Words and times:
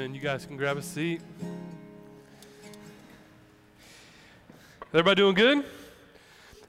Amen. 0.00 0.14
You 0.14 0.20
guys 0.22 0.46
can 0.46 0.56
grab 0.56 0.78
a 0.78 0.82
seat. 0.82 1.20
Everybody 4.94 5.16
doing 5.16 5.34
good? 5.34 5.62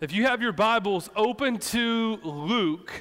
If 0.02 0.12
you 0.12 0.24
have 0.24 0.42
your 0.42 0.52
Bibles 0.52 1.10
open 1.16 1.58
to 1.58 2.20
Luke, 2.24 2.92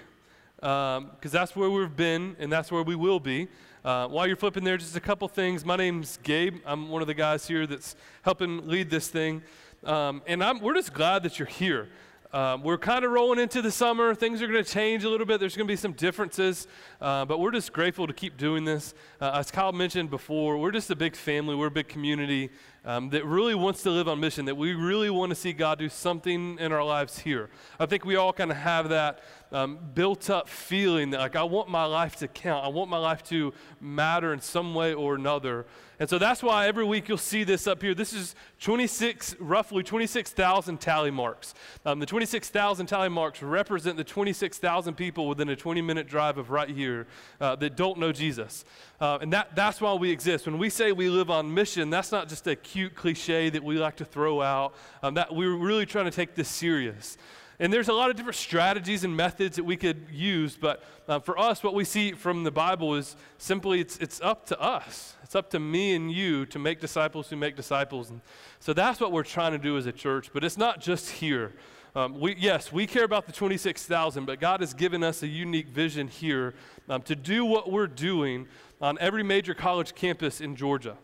because 0.55 0.99
um, 0.99 1.11
that's 1.21 1.57
where 1.57 1.69
we've 1.69 1.97
been 1.97 2.37
and 2.39 2.53
that's 2.53 2.71
where 2.71 2.85
we 2.85 2.95
will 2.95 3.19
be. 3.19 3.49
Uh, 3.85 4.07
while 4.07 4.25
you're 4.25 4.37
flipping 4.37 4.63
there, 4.63 4.77
just 4.77 4.95
a 4.95 5.01
couple 5.01 5.27
things. 5.27 5.65
My 5.65 5.75
name's 5.75 6.21
Gabe. 6.23 6.59
I'm 6.65 6.91
one 6.91 7.03
of 7.03 7.09
the 7.09 7.15
guys 7.15 7.49
here 7.49 7.67
that's 7.67 7.97
helping 8.23 8.69
lead 8.69 8.89
this 8.89 9.09
thing. 9.09 9.43
Um, 9.83 10.23
and 10.29 10.45
I'm, 10.45 10.61
we're 10.61 10.75
just 10.75 10.95
glad 10.95 11.25
that 11.25 11.41
you're 11.41 11.49
here. 11.49 11.89
Um, 12.33 12.63
we're 12.63 12.79
kind 12.79 13.05
of 13.05 13.11
rolling 13.11 13.41
into 13.41 13.61
the 13.61 13.73
summer. 13.73 14.15
Things 14.15 14.41
are 14.41 14.47
going 14.47 14.63
to 14.63 14.71
change 14.71 15.03
a 15.03 15.09
little 15.09 15.27
bit. 15.27 15.41
There's 15.41 15.57
going 15.57 15.67
to 15.67 15.73
be 15.73 15.77
some 15.77 15.93
differences, 15.93 16.69
uh, 17.01 17.25
but 17.25 17.41
we're 17.41 17.51
just 17.51 17.73
grateful 17.73 18.07
to 18.07 18.13
keep 18.13 18.37
doing 18.37 18.65
this. 18.65 18.95
Uh, 19.21 19.33
as 19.35 19.51
Kyle 19.51 19.73
mentioned 19.73 20.11
before, 20.11 20.57
we're 20.57 20.71
just 20.71 20.91
a 20.91 20.97
big 20.97 21.17
family. 21.17 21.57
We're 21.57 21.67
a 21.67 21.73
big 21.73 21.89
community 21.89 22.51
um, 22.85 23.11
that 23.11 23.25
really 23.25 23.57
wants 23.57 23.83
to 23.83 23.91
live 23.91 24.07
on 24.07 24.21
mission, 24.21 24.45
that 24.45 24.57
we 24.57 24.75
really 24.75 25.11
want 25.11 25.31
to 25.31 25.35
see 25.35 25.53
God 25.53 25.81
do 25.81 25.89
something 25.89 26.57
in 26.61 26.71
our 26.71 26.85
lives 26.85 27.19
here. 27.19 27.51
I 27.81 27.87
think 27.87 28.05
we 28.05 28.15
all 28.15 28.33
kind 28.33 28.53
of 28.53 28.59
have 28.59 28.91
that 28.91 29.25
um, 29.53 29.79
built 29.95 30.31
up 30.31 30.49
feeling 30.49 31.11
that, 31.11 31.21
like, 31.21 31.37
I 31.37 31.43
want 31.43 31.69
my 31.69 31.85
life 31.85 32.17
to 32.17 32.29
count. 32.29 32.65
I 32.65 32.69
want 32.69 32.91
my 32.91 32.99
life 32.99 33.23
to 33.25 33.53
matter 33.81 34.33
in 34.33 34.41
some 34.41 34.75
way 34.75 34.95
or 34.95 35.15
another. 35.15 35.67
And 36.01 36.09
so 36.09 36.19
that's 36.19 36.43
why 36.43 36.67
every 36.67 36.85
week 36.85 37.09
you'll 37.09 37.19
see 37.19 37.45
this 37.45 37.67
up 37.67 37.83
here. 37.83 37.95
This 37.95 38.15
is 38.15 38.35
26, 38.61 39.37
roughly 39.39 39.83
26,000 39.83 40.81
tally 40.81 41.11
marks. 41.11 41.53
Um, 41.85 41.99
the 41.99 42.07
26,000 42.07 42.87
tally 42.87 43.11
marks 43.11 43.43
represent 43.43 43.99
the 43.99 44.05
26,000 44.05 44.95
people 44.95 45.29
within 45.29 45.51
a 45.51 45.57
20 45.57 45.83
minute 45.83 46.09
drive 46.09 46.39
of 46.39 46.51
right 46.51 46.71
here 46.71 47.07
uh, 47.39 47.55
that 47.57 47.77
don't 47.77 47.99
know 47.99 48.13
Jesus. 48.13 48.65
Uh, 48.99 49.19
and 49.21 49.31
that, 49.35 49.55
that's 49.55 49.79
why 49.79 49.93
we 49.93 50.11
exist. 50.11 50.47
When 50.47 50.57
we 50.57 50.71
say 50.71 50.93
we 50.93 51.11
live 51.11 51.29
on 51.29 51.53
mission, 51.53 51.91
that's 51.91 52.13
not 52.13 52.31
just 52.31 52.47
a 52.47 52.57
cute 52.57 52.95
cliche 52.95 53.51
that 53.51 53.63
we 53.63 53.77
like 53.77 53.97
to 53.97 54.07
throw 54.07 54.41
out. 54.41 54.75
Um, 55.03 55.13
that 55.15 55.35
we're 55.35 55.55
really 55.55 55.85
trying 55.85 56.07
to 56.07 56.11
take 56.11 56.35
this 56.35 56.49
serious. 56.49 57.19
And 57.61 57.71
there's 57.71 57.89
a 57.89 57.93
lot 57.93 58.09
of 58.09 58.17
different 58.17 58.37
strategies 58.37 59.05
and 59.05 59.15
methods 59.15 59.57
that 59.57 59.65
we 59.65 59.77
could 59.77 60.07
use, 60.11 60.57
but 60.57 60.83
uh, 61.07 61.19
for 61.19 61.39
us, 61.39 61.63
what 61.63 61.75
we 61.75 61.85
see 61.85 62.13
from 62.13 62.43
the 62.43 62.51
Bible 62.51 62.95
is 62.95 63.17
simply 63.37 63.81
it's, 63.81 63.99
it's 63.99 64.19
up 64.23 64.47
to 64.47 64.59
us. 64.59 65.15
It's 65.23 65.35
up 65.35 65.51
to 65.51 65.61
me 65.61 65.95
and 65.95 66.11
you 66.11 66.47
to 66.47 66.59
make 66.59 66.81
disciples 66.81 67.29
who 67.29 67.37
make 67.37 67.57
disciples. 67.57 68.09
And 68.09 68.23
so 68.61 68.73
that's 68.73 68.99
what 68.99 69.13
we're 69.13 69.25
trying 69.25 69.53
to 69.53 69.59
do 69.59 69.77
as 69.77 69.85
a 69.85 69.93
church, 69.93 70.31
but 70.33 70.43
it's 70.43 70.57
not 70.57 70.81
just 70.81 71.11
here. 71.11 71.53
Um, 71.95 72.19
we, 72.19 72.35
yes, 72.37 72.73
we 72.73 72.87
care 72.87 73.05
about 73.05 73.27
the 73.27 73.33
26,000, 73.33 74.25
but 74.25 74.41
God 74.41 74.61
has 74.61 74.73
given 74.73 75.05
us 75.05 75.23
a 75.23 75.29
unique 75.29 75.69
vision 75.69 76.09
here 76.09 76.55
um, 76.89 77.03
to 77.03 77.15
do 77.15 77.45
what 77.45 77.71
we're 77.71 77.89
doing 77.89 78.49
on 78.81 78.97
every 79.01 79.23
major 79.23 79.53
college 79.53 79.95
campus 79.95 80.41
in 80.41 80.57
Georgia. 80.57 80.97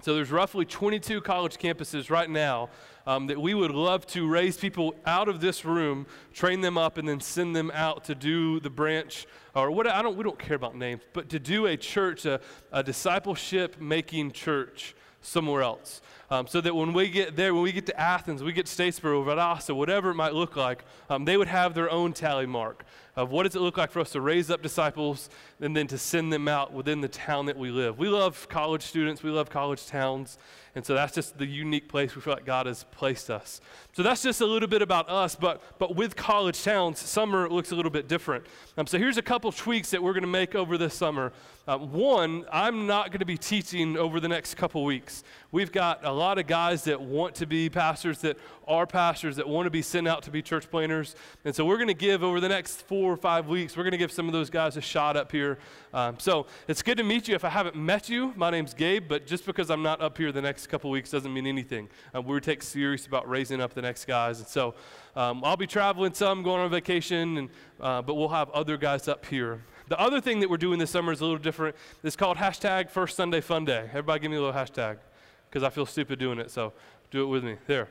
So 0.00 0.14
there's 0.14 0.30
roughly 0.30 0.64
22 0.64 1.20
college 1.22 1.56
campuses 1.56 2.08
right 2.08 2.30
now 2.30 2.70
um, 3.04 3.26
that 3.26 3.40
we 3.40 3.52
would 3.52 3.72
love 3.72 4.06
to 4.08 4.28
raise 4.28 4.56
people 4.56 4.94
out 5.04 5.28
of 5.28 5.40
this 5.40 5.64
room, 5.64 6.06
train 6.32 6.60
them 6.60 6.78
up, 6.78 6.98
and 6.98 7.08
then 7.08 7.18
send 7.18 7.56
them 7.56 7.72
out 7.74 8.04
to 8.04 8.14
do 8.14 8.60
the 8.60 8.70
branch 8.70 9.26
or 9.56 9.72
what 9.72 9.88
I 9.88 10.00
don't. 10.00 10.16
We 10.16 10.22
don't 10.22 10.38
care 10.38 10.54
about 10.54 10.76
names, 10.76 11.02
but 11.12 11.28
to 11.30 11.40
do 11.40 11.66
a 11.66 11.76
church, 11.76 12.26
a, 12.26 12.40
a 12.70 12.84
discipleship 12.84 13.80
making 13.80 14.30
church 14.30 14.94
somewhere 15.20 15.62
else. 15.62 16.00
Um, 16.30 16.46
so 16.46 16.60
that 16.60 16.74
when 16.74 16.92
we 16.92 17.08
get 17.08 17.36
there, 17.36 17.54
when 17.54 17.62
we 17.62 17.72
get 17.72 17.86
to 17.86 17.98
Athens, 17.98 18.42
we 18.42 18.52
get 18.52 18.66
to 18.66 18.82
Statesboro, 18.82 19.24
Valdosta, 19.24 19.74
whatever 19.74 20.10
it 20.10 20.14
might 20.14 20.34
look 20.34 20.56
like, 20.56 20.84
um, 21.08 21.24
they 21.24 21.38
would 21.38 21.48
have 21.48 21.72
their 21.72 21.90
own 21.90 22.12
tally 22.12 22.44
mark 22.44 22.84
of 23.18 23.32
what 23.32 23.42
does 23.42 23.56
it 23.56 23.60
look 23.60 23.76
like 23.76 23.90
for 23.90 23.98
us 23.98 24.10
to 24.10 24.20
raise 24.20 24.48
up 24.48 24.62
disciples 24.62 25.28
and 25.60 25.76
then 25.76 25.88
to 25.88 25.98
send 25.98 26.32
them 26.32 26.46
out 26.46 26.72
within 26.72 27.00
the 27.00 27.08
town 27.08 27.46
that 27.46 27.56
we 27.56 27.68
live. 27.68 27.98
We 27.98 28.08
love 28.08 28.48
college 28.48 28.82
students, 28.82 29.24
we 29.24 29.30
love 29.30 29.50
college 29.50 29.86
towns, 29.86 30.38
and 30.76 30.86
so 30.86 30.94
that's 30.94 31.16
just 31.16 31.36
the 31.36 31.44
unique 31.44 31.88
place 31.88 32.14
we 32.14 32.22
feel 32.22 32.34
like 32.34 32.44
God 32.44 32.66
has 32.66 32.84
placed 32.92 33.28
us. 33.28 33.60
So 33.92 34.04
that's 34.04 34.22
just 34.22 34.40
a 34.40 34.46
little 34.46 34.68
bit 34.68 34.82
about 34.82 35.10
us, 35.10 35.34
but, 35.34 35.60
but 35.80 35.96
with 35.96 36.14
college 36.14 36.62
towns, 36.62 37.00
summer 37.00 37.50
looks 37.50 37.72
a 37.72 37.74
little 37.74 37.90
bit 37.90 38.06
different. 38.06 38.44
Um, 38.76 38.86
so 38.86 38.98
here's 38.98 39.16
a 39.16 39.22
couple 39.22 39.50
tweaks 39.50 39.90
that 39.90 40.00
we're 40.00 40.12
going 40.12 40.22
to 40.22 40.28
make 40.28 40.54
over 40.54 40.78
this 40.78 40.94
summer. 40.94 41.32
Uh, 41.66 41.78
one, 41.78 42.44
I'm 42.52 42.86
not 42.86 43.10
going 43.10 43.18
to 43.18 43.26
be 43.26 43.36
teaching 43.36 43.96
over 43.96 44.20
the 44.20 44.28
next 44.28 44.54
couple 44.54 44.84
weeks. 44.84 45.24
We've 45.50 45.72
got 45.72 46.04
a 46.04 46.12
lot 46.18 46.38
of 46.38 46.46
guys 46.46 46.84
that 46.84 47.00
want 47.00 47.34
to 47.36 47.46
be 47.46 47.70
pastors, 47.70 48.18
that 48.18 48.36
are 48.66 48.86
pastors, 48.86 49.36
that 49.36 49.48
want 49.48 49.66
to 49.66 49.70
be 49.70 49.82
sent 49.82 50.06
out 50.06 50.22
to 50.24 50.30
be 50.30 50.42
church 50.42 50.70
planners. 50.70 51.16
And 51.44 51.54
so 51.54 51.64
we're 51.64 51.76
going 51.76 51.88
to 51.88 51.94
give 51.94 52.22
over 52.22 52.40
the 52.40 52.48
next 52.48 52.82
four 52.82 53.12
or 53.12 53.16
five 53.16 53.48
weeks, 53.48 53.76
we're 53.76 53.84
going 53.84 53.92
to 53.92 53.98
give 53.98 54.12
some 54.12 54.26
of 54.26 54.32
those 54.32 54.50
guys 54.50 54.76
a 54.76 54.80
shot 54.80 55.16
up 55.16 55.32
here. 55.32 55.58
Um, 55.94 56.16
so 56.18 56.46
it's 56.66 56.82
good 56.82 56.98
to 56.98 57.04
meet 57.04 57.28
you. 57.28 57.34
If 57.34 57.44
I 57.44 57.48
haven't 57.48 57.76
met 57.76 58.08
you, 58.08 58.34
my 58.36 58.50
name's 58.50 58.74
Gabe, 58.74 59.08
but 59.08 59.26
just 59.26 59.46
because 59.46 59.70
I'm 59.70 59.82
not 59.82 60.00
up 60.00 60.18
here 60.18 60.32
the 60.32 60.42
next 60.42 60.66
couple 60.66 60.90
weeks 60.90 61.10
doesn't 61.10 61.32
mean 61.32 61.46
anything. 61.46 61.88
Uh, 62.14 62.20
we 62.20 62.38
take 62.40 62.62
serious 62.62 63.06
about 63.06 63.28
raising 63.28 63.60
up 63.60 63.72
the 63.72 63.82
next 63.82 64.04
guys. 64.04 64.40
And 64.40 64.48
so 64.48 64.74
um, 65.16 65.42
I'll 65.44 65.56
be 65.56 65.66
traveling 65.66 66.12
some, 66.12 66.42
going 66.42 66.60
on 66.60 66.70
vacation, 66.70 67.38
and, 67.38 67.50
uh, 67.80 68.02
but 68.02 68.14
we'll 68.14 68.28
have 68.28 68.50
other 68.50 68.76
guys 68.76 69.08
up 69.08 69.24
here. 69.24 69.62
The 69.88 69.98
other 69.98 70.20
thing 70.20 70.40
that 70.40 70.50
we're 70.50 70.58
doing 70.58 70.78
this 70.78 70.90
summer 70.90 71.12
is 71.12 71.20
a 71.20 71.24
little 71.24 71.38
different. 71.38 71.74
It's 72.04 72.16
called 72.16 72.36
hashtag 72.36 72.90
First 72.90 73.16
Sunday 73.16 73.40
Fun 73.40 73.64
Day. 73.64 73.86
Everybody 73.88 74.20
give 74.20 74.30
me 74.30 74.36
a 74.36 74.40
little 74.40 74.54
hashtag 74.54 74.98
because 75.48 75.62
I 75.62 75.70
feel 75.70 75.86
stupid 75.86 76.18
doing 76.18 76.38
it, 76.38 76.50
so 76.50 76.72
do 77.10 77.22
it 77.22 77.26
with 77.26 77.44
me. 77.44 77.56
There. 77.66 77.88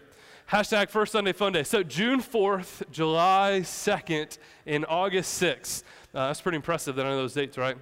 Hashtag 0.52 0.90
First 0.90 1.12
Sunday 1.12 1.34
Fun 1.34 1.52
Day. 1.52 1.64
So 1.64 1.84
June 1.84 2.22
4th, 2.22 2.90
July 2.90 3.62
2nd, 3.64 4.38
and 4.66 4.86
August 4.88 5.42
6th. 5.42 5.84
Uh, 6.14 6.28
that's 6.28 6.40
pretty 6.40 6.56
impressive 6.56 6.96
that 6.96 7.06
I 7.06 7.10
know 7.10 7.18
those 7.18 7.34
dates, 7.34 7.58
right? 7.58 7.78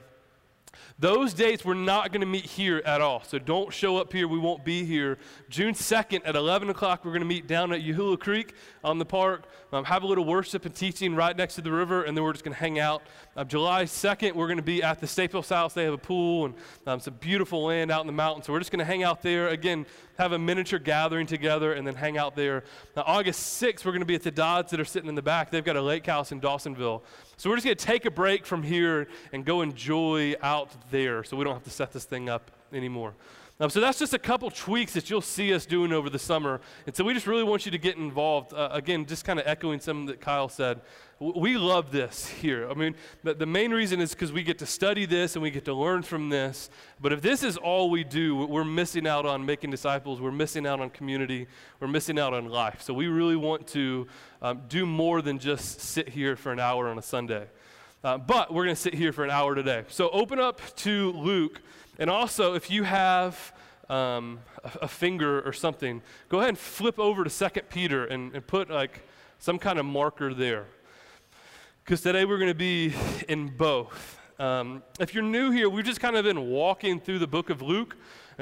Those 0.97 1.33
dates 1.33 1.65
we're 1.65 1.73
not 1.73 2.13
going 2.13 2.21
to 2.21 2.27
meet 2.27 2.45
here 2.45 2.81
at 2.85 3.01
all. 3.01 3.21
So 3.23 3.37
don't 3.37 3.73
show 3.73 3.97
up 3.97 4.13
here. 4.13 4.29
We 4.29 4.39
won't 4.39 4.63
be 4.63 4.85
here. 4.85 5.17
June 5.49 5.73
2nd 5.73 6.21
at 6.23 6.37
11 6.37 6.69
o'clock, 6.69 7.03
we're 7.03 7.11
going 7.11 7.19
to 7.21 7.27
meet 7.27 7.47
down 7.47 7.73
at 7.73 7.81
Yahoola 7.81 8.17
Creek 8.17 8.53
on 8.81 8.97
the 8.97 9.03
park, 9.03 9.43
um, 9.73 9.83
have 9.83 10.03
a 10.03 10.07
little 10.07 10.23
worship 10.23 10.65
and 10.65 10.73
teaching 10.73 11.13
right 11.13 11.35
next 11.35 11.55
to 11.55 11.61
the 11.61 11.71
river, 11.71 12.03
and 12.03 12.15
then 12.15 12.23
we're 12.23 12.31
just 12.31 12.45
going 12.45 12.53
to 12.53 12.59
hang 12.59 12.79
out. 12.79 13.03
Uh, 13.35 13.43
July 13.43 13.83
2nd, 13.83 14.35
we're 14.35 14.47
going 14.47 14.55
to 14.55 14.63
be 14.63 14.81
at 14.81 15.01
the 15.01 15.07
Staples 15.07 15.49
House. 15.49 15.73
They 15.73 15.83
have 15.83 15.93
a 15.93 15.97
pool 15.97 16.45
and 16.45 16.55
um, 16.87 17.01
some 17.01 17.15
beautiful 17.15 17.65
land 17.65 17.91
out 17.91 17.99
in 17.99 18.07
the 18.07 18.13
mountains. 18.13 18.45
So 18.45 18.53
we're 18.53 18.59
just 18.59 18.71
going 18.71 18.79
to 18.79 18.85
hang 18.85 19.03
out 19.03 19.21
there. 19.21 19.49
Again, 19.49 19.85
have 20.17 20.31
a 20.31 20.39
miniature 20.39 20.79
gathering 20.79 21.27
together 21.27 21.73
and 21.73 21.85
then 21.85 21.95
hang 21.95 22.17
out 22.17 22.37
there. 22.37 22.63
Now, 22.95 23.03
August 23.05 23.61
6th, 23.61 23.83
we're 23.83 23.91
going 23.91 23.99
to 23.99 24.05
be 24.05 24.15
at 24.15 24.23
the 24.23 24.31
Dodds 24.31 24.71
that 24.71 24.79
are 24.79 24.85
sitting 24.85 25.09
in 25.09 25.15
the 25.15 25.21
back. 25.21 25.51
They've 25.51 25.63
got 25.65 25.75
a 25.75 25.81
lake 25.81 26.05
house 26.05 26.31
in 26.31 26.39
Dawsonville. 26.39 27.01
So 27.35 27.49
we're 27.49 27.57
just 27.57 27.65
going 27.65 27.75
to 27.75 27.85
take 27.85 28.05
a 28.05 28.11
break 28.11 28.45
from 28.45 28.63
here 28.63 29.09
and 29.33 29.43
go 29.43 29.61
enjoy 29.61 30.35
out 30.41 30.84
there 30.91 31.23
so 31.23 31.37
we 31.37 31.43
don't 31.43 31.53
have 31.53 31.63
to 31.63 31.69
set 31.69 31.91
this 31.91 32.05
thing 32.05 32.29
up 32.29 32.51
anymore. 32.73 33.13
Um, 33.57 33.69
so 33.69 33.79
that's 33.79 33.97
just 33.97 34.13
a 34.13 34.19
couple 34.19 34.51
tweaks 34.51 34.91
that 34.93 35.09
you'll 35.09 35.21
see 35.21 35.53
us 35.53 35.65
doing 35.65 35.93
over 35.93 36.09
the 36.09 36.19
summer. 36.19 36.59
And 36.85 36.93
so 36.93 37.05
we 37.05 37.13
just 37.13 37.25
really 37.25 37.43
want 37.43 37.65
you 37.65 37.71
to 37.71 37.77
get 37.77 37.95
involved. 37.95 38.53
Uh, 38.53 38.67
again, 38.73 39.05
just 39.05 39.23
kind 39.23 39.39
of 39.39 39.47
echoing 39.47 39.79
something 39.79 40.07
that 40.07 40.19
Kyle 40.19 40.49
said. 40.49 40.81
W- 41.21 41.39
we 41.39 41.57
love 41.57 41.89
this 41.89 42.27
here. 42.27 42.69
I 42.69 42.73
mean, 42.73 42.95
the, 43.23 43.33
the 43.33 43.45
main 43.45 43.71
reason 43.71 44.01
is 44.01 44.11
because 44.11 44.33
we 44.33 44.43
get 44.43 44.59
to 44.59 44.65
study 44.65 45.05
this 45.05 45.37
and 45.37 45.43
we 45.43 45.51
get 45.51 45.63
to 45.65 45.73
learn 45.73 46.03
from 46.03 46.27
this. 46.27 46.69
But 46.99 47.13
if 47.13 47.21
this 47.21 47.43
is 47.43 47.55
all 47.55 47.89
we 47.89 48.03
do, 48.03 48.35
we're 48.45 48.65
missing 48.65 49.07
out 49.07 49.25
on 49.25 49.45
making 49.45 49.71
disciples. 49.71 50.19
We're 50.19 50.33
missing 50.33 50.67
out 50.67 50.81
on 50.81 50.89
community. 50.89 51.47
We're 51.79 51.87
missing 51.87 52.19
out 52.19 52.33
on 52.33 52.49
life. 52.49 52.81
So 52.81 52.93
we 52.93 53.07
really 53.07 53.37
want 53.37 53.67
to 53.67 54.05
um, 54.41 54.63
do 54.67 54.85
more 54.85 55.21
than 55.21 55.39
just 55.39 55.79
sit 55.79 56.09
here 56.09 56.35
for 56.35 56.51
an 56.51 56.59
hour 56.59 56.89
on 56.89 56.97
a 56.97 57.01
Sunday. 57.01 57.47
Uh, 58.05 58.19
but 58.19 58.53
we're 58.53 58.63
going 58.63 58.75
to 58.75 58.79
sit 58.79 58.93
here 58.93 59.11
for 59.11 59.23
an 59.23 59.31
hour 59.31 59.55
today. 59.55 59.83
So 59.87 60.11
open 60.11 60.39
up 60.39 60.61
to 60.75 61.11
Luke 61.13 61.59
and 61.97 62.07
also, 62.07 62.53
if 62.53 62.69
you 62.69 62.83
have 62.83 63.51
um, 63.89 64.41
a, 64.63 64.83
a, 64.83 64.87
finger 64.87 65.41
or 65.41 65.51
something, 65.51 66.03
go 66.29 66.37
ahead 66.37 66.49
and 66.49 66.57
flip 66.59 66.99
over 66.99 67.23
to 67.23 67.49
2 67.49 67.61
Peter 67.61 68.05
and, 68.05 68.35
and 68.35 68.45
put 68.45 68.69
like 68.69 69.01
some 69.39 69.57
kind 69.57 69.79
of 69.79 69.87
marker 69.87 70.35
there. 70.35 70.67
Because 71.83 72.01
today 72.01 72.25
we're 72.25 72.37
going 72.37 72.51
to 72.51 72.53
be 72.53 72.93
in 73.27 73.47
both. 73.47 74.19
Um, 74.37 74.83
if 74.99 75.15
you're 75.15 75.23
new 75.23 75.49
here, 75.49 75.67
we've 75.67 75.83
just 75.83 75.99
kind 75.99 76.15
of 76.15 76.25
been 76.25 76.47
walking 76.47 76.99
through 76.99 77.17
the 77.17 77.27
book 77.27 77.49
of 77.49 77.63
Luke, 77.63 77.97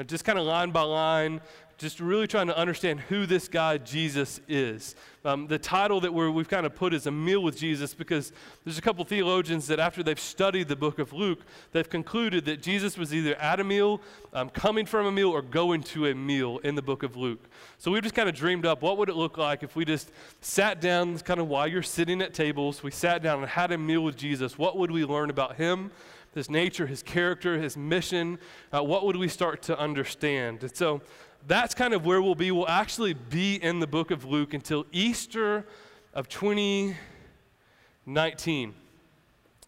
just 0.06 0.26
kind 0.26 0.38
of 0.38 0.44
line 0.44 0.72
by 0.72 0.82
line, 0.82 1.40
just 1.78 2.00
really 2.00 2.26
trying 2.26 2.46
to 2.46 2.56
understand 2.56 3.00
who 3.00 3.26
this 3.26 3.48
guy 3.48 3.78
Jesus 3.78 4.40
is. 4.48 4.94
Um, 5.24 5.46
the 5.46 5.58
title 5.58 6.00
that 6.02 6.12
we 6.12 6.24
have 6.36 6.48
kind 6.48 6.66
of 6.66 6.74
put 6.74 6.92
is 6.92 7.06
A 7.06 7.10
Meal 7.10 7.42
with 7.42 7.56
Jesus 7.56 7.94
because 7.94 8.32
there's 8.64 8.78
a 8.78 8.82
couple 8.82 9.04
theologians 9.04 9.66
that, 9.68 9.80
after 9.80 10.02
they've 10.02 10.20
studied 10.20 10.68
the 10.68 10.76
book 10.76 10.98
of 10.98 11.12
Luke, 11.12 11.40
they've 11.72 11.88
concluded 11.88 12.44
that 12.44 12.62
Jesus 12.62 12.98
was 12.98 13.14
either 13.14 13.34
at 13.36 13.58
a 13.58 13.64
meal, 13.64 14.00
um, 14.32 14.50
coming 14.50 14.86
from 14.86 15.06
a 15.06 15.12
meal, 15.12 15.30
or 15.30 15.42
going 15.42 15.82
to 15.84 16.06
a 16.06 16.14
meal 16.14 16.58
in 16.58 16.74
the 16.74 16.82
book 16.82 17.02
of 17.02 17.16
Luke. 17.16 17.48
So 17.78 17.90
we've 17.90 18.02
just 18.02 18.14
kind 18.14 18.28
of 18.28 18.34
dreamed 18.34 18.66
up 18.66 18.82
what 18.82 18.98
would 18.98 19.08
it 19.08 19.16
look 19.16 19.38
like 19.38 19.62
if 19.62 19.74
we 19.74 19.84
just 19.84 20.10
sat 20.40 20.80
down, 20.80 21.18
kind 21.20 21.40
of 21.40 21.48
while 21.48 21.66
you're 21.66 21.82
sitting 21.82 22.20
at 22.20 22.34
tables, 22.34 22.82
we 22.82 22.90
sat 22.90 23.22
down 23.22 23.40
and 23.40 23.48
had 23.48 23.72
a 23.72 23.78
meal 23.78 24.02
with 24.02 24.16
Jesus. 24.16 24.58
What 24.58 24.76
would 24.76 24.90
we 24.90 25.04
learn 25.04 25.30
about 25.30 25.56
him? 25.56 25.90
His 26.34 26.50
nature, 26.50 26.86
his 26.88 27.00
character, 27.02 27.62
his 27.62 27.76
mission, 27.76 28.40
uh, 28.74 28.82
what 28.82 29.06
would 29.06 29.14
we 29.14 29.28
start 29.28 29.62
to 29.62 29.78
understand? 29.78 30.64
And 30.64 30.76
so 30.76 31.00
that's 31.46 31.74
kind 31.74 31.92
of 31.94 32.06
where 32.06 32.22
we'll 32.22 32.34
be. 32.34 32.50
We'll 32.50 32.68
actually 32.68 33.14
be 33.14 33.54
in 33.56 33.80
the 33.80 33.86
book 33.86 34.10
of 34.10 34.24
Luke 34.24 34.54
until 34.54 34.86
Easter 34.92 35.66
of 36.12 36.28
2019. 36.28 38.74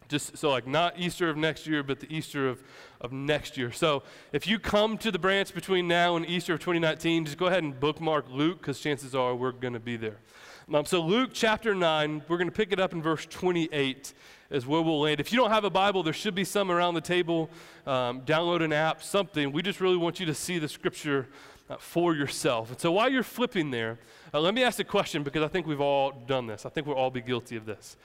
Just 0.07 0.37
so, 0.37 0.49
like, 0.49 0.65
not 0.65 0.97
Easter 0.97 1.29
of 1.29 1.35
next 1.35 1.67
year, 1.67 1.83
but 1.83 1.99
the 1.99 2.09
Easter 2.13 2.47
of, 2.47 2.63
of 3.01 3.11
next 3.11 3.57
year. 3.57 3.73
So, 3.73 4.03
if 4.31 4.47
you 4.47 4.57
come 4.57 4.97
to 4.99 5.11
the 5.11 5.19
branch 5.19 5.53
between 5.53 5.85
now 5.87 6.15
and 6.15 6.25
Easter 6.25 6.53
of 6.53 6.61
2019, 6.61 7.25
just 7.25 7.37
go 7.37 7.47
ahead 7.47 7.63
and 7.63 7.77
bookmark 7.77 8.29
Luke 8.29 8.59
because 8.59 8.79
chances 8.79 9.13
are 9.13 9.35
we're 9.35 9.51
going 9.51 9.73
to 9.73 9.81
be 9.81 9.97
there. 9.97 10.19
Um, 10.73 10.85
so, 10.85 11.01
Luke 11.01 11.31
chapter 11.33 11.75
9, 11.75 12.23
we're 12.29 12.37
going 12.37 12.49
to 12.49 12.55
pick 12.55 12.71
it 12.71 12.79
up 12.79 12.93
in 12.93 13.01
verse 13.01 13.25
28 13.25 14.13
is 14.49 14.65
where 14.65 14.81
we'll 14.81 15.01
land. 15.01 15.19
If 15.19 15.33
you 15.33 15.37
don't 15.37 15.51
have 15.51 15.65
a 15.65 15.69
Bible, 15.69 16.03
there 16.03 16.13
should 16.13 16.35
be 16.35 16.45
some 16.45 16.71
around 16.71 16.93
the 16.93 17.01
table. 17.01 17.49
Um, 17.85 18.21
download 18.21 18.63
an 18.63 18.71
app, 18.71 19.03
something. 19.03 19.51
We 19.51 19.61
just 19.61 19.81
really 19.81 19.97
want 19.97 20.21
you 20.21 20.25
to 20.27 20.33
see 20.33 20.57
the 20.57 20.69
scripture 20.69 21.27
uh, 21.69 21.77
for 21.77 22.15
yourself. 22.15 22.71
And 22.71 22.79
so 22.79 22.91
while 22.91 23.09
you're 23.09 23.23
flipping 23.23 23.71
there, 23.71 23.99
uh, 24.33 24.39
let 24.39 24.53
me 24.53 24.63
ask 24.63 24.79
a 24.79 24.83
question 24.83 25.23
because 25.23 25.43
I 25.43 25.47
think 25.47 25.67
we've 25.67 25.81
all 25.81 26.11
done 26.11 26.47
this. 26.47 26.65
I 26.65 26.69
think 26.69 26.87
we'll 26.87 26.95
all 26.95 27.11
be 27.11 27.21
guilty 27.21 27.55
of 27.55 27.65
this. 27.65 27.97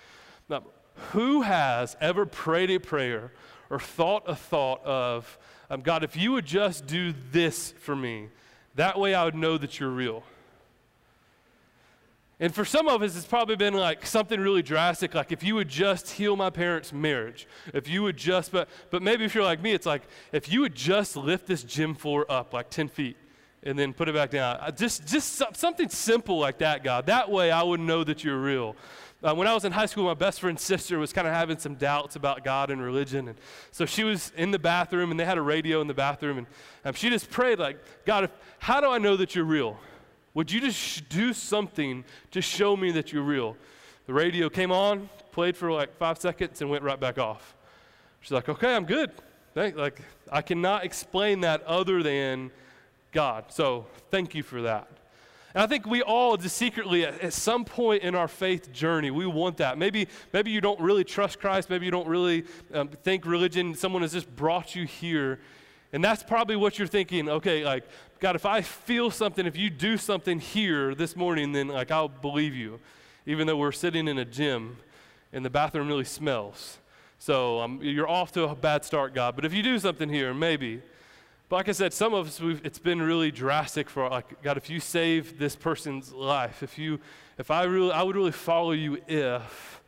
Now, 0.49 0.65
who 1.13 1.43
has 1.43 1.97
ever 2.01 2.27
prayed 2.27 2.71
a 2.71 2.79
prayer 2.79 3.33
or 3.71 3.79
thought 3.79 4.25
a 4.27 4.35
thought 4.35 4.85
of, 4.85 5.39
um, 5.71 5.81
God, 5.81 6.05
if 6.05 6.17
you 6.17 6.33
would 6.33 6.45
just 6.45 6.87
do 6.87 7.15
this 7.31 7.73
for 7.79 7.97
me, 7.97 8.29
that 8.75 8.99
way 8.99 9.15
I 9.15 9.25
would 9.25 9.35
know 9.35 9.57
that 9.59 9.81
you're 9.81 9.91
real? 9.91 10.23
And 12.41 12.53
for 12.53 12.65
some 12.65 12.89
of 12.89 13.03
us, 13.03 13.17
it's 13.17 13.25
probably 13.25 13.55
been 13.55 13.75
like 13.75 14.05
something 14.05 14.41
really 14.41 14.63
drastic, 14.63 15.15
like 15.15 15.31
if 15.31 15.45
you 15.45 15.55
would 15.55 15.69
just 15.69 16.11
heal 16.11 16.35
my 16.35 16.51
parents' 16.51 16.93
marriage, 16.93 17.47
if 17.73 17.89
you 17.89 18.03
would 18.03 18.17
just, 18.17 18.51
but, 18.51 18.69
but 18.91 19.01
maybe 19.01 19.25
if 19.25 19.33
you're 19.33 19.45
like 19.45 19.63
me, 19.63 19.73
it's 19.73 19.87
like 19.87 20.03
if 20.33 20.53
you 20.53 20.63
would 20.63 20.75
just 20.75 21.17
lift 21.17 21.47
this 21.47 21.63
gym 21.63 21.95
floor 21.95 22.27
up 22.29 22.53
like 22.53 22.69
10 22.69 22.89
feet 22.89 23.17
and 23.63 23.79
then 23.79 23.93
put 23.93 24.09
it 24.09 24.15
back 24.15 24.31
down. 24.31 24.59
Just, 24.77 25.07
just 25.07 25.43
something 25.55 25.89
simple 25.89 26.39
like 26.39 26.59
that, 26.59 26.83
God. 26.83 27.07
That 27.07 27.31
way 27.31 27.51
I 27.51 27.63
would 27.63 27.81
know 27.81 28.03
that 28.05 28.25
you're 28.25 28.41
real. 28.41 28.77
Uh, 29.23 29.33
when 29.33 29.47
I 29.47 29.55
was 29.55 29.65
in 29.65 29.71
high 29.71 29.87
school, 29.87 30.05
my 30.05 30.15
best 30.15 30.41
friend's 30.41 30.63
sister 30.63 30.99
was 30.99 31.13
kind 31.13 31.29
of 31.29 31.35
having 31.35 31.59
some 31.59 31.77
doubts 31.77 32.17
about 32.17 32.43
God 32.43 32.71
and 32.71 32.83
religion. 32.83 33.29
And 33.29 33.39
so 33.71 33.87
she 33.87 34.03
was 34.03 34.33
in 34.37 34.51
the 34.51 34.59
bathroom, 34.59 35.11
and 35.11 35.21
they 35.21 35.25
had 35.25 35.39
a 35.39 35.43
radio 35.43 35.81
in 35.81 35.87
the 35.87 35.95
bathroom. 35.95 36.39
And 36.39 36.47
um, 36.85 36.95
she 36.95 37.09
just 37.09 37.31
prayed, 37.31 37.59
like, 37.59 37.79
God, 38.05 38.25
if, 38.25 38.31
how 38.59 38.81
do 38.81 38.89
I 38.89 38.99
know 38.99 39.17
that 39.17 39.35
you're 39.35 39.45
real? 39.45 39.79
Would 40.35 40.51
you 40.51 40.61
just 40.61 41.09
do 41.09 41.33
something 41.33 42.05
to 42.33 42.41
show 42.41 42.77
me 42.77 42.91
that 42.93 43.13
you're 43.13 43.23
real? 43.23 43.57
The 44.07 44.15
radio 44.15 44.49
came 44.49 44.73
on, 44.73 45.09
played 45.31 45.57
for 45.57 45.71
like 45.71 45.97
five 45.99 46.19
seconds, 46.19 46.61
and 46.61 46.71
went 46.71 46.83
right 46.83 46.99
back 46.99 47.19
off. 47.19 47.55
She's 48.21 48.33
like, 48.33 48.49
okay, 48.49 48.75
I'm 48.75 48.87
good. 48.87 49.13
Like, 49.55 50.01
I 50.31 50.43
cannot 50.43 50.85
explain 50.85 51.41
that 51.43 51.63
other 51.65 52.03
than 52.03 52.51
God. 53.13 53.45
So 53.49 53.87
thank 54.11 54.35
you 54.35 54.43
for 54.43 54.63
that. 54.63 54.89
And 55.55 55.63
I 55.63 55.67
think 55.67 55.87
we 55.87 56.01
all 56.01 56.39
just 56.39 56.57
secretly, 56.57 57.05
at, 57.05 57.33
some 57.35 57.65
point 57.65 58.03
in 58.03 58.15
our 58.15 58.29
faith 58.29 58.73
journey, 58.73 59.11
we 59.11 59.27
want 59.27 59.59
that. 59.59 59.77
Maybe, 59.77 60.09
maybe 60.33 60.51
you 60.51 60.63
don't 60.63 60.81
really 60.81 61.05
trust 61.05 61.39
Christ. 61.39 61.69
Maybe 61.69 61.85
you 61.85 61.91
don't 61.91 62.09
really 62.09 62.45
um, 62.73 62.89
think 62.89 63.27
religion, 63.27 63.75
someone 63.75 64.01
has 64.01 64.13
just 64.13 64.35
brought 64.35 64.75
you 64.75 64.87
here. 64.87 65.41
And 65.93 66.03
that's 66.03 66.23
probably 66.23 66.57
what 66.57 66.79
you're 66.79 66.89
thinking. 66.89 67.29
Okay, 67.29 67.65
like, 67.65 67.85
God, 68.19 68.35
if 68.35 68.47
I 68.47 68.63
feel 68.63 69.11
something, 69.11 69.45
if 69.45 69.57
you 69.57 69.69
do 69.69 69.99
something 69.99 70.41
here 70.41 70.95
this 70.95 71.15
morning, 71.17 71.53
then 71.53 71.69
like 71.69 71.91
I'll 71.91 72.09
believe 72.09 72.55
you, 72.55 72.81
even 73.27 73.47
though 73.47 73.59
we're 73.59 73.73
sitting 73.73 74.09
in 74.09 74.17
a 74.17 74.25
gym 74.25 74.79
and 75.35 75.45
the 75.45 75.51
bathroom 75.51 75.87
really 75.87 76.05
smells. 76.05 76.79
So 77.19 77.61
um, 77.61 77.79
you're 77.83 78.09
off 78.09 78.33
to 78.33 78.45
a 78.45 78.55
bad 78.55 78.87
start, 78.87 79.15
God. 79.15 79.37
But 79.37 79.45
if 79.45 79.53
you 79.53 79.63
do 79.63 79.79
something 79.79 80.09
here, 80.09 80.33
maybe. 80.33 80.81
But 81.53 81.57
like 81.57 81.69
I 81.69 81.73
said, 81.73 81.93
some 81.93 82.15
of 82.15 82.29
us, 82.29 82.41
it's 82.65 82.79
been 82.79 83.03
really 83.03 83.31
drastic 83.31 83.91
for 83.91 84.09
like, 84.09 84.43
God, 84.43 84.57
if 84.57 84.71
you 84.71 84.81
save 84.81 85.39
this 85.39 85.55
person's 85.55 86.11
life, 86.11 86.63
if 86.63 86.79
you, 86.79 86.99
if 87.37 87.51
I 87.51 87.65
really, 87.65 87.93
I 87.93 88.03
would 88.03 88.17
really 88.17 88.33
follow 88.33 88.71
you 88.71 88.95
if, 89.07 89.83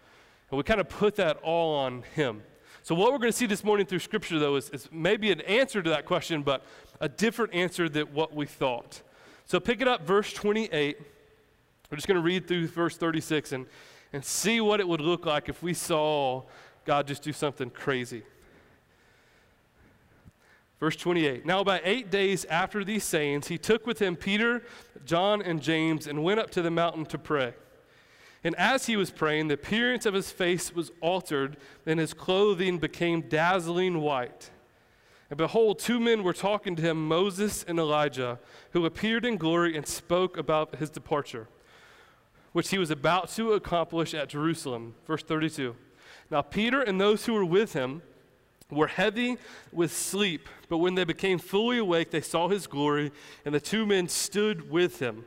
and 0.50 0.58
we 0.58 0.62
kind 0.62 0.78
of 0.78 0.90
put 0.90 1.16
that 1.16 1.38
all 1.38 1.74
on 1.76 2.02
Him. 2.14 2.42
So 2.82 2.94
what 2.94 3.12
we're 3.12 3.18
going 3.18 3.32
to 3.32 3.38
see 3.38 3.46
this 3.46 3.64
morning 3.64 3.86
through 3.86 4.00
Scripture, 4.00 4.38
though, 4.38 4.56
is, 4.56 4.68
is 4.68 4.90
maybe 4.92 5.32
an 5.32 5.40
answer 5.40 5.82
to 5.82 5.88
that 5.88 6.04
question, 6.04 6.42
but 6.42 6.66
a 7.00 7.08
different 7.08 7.54
answer 7.54 7.88
than 7.88 8.08
what 8.08 8.34
we 8.34 8.44
thought. 8.44 9.00
So 9.46 9.58
pick 9.58 9.80
it 9.80 9.88
up, 9.88 10.06
verse 10.06 10.34
28. 10.34 10.98
We're 11.90 11.96
just 11.96 12.06
going 12.06 12.16
to 12.16 12.22
read 12.22 12.46
through 12.46 12.68
verse 12.68 12.98
36 12.98 13.52
and, 13.52 13.64
and 14.12 14.22
see 14.22 14.60
what 14.60 14.80
it 14.80 14.86
would 14.86 15.00
look 15.00 15.24
like 15.24 15.48
if 15.48 15.62
we 15.62 15.72
saw 15.72 16.42
God 16.84 17.06
just 17.06 17.22
do 17.22 17.32
something 17.32 17.70
crazy. 17.70 18.22
Verse 20.80 20.96
28 20.96 21.46
Now, 21.46 21.60
about 21.60 21.82
eight 21.84 22.10
days 22.10 22.44
after 22.46 22.84
these 22.84 23.04
sayings, 23.04 23.48
he 23.48 23.58
took 23.58 23.86
with 23.86 24.00
him 24.00 24.16
Peter, 24.16 24.62
John, 25.04 25.42
and 25.42 25.62
James 25.62 26.06
and 26.06 26.22
went 26.22 26.40
up 26.40 26.50
to 26.50 26.62
the 26.62 26.70
mountain 26.70 27.06
to 27.06 27.18
pray. 27.18 27.54
And 28.42 28.54
as 28.56 28.86
he 28.86 28.96
was 28.96 29.10
praying, 29.10 29.48
the 29.48 29.54
appearance 29.54 30.04
of 30.04 30.12
his 30.12 30.30
face 30.30 30.74
was 30.74 30.90
altered, 31.00 31.56
and 31.86 31.98
his 31.98 32.12
clothing 32.12 32.78
became 32.78 33.22
dazzling 33.22 34.02
white. 34.02 34.50
And 35.30 35.38
behold, 35.38 35.78
two 35.78 35.98
men 35.98 36.22
were 36.22 36.34
talking 36.34 36.76
to 36.76 36.82
him, 36.82 37.08
Moses 37.08 37.64
and 37.66 37.78
Elijah, 37.78 38.38
who 38.72 38.84
appeared 38.84 39.24
in 39.24 39.38
glory 39.38 39.74
and 39.76 39.86
spoke 39.86 40.36
about 40.36 40.76
his 40.76 40.90
departure, 40.90 41.48
which 42.52 42.68
he 42.68 42.76
was 42.76 42.90
about 42.90 43.30
to 43.30 43.54
accomplish 43.54 44.12
at 44.12 44.28
Jerusalem. 44.28 44.94
Verse 45.06 45.22
32. 45.22 45.74
Now, 46.30 46.42
Peter 46.42 46.82
and 46.82 47.00
those 47.00 47.24
who 47.24 47.32
were 47.32 47.44
with 47.44 47.72
him, 47.72 48.02
were 48.70 48.86
heavy 48.86 49.36
with 49.72 49.92
sleep, 49.94 50.48
but 50.68 50.78
when 50.78 50.94
they 50.94 51.04
became 51.04 51.38
fully 51.38 51.78
awake, 51.78 52.10
they 52.10 52.20
saw 52.20 52.48
his 52.48 52.66
glory, 52.66 53.12
and 53.44 53.54
the 53.54 53.60
two 53.60 53.86
men 53.86 54.08
stood 54.08 54.70
with 54.70 54.98
him. 55.00 55.24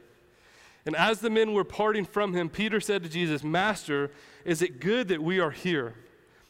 And 0.85 0.95
as 0.95 1.19
the 1.19 1.29
men 1.29 1.53
were 1.53 1.63
parting 1.63 2.05
from 2.05 2.33
him, 2.33 2.49
Peter 2.49 2.79
said 2.79 3.03
to 3.03 3.09
Jesus, 3.09 3.43
Master, 3.43 4.09
is 4.45 4.61
it 4.61 4.79
good 4.79 5.09
that 5.09 5.21
we 5.21 5.39
are 5.39 5.51
here? 5.51 5.95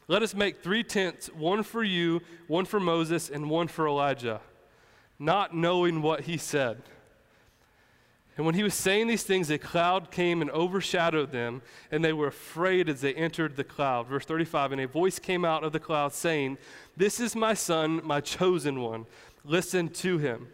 Let 0.08 0.22
us 0.22 0.34
make 0.34 0.62
three 0.62 0.84
tents 0.84 1.28
one 1.34 1.64
for 1.64 1.84
you, 1.84 2.22
one 2.48 2.66
for 2.66 2.80
Moses, 2.80 3.30
and 3.30 3.50
one 3.50 3.68
for 3.68 3.88
Elijah, 3.88 4.42
not 5.20 5.56
knowing 5.56 6.02
what 6.02 6.22
he 6.22 6.38
said. 6.38 6.82
And 8.38 8.46
when 8.46 8.54
he 8.54 8.62
was 8.62 8.76
saying 8.76 9.08
these 9.08 9.24
things, 9.24 9.50
a 9.50 9.58
cloud 9.58 10.12
came 10.12 10.42
and 10.42 10.52
overshadowed 10.52 11.32
them, 11.32 11.64
and 11.92 12.06
they 12.06 12.14
were 12.14 12.28
afraid 12.28 12.88
as 12.88 13.02
they 13.02 13.16
entered 13.16 13.56
the 13.56 13.64
cloud. 13.64 14.08
Verse 14.08 14.26
35 14.26 14.74
And 14.74 14.82
a 14.82 14.88
voice 14.88 15.18
came 15.18 15.44
out 15.44 15.64
of 15.64 15.74
the 15.74 15.80
cloud 15.80 16.14
saying, 16.14 16.60
This 16.96 17.20
is 17.20 17.36
my 17.36 17.56
son, 17.56 18.00
my 18.04 18.22
chosen 18.22 18.80
one. 18.80 19.08
Listen 19.44 19.90
to 19.90 20.20
him. 20.20 20.50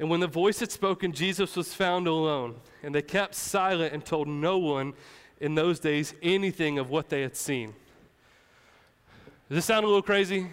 And 0.00 0.10
when 0.10 0.20
the 0.20 0.26
voice 0.26 0.58
had 0.58 0.72
spoken, 0.72 1.12
Jesus 1.12 1.54
was 1.54 1.74
found 1.74 2.08
alone. 2.08 2.56
And 2.82 2.92
they 2.92 3.02
kept 3.02 3.34
silent 3.36 3.92
and 3.92 4.04
told 4.04 4.26
no 4.26 4.58
one 4.58 4.94
in 5.40 5.54
those 5.54 5.78
days 5.78 6.14
anything 6.22 6.78
of 6.78 6.90
what 6.90 7.08
they 7.08 7.22
had 7.22 7.36
seen. 7.36 7.74
Does 9.48 9.56
this 9.56 9.64
sound 9.64 9.84
a 9.84 9.88
little 9.88 10.02
crazy? 10.02 10.48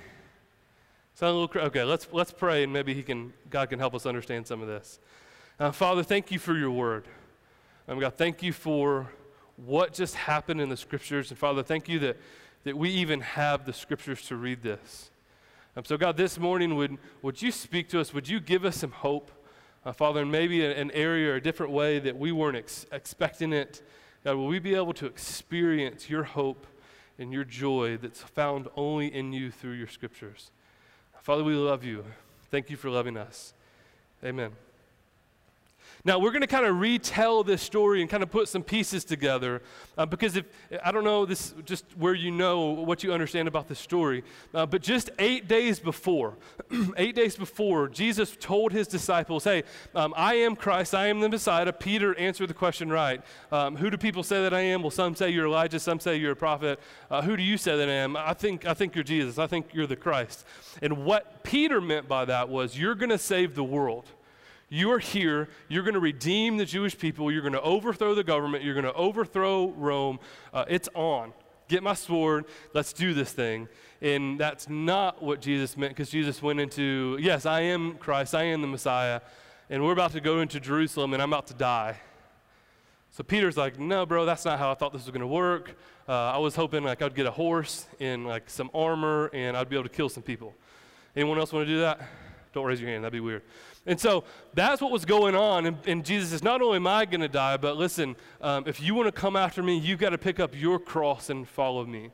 Sound 1.15 1.31
a 1.31 1.33
little 1.33 1.47
cra- 1.47 1.63
okay? 1.63 1.83
Let's 1.83 2.07
let's 2.11 2.31
pray, 2.31 2.63
and 2.63 2.71
maybe 2.71 2.93
He 2.93 3.01
can 3.01 3.33
God 3.49 3.69
can 3.69 3.79
help 3.79 3.95
us 3.95 4.05
understand 4.05 4.45
some 4.45 4.61
of 4.61 4.67
this. 4.67 4.99
Uh, 5.59 5.71
Father, 5.71 6.03
thank 6.03 6.31
you 6.31 6.37
for 6.37 6.55
your 6.55 6.69
word. 6.69 7.07
Um, 7.87 7.99
God, 7.99 8.13
thank 8.13 8.43
you 8.43 8.53
for 8.53 9.09
what 9.55 9.91
just 9.91 10.13
happened 10.13 10.61
in 10.61 10.69
the 10.69 10.77
scriptures. 10.77 11.31
And 11.31 11.39
Father, 11.39 11.63
thank 11.63 11.89
you 11.89 11.97
that, 11.99 12.17
that 12.63 12.77
we 12.77 12.91
even 12.91 13.21
have 13.21 13.65
the 13.65 13.73
scriptures 13.73 14.21
to 14.27 14.35
read 14.35 14.61
this. 14.61 15.09
Um, 15.75 15.83
so, 15.83 15.97
God, 15.97 16.15
this 16.15 16.37
morning, 16.37 16.75
would, 16.75 16.99
would 17.23 17.41
you 17.41 17.51
speak 17.51 17.89
to 17.89 17.99
us? 17.99 18.13
Would 18.13 18.27
you 18.29 18.39
give 18.39 18.65
us 18.65 18.77
some 18.77 18.91
hope? 18.91 19.31
Uh, 19.83 19.93
Father, 19.93 20.21
in 20.21 20.29
maybe 20.29 20.63
an 20.63 20.91
area 20.91 21.31
or 21.31 21.35
a 21.37 21.41
different 21.41 21.71
way 21.71 21.97
that 21.97 22.15
we 22.15 22.31
weren't 22.31 22.57
ex- 22.57 22.85
expecting 22.91 23.51
it. 23.51 23.81
God, 24.23 24.35
will 24.35 24.47
we 24.47 24.59
be 24.59 24.75
able 24.75 24.93
to 24.93 25.07
experience 25.07 26.07
your 26.07 26.23
hope 26.23 26.67
and 27.17 27.33
your 27.33 27.45
joy 27.45 27.97
that's 27.97 28.21
found 28.21 28.67
only 28.75 29.11
in 29.11 29.33
you 29.33 29.49
through 29.49 29.71
your 29.71 29.87
scriptures? 29.87 30.51
Father, 31.23 31.43
we 31.43 31.55
love 31.55 31.83
you. 31.83 32.05
Thank 32.51 32.69
you 32.69 32.77
for 32.77 32.91
loving 32.91 33.17
us. 33.17 33.55
Amen. 34.23 34.51
Now, 36.07 36.19
we're 36.19 36.31
going 36.31 36.39
to 36.39 36.47
kind 36.47 36.65
of 36.65 36.79
retell 36.79 37.43
this 37.43 37.61
story 37.61 37.99
and 37.99 38.09
kind 38.09 38.23
of 38.23 38.31
put 38.31 38.47
some 38.47 38.63
pieces 38.63 39.03
together 39.03 39.61
uh, 39.97 40.05
because 40.05 40.37
if, 40.37 40.45
I 40.81 40.93
don't 40.93 41.03
know 41.03 41.25
this 41.25 41.53
just 41.65 41.83
where 41.97 42.13
you 42.13 42.31
know 42.31 42.67
what 42.69 43.03
you 43.03 43.11
understand 43.11 43.49
about 43.49 43.67
the 43.67 43.75
story, 43.75 44.23
uh, 44.53 44.65
but 44.65 44.81
just 44.81 45.09
eight 45.19 45.49
days 45.49 45.81
before, 45.81 46.37
eight 46.95 47.13
days 47.13 47.35
before, 47.35 47.89
Jesus 47.89 48.37
told 48.39 48.71
his 48.71 48.87
disciples, 48.87 49.43
Hey, 49.43 49.63
um, 49.93 50.13
I 50.15 50.35
am 50.35 50.55
Christ, 50.55 50.95
I 50.95 51.07
am 51.07 51.19
the 51.19 51.27
Messiah. 51.27 51.73
Peter 51.73 52.17
answered 52.17 52.47
the 52.47 52.53
question 52.53 52.89
right. 52.89 53.21
Um, 53.51 53.75
who 53.75 53.89
do 53.89 53.97
people 53.97 54.23
say 54.23 54.41
that 54.43 54.53
I 54.53 54.61
am? 54.61 54.83
Well, 54.83 54.91
some 54.91 55.13
say 55.13 55.31
you're 55.31 55.47
Elijah, 55.47 55.77
some 55.77 55.99
say 55.99 56.15
you're 56.15 56.31
a 56.31 56.37
prophet. 56.37 56.79
Uh, 57.11 57.21
who 57.21 57.35
do 57.35 57.43
you 57.43 57.57
say 57.57 57.75
that 57.75 57.89
I 57.89 57.91
am? 57.91 58.15
I 58.15 58.31
think, 58.31 58.65
I 58.65 58.73
think 58.73 58.95
you're 58.95 59.03
Jesus, 59.03 59.37
I 59.37 59.47
think 59.47 59.73
you're 59.73 59.87
the 59.87 59.97
Christ. 59.97 60.45
And 60.81 61.03
what 61.03 61.43
Peter 61.43 61.81
meant 61.81 62.07
by 62.07 62.23
that 62.23 62.47
was, 62.47 62.79
You're 62.79 62.95
going 62.95 63.09
to 63.09 63.17
save 63.17 63.55
the 63.55 63.63
world. 63.65 64.05
You 64.69 64.91
are 64.91 64.99
here. 64.99 65.47
You're 65.69 65.83
going 65.83 65.93
to 65.93 65.99
redeem 65.99 66.57
the 66.57 66.65
Jewish 66.65 66.97
people. 66.97 67.31
You're 67.31 67.41
going 67.41 67.53
to 67.53 67.61
overthrow 67.61 68.13
the 68.13 68.23
government. 68.23 68.63
You're 68.63 68.73
going 68.73 68.85
to 68.85 68.93
overthrow 68.93 69.69
Rome. 69.69 70.19
Uh, 70.53 70.65
it's 70.67 70.89
on. 70.93 71.31
Get 71.69 71.83
my 71.83 71.93
sword. 71.93 72.45
Let's 72.73 72.91
do 72.93 73.13
this 73.13 73.31
thing. 73.31 73.69
And 74.01 74.39
that's 74.39 74.67
not 74.67 75.23
what 75.23 75.41
Jesus 75.41 75.77
meant 75.77 75.91
because 75.91 76.09
Jesus 76.09 76.41
went 76.41 76.59
into, 76.59 77.17
yes, 77.19 77.45
I 77.45 77.61
am 77.61 77.95
Christ. 77.95 78.35
I 78.35 78.43
am 78.43 78.61
the 78.61 78.67
Messiah. 78.67 79.21
And 79.69 79.83
we're 79.83 79.93
about 79.93 80.11
to 80.13 80.21
go 80.21 80.41
into 80.41 80.59
Jerusalem 80.59 81.13
and 81.13 81.21
I'm 81.21 81.31
about 81.31 81.47
to 81.47 81.53
die. 81.53 81.97
So 83.11 83.23
Peter's 83.23 83.57
like, 83.57 83.79
no, 83.79 84.05
bro, 84.05 84.25
that's 84.25 84.45
not 84.45 84.59
how 84.59 84.71
I 84.71 84.75
thought 84.75 84.93
this 84.93 85.03
was 85.03 85.11
going 85.11 85.21
to 85.21 85.27
work. 85.27 85.77
Uh, 86.07 86.11
I 86.11 86.37
was 86.37 86.55
hoping 86.55 86.83
like 86.83 87.01
I'd 87.01 87.15
get 87.15 87.25
a 87.25 87.31
horse 87.31 87.87
and 87.99 88.27
like 88.27 88.49
some 88.49 88.69
armor 88.73 89.29
and 89.33 89.57
I'd 89.57 89.69
be 89.69 89.75
able 89.75 89.89
to 89.89 89.95
kill 89.95 90.09
some 90.09 90.23
people. 90.23 90.53
Anyone 91.15 91.39
else 91.39 91.51
want 91.51 91.67
to 91.67 91.73
do 91.73 91.79
that? 91.79 92.01
Don't 92.53 92.65
raise 92.65 92.79
your 92.79 92.89
hand. 92.89 93.03
That'd 93.03 93.13
be 93.13 93.19
weird. 93.19 93.43
And 93.87 93.99
so 93.99 94.25
that's 94.53 94.81
what 94.81 94.91
was 94.91 95.05
going 95.05 95.33
on. 95.33 95.65
And, 95.65 95.77
and 95.87 96.05
Jesus 96.05 96.29
says, 96.29 96.43
not 96.43 96.61
only 96.61 96.75
am 96.75 96.85
I 96.85 97.05
going 97.05 97.21
to 97.21 97.29
die, 97.29 97.55
but 97.57 97.77
listen, 97.77 98.17
um, 98.41 98.65
if 98.67 98.81
you 98.81 98.93
want 98.93 99.07
to 99.07 99.13
come 99.13 99.35
after 99.37 99.63
me, 99.63 99.79
you've 99.79 99.99
got 99.99 100.09
to 100.09 100.17
pick 100.17 100.39
up 100.39 100.53
your 100.53 100.77
cross 100.77 101.29
and 101.29 101.47
follow 101.47 101.85
me. 101.85 102.11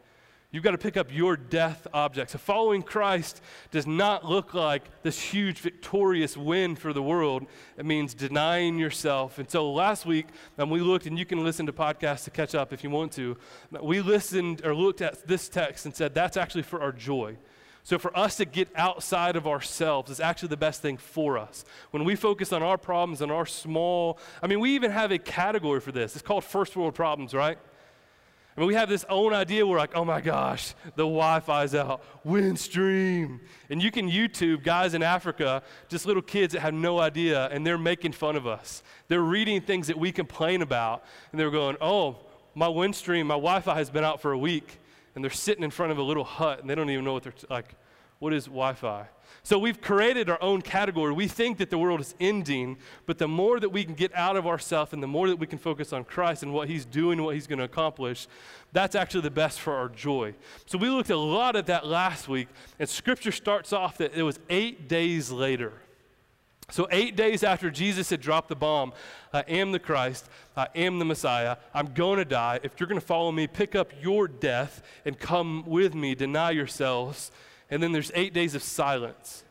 You've 0.52 0.64
got 0.64 0.72
to 0.72 0.78
pick 0.78 0.98
up 0.98 1.12
your 1.12 1.36
death 1.36 1.88
object. 1.96 2.30
So 2.30 2.38
following 2.38 2.84
Christ 2.84 3.42
does 3.72 3.88
not 3.88 4.24
look 4.24 4.54
like 4.54 4.84
this 5.02 5.20
huge 5.20 5.58
victorious 5.58 6.38
win 6.38 6.76
for 6.76 6.94
the 6.94 7.02
world. 7.02 7.48
It 7.76 7.88
means 7.88 8.14
denying 8.14 8.78
yourself. 8.78 9.40
And 9.40 9.50
so 9.50 9.72
last 9.72 10.06
week, 10.06 10.28
um, 10.60 10.70
we 10.70 10.80
looked, 10.80 11.08
and 11.08 11.18
you 11.18 11.26
can 11.26 11.44
listen 11.44 11.66
to 11.66 11.74
podcasts 11.74 12.26
to 12.26 12.30
catch 12.30 12.54
up 12.54 12.72
if 12.72 12.84
you 12.84 12.92
want 12.92 13.14
to. 13.14 13.36
We 13.82 14.02
listened 14.02 14.64
or 14.64 14.76
looked 14.76 15.02
at 15.02 15.28
this 15.28 15.50
text 15.50 15.88
and 15.88 15.96
said 15.96 16.14
that's 16.14 16.38
actually 16.38 16.62
for 16.62 16.84
our 16.84 16.92
joy. 16.92 17.36
So, 17.86 18.00
for 18.00 18.18
us 18.18 18.38
to 18.38 18.46
get 18.46 18.70
outside 18.76 19.36
of 19.36 19.46
ourselves 19.46 20.10
is 20.10 20.22
actually 20.22 20.48
the 20.50 20.58
best 20.58 20.82
thing 20.82 20.96
for 20.96 21.38
us. 21.38 21.66
When 21.92 22.06
we 22.06 22.16
focus 22.16 22.54
on 22.54 22.64
our 22.64 22.78
problems 22.78 23.22
and 23.22 23.30
our 23.30 23.46
small, 23.46 24.20
I 24.42 24.48
mean, 24.48 24.62
we 24.62 24.74
even 24.76 24.90
have 24.92 25.12
a 25.12 25.18
category 25.18 25.82
for 25.82 25.92
this. 25.92 26.16
It's 26.16 26.22
called 26.22 26.46
first 26.46 26.78
world 26.78 26.96
problems, 26.96 27.34
right? 27.34 27.58
I 28.56 28.60
mean, 28.60 28.68
we 28.68 28.76
have 28.76 28.88
this 28.88 29.04
own 29.10 29.34
idea. 29.34 29.68
We're 29.68 29.80
like, 29.80 29.96
oh 29.96 30.06
my 30.06 30.22
gosh, 30.22 30.76
the 30.96 31.04
Wi 31.04 31.42
Fi's 31.42 31.76
out, 31.76 32.04
Windstream. 32.26 33.42
And 33.70 33.84
you 33.84 33.92
can 33.92 34.10
YouTube 34.10 34.64
guys 34.64 34.94
in 34.94 35.04
Africa, 35.04 35.62
just 35.90 36.06
little 36.06 36.22
kids 36.22 36.54
that 36.54 36.62
have 36.62 36.74
no 36.74 37.00
idea, 37.00 37.48
and 37.48 37.68
they're 37.68 37.78
making 37.78 38.14
fun 38.14 38.38
of 38.38 38.48
us. 38.48 38.82
They're 39.10 39.22
reading 39.22 39.60
things 39.60 39.88
that 39.88 39.98
we 39.98 40.14
complain 40.14 40.62
about, 40.62 41.04
and 41.32 41.40
they're 41.40 41.52
going, 41.52 41.76
oh, 41.82 42.18
my 42.56 42.68
Windstream, 42.68 43.26
my 43.26 43.34
Wi 43.34 43.60
Fi 43.60 43.76
has 43.76 43.90
been 43.90 44.06
out 44.06 44.22
for 44.22 44.32
a 44.32 44.38
week 44.38 44.80
and 45.16 45.24
they're 45.24 45.32
sitting 45.32 45.64
in 45.64 45.72
front 45.72 45.92
of 45.92 45.98
a 45.98 46.04
little 46.04 46.24
hut 46.24 46.60
and 46.60 46.70
they 46.70 46.76
don't 46.76 46.90
even 46.90 47.06
know 47.06 47.14
what 47.14 47.24
they're 47.24 47.32
t- 47.32 47.48
like 47.50 47.76
what 48.20 48.34
is 48.34 48.46
wi-fi? 48.46 49.06
So 49.42 49.60
we've 49.60 49.82
created 49.82 50.30
our 50.30 50.42
own 50.42 50.62
category. 50.62 51.12
We 51.12 51.28
think 51.28 51.58
that 51.58 51.70
the 51.70 51.78
world 51.78 52.00
is 52.00 52.16
ending 52.22 52.78
but 53.06 53.18
the 53.18 53.28
more 53.28 53.60
that 53.60 53.70
we 53.70 53.84
can 53.84 53.96
get 53.96 54.16
out 54.16 54.38
of 54.38 54.48
ourselves 54.48 54.94
and 54.94 55.04
the 55.04 55.08
more 55.08 55.28
that 55.28 55.36
we 55.36 55.48
can 55.48 55.58
focus 55.58 55.92
on 55.92 56.06
christ 56.06 56.42
and 56.44 56.54
what 56.54 56.70
he's 56.70 56.86
doing 56.86 57.22
what 57.22 57.36
he's 57.36 57.48
going 57.48 57.60
to 57.60 57.66
accomplish 57.66 58.28
that's 58.72 58.96
actually 58.96 59.22
the 59.22 59.32
best 59.32 59.60
for 59.60 59.74
our 59.74 59.90
joy. 59.90 60.34
So 60.66 60.78
we 60.78 60.90
looked 60.90 61.10
a 61.10 61.18
lot 61.18 61.56
at 61.56 61.68
that 61.68 61.86
last 61.86 62.28
week 62.30 62.48
and 62.80 62.88
scripture 62.88 63.32
starts 63.32 63.74
off 63.74 63.98
that 63.98 64.14
it 64.14 64.24
was 64.24 64.40
eight 64.50 64.88
days 64.88 65.30
later 65.30 65.74
so, 66.70 66.88
eight 66.92 67.16
days 67.16 67.44
after 67.44 67.70
Jesus 67.70 68.10
had 68.10 68.22
dropped 68.22 68.50
the 68.50 68.56
bomb, 68.56 68.94
I 69.32 69.42
am 69.42 69.72
the 69.72 69.80
Christ, 69.80 70.30
I 70.56 70.68
am 70.76 71.00
the 71.00 71.06
Messiah, 71.06 71.58
I'm 71.74 71.94
going 71.94 72.18
to 72.18 72.26
die. 72.26 72.60
If 72.64 72.80
you're 72.80 72.88
going 72.88 73.00
to 73.00 73.06
follow 73.06 73.32
me, 73.32 73.48
pick 73.48 73.76
up 73.76 73.92
your 74.02 74.28
death 74.28 74.82
and 75.06 75.20
come 75.20 75.66
with 75.66 75.94
me, 75.94 76.16
deny 76.16 76.52
yourselves. 76.52 77.32
And 77.70 77.82
then 77.82 77.92
there's 77.92 78.12
eight 78.16 78.34
days 78.34 78.56
of 78.56 78.64
silence. 78.64 79.44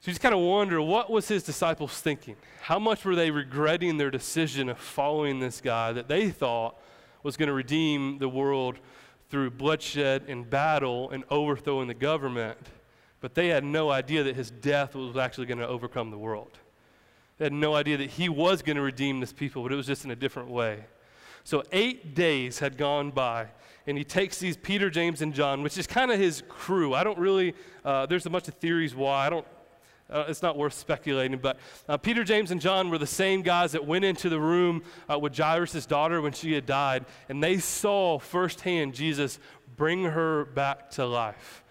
So 0.00 0.10
you 0.10 0.12
just 0.12 0.20
kind 0.20 0.34
of 0.34 0.40
wonder 0.40 0.82
what 0.82 1.10
was 1.10 1.28
his 1.28 1.42
disciples 1.42 2.00
thinking? 2.00 2.36
How 2.60 2.78
much 2.78 3.04
were 3.04 3.14
they 3.14 3.30
regretting 3.30 3.98
their 3.98 4.10
decision 4.10 4.68
of 4.68 4.78
following 4.78 5.40
this 5.40 5.60
guy 5.60 5.92
that 5.92 6.08
they 6.08 6.30
thought 6.30 6.76
was 7.22 7.36
going 7.36 7.46
to 7.46 7.52
redeem 7.52 8.18
the 8.18 8.28
world 8.28 8.78
through 9.30 9.50
bloodshed 9.50 10.24
and 10.28 10.48
battle 10.48 11.10
and 11.10 11.24
overthrowing 11.30 11.88
the 11.88 11.94
government? 11.94 12.58
But 13.22 13.34
they 13.34 13.48
had 13.48 13.64
no 13.64 13.90
idea 13.90 14.24
that 14.24 14.36
his 14.36 14.50
death 14.50 14.94
was 14.94 15.16
actually 15.16 15.46
going 15.46 15.58
to 15.58 15.66
overcome 15.66 16.10
the 16.10 16.18
world. 16.18 16.58
They 17.38 17.46
had 17.46 17.52
no 17.52 17.74
idea 17.74 17.96
that 17.96 18.10
he 18.10 18.28
was 18.28 18.62
going 18.62 18.76
to 18.76 18.82
redeem 18.82 19.20
this 19.20 19.32
people, 19.32 19.62
but 19.62 19.72
it 19.72 19.76
was 19.76 19.86
just 19.86 20.04
in 20.04 20.10
a 20.10 20.16
different 20.16 20.50
way. 20.50 20.84
So 21.44 21.62
eight 21.72 22.14
days 22.14 22.58
had 22.58 22.76
gone 22.76 23.12
by, 23.12 23.46
and 23.86 23.96
he 23.96 24.02
takes 24.02 24.38
these 24.38 24.56
Peter, 24.56 24.90
James, 24.90 25.22
and 25.22 25.32
John, 25.32 25.62
which 25.62 25.78
is 25.78 25.86
kind 25.86 26.10
of 26.10 26.18
his 26.18 26.42
crew. 26.48 26.94
I 26.94 27.04
don't 27.04 27.18
really, 27.18 27.54
uh, 27.84 28.06
there's 28.06 28.26
a 28.26 28.30
bunch 28.30 28.48
of 28.48 28.54
theories 28.54 28.94
why. 28.94 29.26
I 29.26 29.30
don't, 29.30 29.46
uh, 30.10 30.24
it's 30.26 30.42
not 30.42 30.58
worth 30.58 30.74
speculating, 30.74 31.38
but 31.38 31.58
uh, 31.88 31.96
Peter, 31.96 32.24
James, 32.24 32.50
and 32.50 32.60
John 32.60 32.90
were 32.90 32.98
the 32.98 33.06
same 33.06 33.42
guys 33.42 33.70
that 33.72 33.86
went 33.86 34.04
into 34.04 34.28
the 34.30 34.40
room 34.40 34.82
uh, 35.08 35.16
with 35.16 35.36
Jairus' 35.36 35.86
daughter 35.86 36.20
when 36.20 36.32
she 36.32 36.52
had 36.52 36.66
died, 36.66 37.06
and 37.28 37.42
they 37.42 37.58
saw 37.58 38.18
firsthand 38.18 38.94
Jesus 38.94 39.38
bring 39.76 40.04
her 40.04 40.44
back 40.44 40.90
to 40.90 41.06
life. 41.06 41.61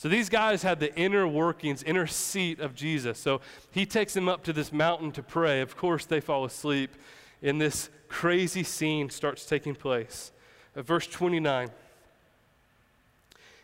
So 0.00 0.08
these 0.08 0.30
guys 0.30 0.62
had 0.62 0.80
the 0.80 0.96
inner 0.96 1.28
workings, 1.28 1.82
inner 1.82 2.06
seat 2.06 2.58
of 2.58 2.74
Jesus. 2.74 3.18
So 3.18 3.42
he 3.70 3.84
takes 3.84 4.14
them 4.14 4.30
up 4.30 4.42
to 4.44 4.52
this 4.54 4.72
mountain 4.72 5.12
to 5.12 5.22
pray. 5.22 5.60
Of 5.60 5.76
course, 5.76 6.06
they 6.06 6.20
fall 6.20 6.46
asleep, 6.46 6.92
and 7.42 7.60
this 7.60 7.90
crazy 8.08 8.62
scene 8.62 9.10
starts 9.10 9.44
taking 9.44 9.74
place. 9.74 10.32
At 10.74 10.86
verse 10.86 11.06
29. 11.06 11.68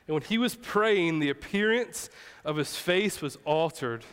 And 0.06 0.14
when 0.14 0.22
he 0.24 0.36
was 0.36 0.56
praying, 0.56 1.20
the 1.20 1.30
appearance 1.30 2.10
of 2.44 2.56
his 2.58 2.76
face 2.76 3.22
was 3.22 3.38
altered, 3.46 4.04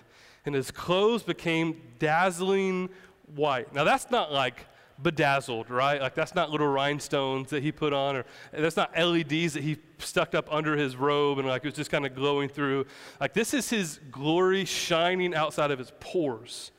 and 0.46 0.56
his 0.56 0.72
clothes 0.72 1.24
became 1.24 1.82
dazzling 2.00 2.88
white. 3.36 3.74
Now, 3.74 3.84
that's 3.84 4.10
not 4.10 4.32
like 4.32 4.66
bedazzled, 5.02 5.70
right? 5.70 6.02
Like 6.02 6.16
that's 6.16 6.36
not 6.36 6.52
little 6.52 6.68
rhinestones 6.68 7.50
that 7.50 7.64
he 7.64 7.72
put 7.72 7.94
on, 7.94 8.16
or 8.16 8.26
that's 8.52 8.78
not 8.78 8.98
LEDs 8.98 9.54
that 9.54 9.64
he 9.64 9.78
stuck 9.98 10.36
up 10.36 10.52
under 10.52 10.78
his 10.78 10.96
robe 10.96 11.40
and 11.40 11.48
like 11.48 11.64
it 11.64 11.68
was 11.68 11.76
just 11.76 11.92
kind 11.92 12.06
of 12.06 12.16
glowing 12.16 12.50
through. 12.50 12.86
Like 13.20 13.34
this 13.34 13.54
is 13.54 13.70
his 13.70 14.00
glory 14.12 14.66
shining 14.66 15.34
outside 15.34 15.72
of 15.72 15.80
his 15.80 15.92
pores. 16.00 16.72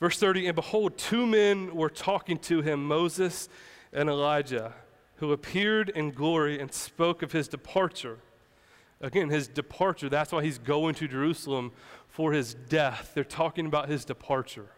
Verse 0.00 0.18
30 0.18 0.46
And 0.46 0.56
behold, 0.56 0.98
two 0.98 1.26
men 1.26 1.74
were 1.74 1.90
talking 1.90 2.38
to 2.38 2.62
him, 2.62 2.86
Moses 2.86 3.48
and 3.92 4.08
Elijah, 4.08 4.74
who 5.16 5.32
appeared 5.32 5.88
in 5.90 6.10
glory 6.10 6.60
and 6.60 6.72
spoke 6.72 7.22
of 7.22 7.32
his 7.32 7.48
departure. 7.48 8.18
Again, 9.00 9.30
his 9.30 9.46
departure, 9.46 10.08
that's 10.08 10.32
why 10.32 10.42
he's 10.42 10.58
going 10.58 10.94
to 10.96 11.06
Jerusalem 11.06 11.72
for 12.08 12.32
his 12.32 12.54
death. 12.54 13.12
They're 13.14 13.24
talking 13.24 13.66
about 13.66 13.88
his 13.88 14.04
departure. 14.04 14.70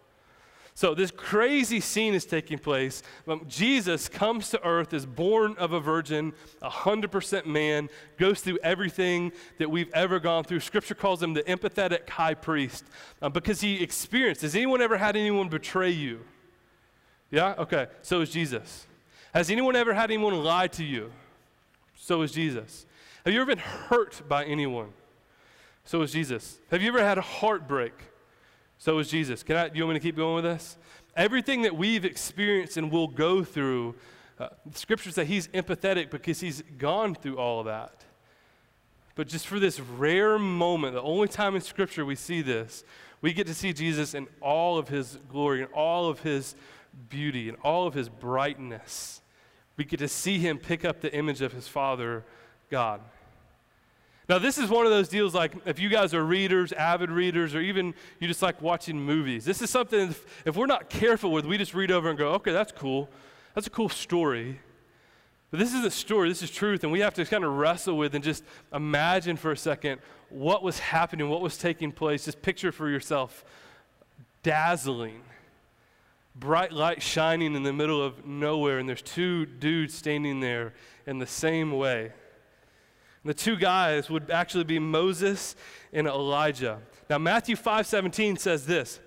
So, 0.75 0.95
this 0.95 1.11
crazy 1.11 1.81
scene 1.81 2.15
is 2.15 2.25
taking 2.25 2.59
place. 2.59 3.03
Jesus 3.47 4.09
comes 4.09 4.51
to 4.51 4.65
earth, 4.65 4.95
is 4.95 5.05
born 5.05 5.57
of 5.59 5.73
a 5.73 5.81
virgin, 5.81 6.33
100% 6.63 7.47
man, 7.47 7.89
goes 8.19 8.41
through 8.41 8.59
everything 8.63 9.33
that 9.59 9.71
we've 9.71 9.93
ever 9.93 10.19
gone 10.21 10.45
through. 10.45 10.61
Scripture 10.61 10.95
calls 10.95 11.23
him 11.23 11.35
the 11.35 11.43
empathetic 11.43 12.09
high 12.09 12.35
priest 12.35 12.85
um, 13.21 13.33
because 13.33 13.61
he 13.61 13.83
experienced. 13.83 14.43
Has 14.43 14.55
anyone 14.55 14.81
ever 14.81 14.97
had 14.97 15.17
anyone 15.17 15.49
betray 15.49 15.91
you? 15.91 16.21
Yeah? 17.31 17.55
Okay. 17.59 17.89
So 18.03 18.21
is 18.21 18.31
Jesus. 18.31 18.87
Has 19.35 19.51
anyone 19.51 19.77
ever 19.77 19.95
had 19.95 20.11
anyone 20.11 20.43
lie 20.43 20.69
to 20.69 20.85
you? 20.85 21.13
So 21.97 22.23
is 22.23 22.33
Jesus. 22.33 22.87
Have 23.25 23.35
you 23.35 23.41
ever 23.41 23.55
been 23.55 23.59
hurt 23.59 24.23
by 24.29 24.45
anyone? 24.45 24.93
So 25.85 26.03
is 26.03 26.13
Jesus. 26.13 26.59
Have 26.71 26.83
you 26.83 26.89
ever 26.89 27.05
had 27.05 27.19
a 27.19 27.23
heartbreak? 27.23 27.93
So 28.81 28.99
is 28.99 29.09
Jesus. 29.09 29.43
Can 29.43 29.57
I, 29.57 29.69
do 29.69 29.77
you 29.77 29.85
want 29.85 29.97
me 29.97 30.01
to 30.01 30.03
keep 30.03 30.17
going 30.17 30.37
with 30.37 30.45
this? 30.45 30.79
Everything 31.15 31.63
that 31.63 31.77
we've 31.77 32.07
experienced 32.07 32.79
and 32.79 32.91
will 32.91 33.09
go 33.09 33.45
through, 33.45 33.95
uh, 34.39 34.49
scripture 34.73 35.11
says 35.11 35.29
he's 35.29 35.49
empathetic 35.49 36.09
because 36.09 36.41
he's 36.41 36.63
gone 36.79 37.15
through 37.15 37.37
all 37.37 37.61
of 37.61 37.67
that. 37.67 38.07
But 39.17 39.29
just 39.29 39.47
for 39.47 39.61
this 39.61 39.79
rare 39.81 40.39
moment, 40.39 40.95
the 40.95 41.03
only 41.03 41.29
time 41.29 41.55
in 41.55 41.61
scripture 41.61 42.07
we 42.07 42.15
see 42.15 42.41
this, 42.41 42.83
we 43.21 43.35
get 43.35 43.47
to 43.49 43.55
see 43.55 43.75
Jesus 43.75 44.15
in 44.15 44.27
all 44.41 44.79
of 44.79 44.89
his 44.89 45.19
glory 45.29 45.61
and 45.61 45.71
all 45.75 46.09
of 46.09 46.21
his 46.21 46.55
beauty 47.11 47.51
and 47.51 47.59
all 47.63 47.87
of 47.87 47.93
his 47.93 48.09
brightness. 48.09 49.21
We 49.77 49.85
get 49.85 49.99
to 49.99 50.09
see 50.09 50.39
him 50.39 50.57
pick 50.57 50.87
up 50.87 51.03
the 51.03 51.15
image 51.15 51.43
of 51.43 51.53
his 51.53 51.69
Father, 51.69 52.25
God. 52.71 53.03
Now, 54.31 54.39
this 54.39 54.59
is 54.59 54.71
one 54.71 54.87
of 54.87 54.93
those 54.93 55.09
deals 55.09 55.35
like 55.35 55.55
if 55.65 55.81
you 55.81 55.89
guys 55.89 56.15
are 56.15 56.25
readers, 56.25 56.71
avid 56.71 57.11
readers, 57.11 57.53
or 57.53 57.61
even 57.61 57.95
you 58.21 58.29
just 58.29 58.43
like 58.43 58.63
watching 58.63 58.97
movies. 58.97 59.45
This 59.45 59.61
is 59.61 59.71
something, 59.71 60.11
if, 60.11 60.47
if 60.47 60.55
we're 60.55 60.67
not 60.67 60.89
careful 60.89 61.33
with, 61.33 61.45
we 61.45 61.59
just 61.59 61.75
read 61.75 61.91
over 61.91 62.09
and 62.09 62.17
go, 62.17 62.29
okay, 62.35 62.53
that's 62.53 62.71
cool. 62.71 63.09
That's 63.57 63.67
a 63.67 63.71
cool 63.71 63.89
story. 63.89 64.61
But 65.51 65.59
this 65.59 65.75
is 65.75 65.85
a 65.85 65.91
story, 65.91 66.29
this 66.29 66.45
is 66.45 66.51
truth, 66.53 66.85
and 66.85 66.93
we 66.93 67.01
have 67.01 67.13
to 67.15 67.25
kind 67.25 67.43
of 67.43 67.55
wrestle 67.55 67.97
with 67.99 68.15
and 68.15 68.23
just 68.23 68.45
imagine 68.73 69.37
for 69.37 69.51
a 69.51 69.57
second 69.57 70.01
what 70.29 70.63
was 70.63 70.79
happening, 70.79 71.29
what 71.29 71.41
was 71.41 71.59
taking 71.59 71.91
place. 71.91 72.27
Just 72.27 72.41
picture 72.41 72.71
for 72.71 72.89
yourself 72.89 73.45
dazzling, 74.45 75.23
bright 76.37 76.71
light 76.71 77.03
shining 77.03 77.57
in 77.57 77.65
the 77.65 77.73
middle 77.73 78.01
of 78.01 78.25
nowhere, 78.25 78.79
and 78.79 78.89
there's 78.89 79.03
two 79.03 79.45
dudes 79.45 79.93
standing 79.93 80.39
there 80.39 80.73
in 81.05 81.19
the 81.19 81.27
same 81.27 81.73
way. 81.73 82.13
The 83.25 83.35
two 83.35 83.57
guys 83.57 84.09
would 84.09 84.31
actually 84.31 84.65
be 84.65 84.79
Moses 84.79 85.55
and 85.93 86.07
Elijah. 86.07 86.79
Now, 87.09 87.19
Matthew 87.19 87.57
5 87.57 87.87
17 87.87 88.37
says 88.37 88.67
this 88.67 89.01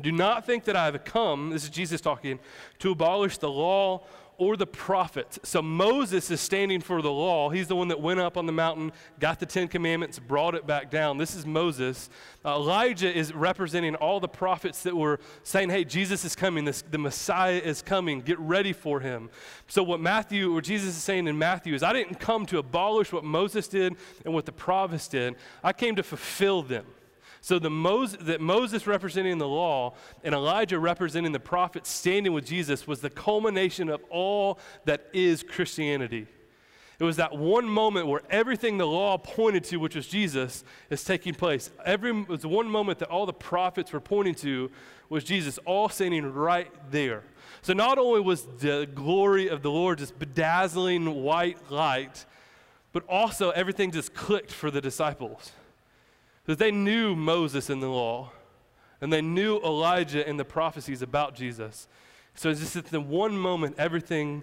Do 0.00 0.10
not 0.10 0.44
think 0.44 0.64
that 0.64 0.76
I 0.76 0.86
have 0.86 1.04
come, 1.04 1.50
this 1.50 1.64
is 1.64 1.70
Jesus 1.70 2.00
talking, 2.00 2.40
to 2.80 2.90
abolish 2.90 3.38
the 3.38 3.50
law 3.50 4.04
or 4.38 4.56
the 4.56 4.66
prophets. 4.66 5.38
So 5.42 5.60
Moses 5.60 6.30
is 6.30 6.40
standing 6.40 6.80
for 6.80 7.02
the 7.02 7.10
law. 7.10 7.50
He's 7.50 7.66
the 7.66 7.74
one 7.74 7.88
that 7.88 8.00
went 8.00 8.20
up 8.20 8.36
on 8.36 8.46
the 8.46 8.52
mountain, 8.52 8.92
got 9.18 9.40
the 9.40 9.46
Ten 9.46 9.66
Commandments, 9.66 10.20
brought 10.20 10.54
it 10.54 10.64
back 10.64 10.90
down. 10.90 11.18
This 11.18 11.34
is 11.34 11.44
Moses. 11.44 12.08
Uh, 12.44 12.54
Elijah 12.54 13.12
is 13.12 13.34
representing 13.34 13.96
all 13.96 14.20
the 14.20 14.28
prophets 14.28 14.84
that 14.84 14.96
were 14.96 15.18
saying, 15.42 15.70
hey, 15.70 15.84
Jesus 15.84 16.24
is 16.24 16.36
coming, 16.36 16.64
this, 16.64 16.82
the 16.82 16.98
Messiah 16.98 17.60
is 17.62 17.82
coming, 17.82 18.20
get 18.20 18.38
ready 18.38 18.72
for 18.72 19.00
him. 19.00 19.28
So, 19.66 19.82
what 19.82 20.00
Matthew, 20.00 20.56
or 20.56 20.60
Jesus 20.60 20.96
is 20.96 21.02
saying 21.02 21.26
in 21.26 21.36
Matthew, 21.36 21.74
is 21.74 21.82
I 21.82 21.92
didn't 21.92 22.20
come 22.20 22.46
to 22.46 22.58
abolish 22.58 23.12
what 23.12 23.24
Moses 23.24 23.66
did 23.66 23.96
and 24.24 24.32
what 24.32 24.46
the 24.46 24.52
prophets 24.52 25.08
did, 25.08 25.34
I 25.64 25.72
came 25.72 25.96
to 25.96 26.04
fulfill 26.04 26.62
them. 26.62 26.86
So 27.40 27.58
the 27.58 27.70
Moses, 27.70 28.18
that 28.22 28.40
Moses 28.40 28.86
representing 28.86 29.38
the 29.38 29.48
law 29.48 29.94
and 30.24 30.34
Elijah 30.34 30.78
representing 30.78 31.32
the 31.32 31.40
prophets 31.40 31.90
standing 31.90 32.32
with 32.32 32.46
Jesus 32.46 32.86
was 32.86 33.00
the 33.00 33.10
culmination 33.10 33.88
of 33.88 34.02
all 34.10 34.58
that 34.84 35.06
is 35.12 35.42
Christianity. 35.42 36.26
It 36.98 37.04
was 37.04 37.16
that 37.16 37.36
one 37.36 37.66
moment 37.66 38.08
where 38.08 38.22
everything 38.28 38.76
the 38.76 38.86
law 38.86 39.18
pointed 39.18 39.62
to, 39.64 39.76
which 39.76 39.94
was 39.94 40.08
Jesus, 40.08 40.64
is 40.90 41.04
taking 41.04 41.32
place. 41.32 41.70
Every, 41.84 42.10
it 42.10 42.28
was 42.28 42.44
one 42.44 42.68
moment 42.68 42.98
that 42.98 43.08
all 43.08 43.24
the 43.24 43.32
prophets 43.32 43.92
were 43.92 44.00
pointing 44.00 44.34
to 44.36 44.70
was 45.08 45.22
Jesus, 45.22 45.58
all 45.58 45.88
standing 45.88 46.32
right 46.32 46.70
there. 46.90 47.22
So 47.62 47.72
not 47.72 47.98
only 47.98 48.20
was 48.20 48.44
the 48.58 48.88
glory 48.92 49.48
of 49.48 49.62
the 49.62 49.70
Lord 49.70 49.98
just 49.98 50.18
bedazzling 50.18 51.22
white 51.22 51.70
light, 51.70 52.26
but 52.92 53.04
also 53.08 53.50
everything 53.50 53.92
just 53.92 54.12
clicked 54.12 54.52
for 54.52 54.70
the 54.70 54.80
disciples. 54.80 55.52
Because 56.48 56.60
they 56.60 56.70
knew 56.70 57.14
Moses 57.14 57.68
and 57.68 57.82
the 57.82 57.90
law, 57.90 58.32
and 59.02 59.12
they 59.12 59.20
knew 59.20 59.58
Elijah 59.58 60.26
and 60.26 60.40
the 60.40 60.46
prophecies 60.46 61.02
about 61.02 61.34
Jesus. 61.34 61.86
So 62.36 62.48
it's 62.48 62.60
just 62.60 62.74
at 62.74 62.86
the 62.86 63.02
one 63.02 63.36
moment, 63.36 63.74
everything 63.76 64.42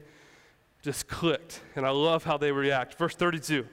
just 0.84 1.08
clicked. 1.08 1.62
And 1.76 1.84
I 1.84 1.90
love 1.90 2.24
how 2.24 2.38
they 2.38 2.52
react. 2.52 2.94
Verse 2.94 3.16
32. 3.16 3.68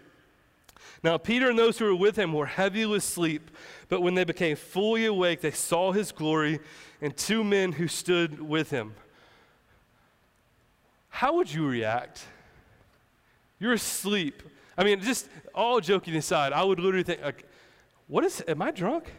Now, 1.05 1.19
Peter 1.19 1.51
and 1.51 1.59
those 1.59 1.77
who 1.77 1.85
were 1.85 1.95
with 1.95 2.17
him 2.17 2.33
were 2.33 2.47
heavy 2.47 2.87
with 2.87 3.03
sleep, 3.03 3.51
but 3.91 4.01
when 4.01 4.15
they 4.15 4.25
became 4.25 4.57
fully 4.57 5.05
awake, 5.05 5.43
they 5.43 5.51
saw 5.51 5.93
his 5.93 6.11
glory 6.11 6.59
and 7.03 7.15
two 7.15 7.45
men 7.45 7.73
who 7.73 7.87
stood 7.87 8.41
with 8.41 8.71
him. 8.71 8.95
How 11.11 11.35
would 11.35 11.53
you 11.53 11.69
react? 11.69 12.25
You're 13.59 13.75
asleep. 13.75 14.43
I 14.79 14.85
mean, 14.85 15.03
just 15.03 15.29
all 15.55 15.81
joking 15.83 16.17
aside, 16.17 16.55
I 16.55 16.65
would 16.65 16.81
literally 16.81 17.05
think, 17.05 17.21
like, 17.21 17.47
what 18.09 18.25
is, 18.25 18.43
am 18.47 18.63
I 18.63 18.71
drunk? 18.71 19.13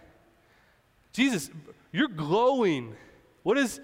Jesus, 1.12 1.50
you're 1.92 2.08
glowing. 2.08 2.96
What 3.44 3.58
is, 3.58 3.80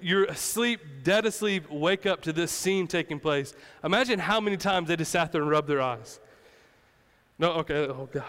you're 0.00 0.24
asleep, 0.24 0.80
dead 1.02 1.26
asleep, 1.26 1.70
wake 1.70 2.06
up 2.06 2.22
to 2.22 2.32
this 2.32 2.50
scene 2.50 2.86
taking 2.86 3.20
place. 3.20 3.54
Imagine 3.84 4.18
how 4.18 4.40
many 4.40 4.56
times 4.56 4.88
they 4.88 4.96
just 4.96 5.10
sat 5.10 5.32
there 5.32 5.42
and 5.42 5.50
rubbed 5.50 5.68
their 5.68 5.80
eyes. 5.80 6.20
No, 7.38 7.52
okay, 7.52 7.86
oh 7.86 8.08
God. 8.12 8.24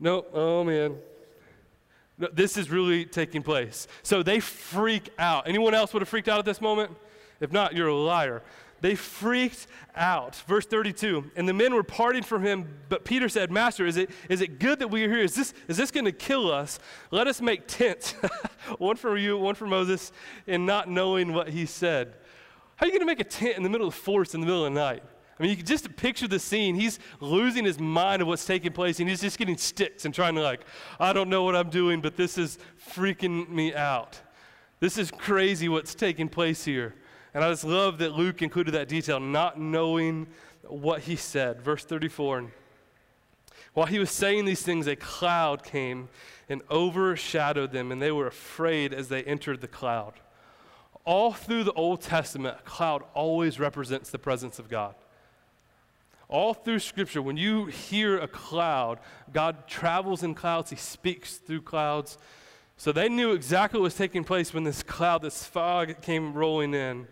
No, 0.00 0.26
oh 0.32 0.64
man. 0.64 0.96
No, 2.18 2.28
this 2.32 2.56
is 2.56 2.70
really 2.70 3.04
taking 3.04 3.42
place. 3.42 3.86
So 4.02 4.22
they 4.22 4.40
freak 4.40 5.10
out. 5.18 5.48
Anyone 5.48 5.74
else 5.74 5.92
would 5.92 6.02
have 6.02 6.08
freaked 6.08 6.28
out 6.28 6.38
at 6.38 6.44
this 6.44 6.60
moment? 6.60 6.90
If 7.40 7.52
not, 7.52 7.74
you're 7.74 7.88
a 7.88 7.94
liar. 7.94 8.42
They 8.82 8.96
freaked 8.96 9.68
out. 9.94 10.34
Verse 10.48 10.66
32 10.66 11.30
And 11.36 11.48
the 11.48 11.52
men 11.54 11.72
were 11.72 11.84
parting 11.84 12.24
from 12.24 12.42
him, 12.42 12.68
but 12.88 13.04
Peter 13.04 13.28
said, 13.28 13.50
Master, 13.50 13.86
is 13.86 13.96
it, 13.96 14.10
is 14.28 14.40
it 14.40 14.58
good 14.58 14.80
that 14.80 14.88
we 14.88 15.04
are 15.04 15.08
here? 15.08 15.22
Is 15.22 15.36
this, 15.36 15.54
is 15.68 15.76
this 15.76 15.92
going 15.92 16.04
to 16.04 16.12
kill 16.12 16.50
us? 16.50 16.80
Let 17.12 17.28
us 17.28 17.40
make 17.40 17.68
tents, 17.68 18.12
one 18.78 18.96
for 18.96 19.16
you, 19.16 19.38
one 19.38 19.54
for 19.54 19.66
Moses, 19.66 20.10
and 20.48 20.66
not 20.66 20.90
knowing 20.90 21.32
what 21.32 21.48
he 21.48 21.64
said. 21.64 22.14
How 22.74 22.84
are 22.84 22.88
you 22.88 22.92
going 22.92 23.00
to 23.00 23.06
make 23.06 23.20
a 23.20 23.24
tent 23.24 23.56
in 23.56 23.62
the 23.62 23.70
middle 23.70 23.86
of 23.86 23.94
the 23.94 24.00
forest 24.00 24.34
in 24.34 24.40
the 24.40 24.46
middle 24.46 24.66
of 24.66 24.74
the 24.74 24.80
night? 24.80 25.04
I 25.38 25.42
mean, 25.42 25.50
you 25.50 25.56
can 25.56 25.66
just 25.66 25.94
picture 25.94 26.26
the 26.26 26.40
scene. 26.40 26.74
He's 26.74 26.98
losing 27.20 27.64
his 27.64 27.78
mind 27.78 28.20
of 28.20 28.28
what's 28.28 28.44
taking 28.44 28.72
place, 28.72 28.98
and 28.98 29.08
he's 29.08 29.20
just 29.20 29.38
getting 29.38 29.56
sticks 29.56 30.04
and 30.04 30.12
trying 30.12 30.34
to, 30.34 30.42
like, 30.42 30.62
I 30.98 31.12
don't 31.12 31.30
know 31.30 31.44
what 31.44 31.54
I'm 31.54 31.70
doing, 31.70 32.00
but 32.00 32.16
this 32.16 32.36
is 32.36 32.58
freaking 32.94 33.48
me 33.48 33.74
out. 33.74 34.20
This 34.80 34.98
is 34.98 35.12
crazy 35.12 35.68
what's 35.68 35.94
taking 35.94 36.28
place 36.28 36.64
here. 36.64 36.96
And 37.34 37.42
I 37.42 37.50
just 37.50 37.64
love 37.64 37.98
that 37.98 38.12
Luke 38.12 38.42
included 38.42 38.72
that 38.72 38.88
detail, 38.88 39.18
not 39.20 39.58
knowing 39.58 40.26
what 40.62 41.02
he 41.02 41.16
said. 41.16 41.62
Verse 41.62 41.84
34. 41.84 42.52
While 43.74 43.86
he 43.86 43.98
was 43.98 44.10
saying 44.10 44.44
these 44.44 44.62
things, 44.62 44.86
a 44.86 44.96
cloud 44.96 45.64
came 45.64 46.08
and 46.48 46.60
overshadowed 46.70 47.72
them, 47.72 47.90
and 47.90 48.02
they 48.02 48.12
were 48.12 48.26
afraid 48.26 48.92
as 48.92 49.08
they 49.08 49.22
entered 49.22 49.62
the 49.62 49.68
cloud. 49.68 50.12
All 51.04 51.32
through 51.32 51.64
the 51.64 51.72
Old 51.72 52.02
Testament, 52.02 52.58
a 52.60 52.62
cloud 52.62 53.02
always 53.14 53.58
represents 53.58 54.10
the 54.10 54.18
presence 54.18 54.58
of 54.58 54.68
God. 54.68 54.94
All 56.28 56.54
through 56.54 56.78
Scripture, 56.78 57.22
when 57.22 57.36
you 57.36 57.66
hear 57.66 58.18
a 58.18 58.28
cloud, 58.28 59.00
God 59.32 59.66
travels 59.66 60.22
in 60.22 60.34
clouds, 60.34 60.70
He 60.70 60.76
speaks 60.76 61.36
through 61.36 61.62
clouds. 61.62 62.18
So 62.76 62.92
they 62.92 63.08
knew 63.08 63.32
exactly 63.32 63.78
what 63.78 63.84
was 63.84 63.96
taking 63.96 64.24
place 64.24 64.52
when 64.52 64.64
this 64.64 64.82
cloud, 64.82 65.22
this 65.22 65.44
fog 65.44 66.00
came 66.02 66.34
rolling 66.34 66.74
in. 66.74 67.06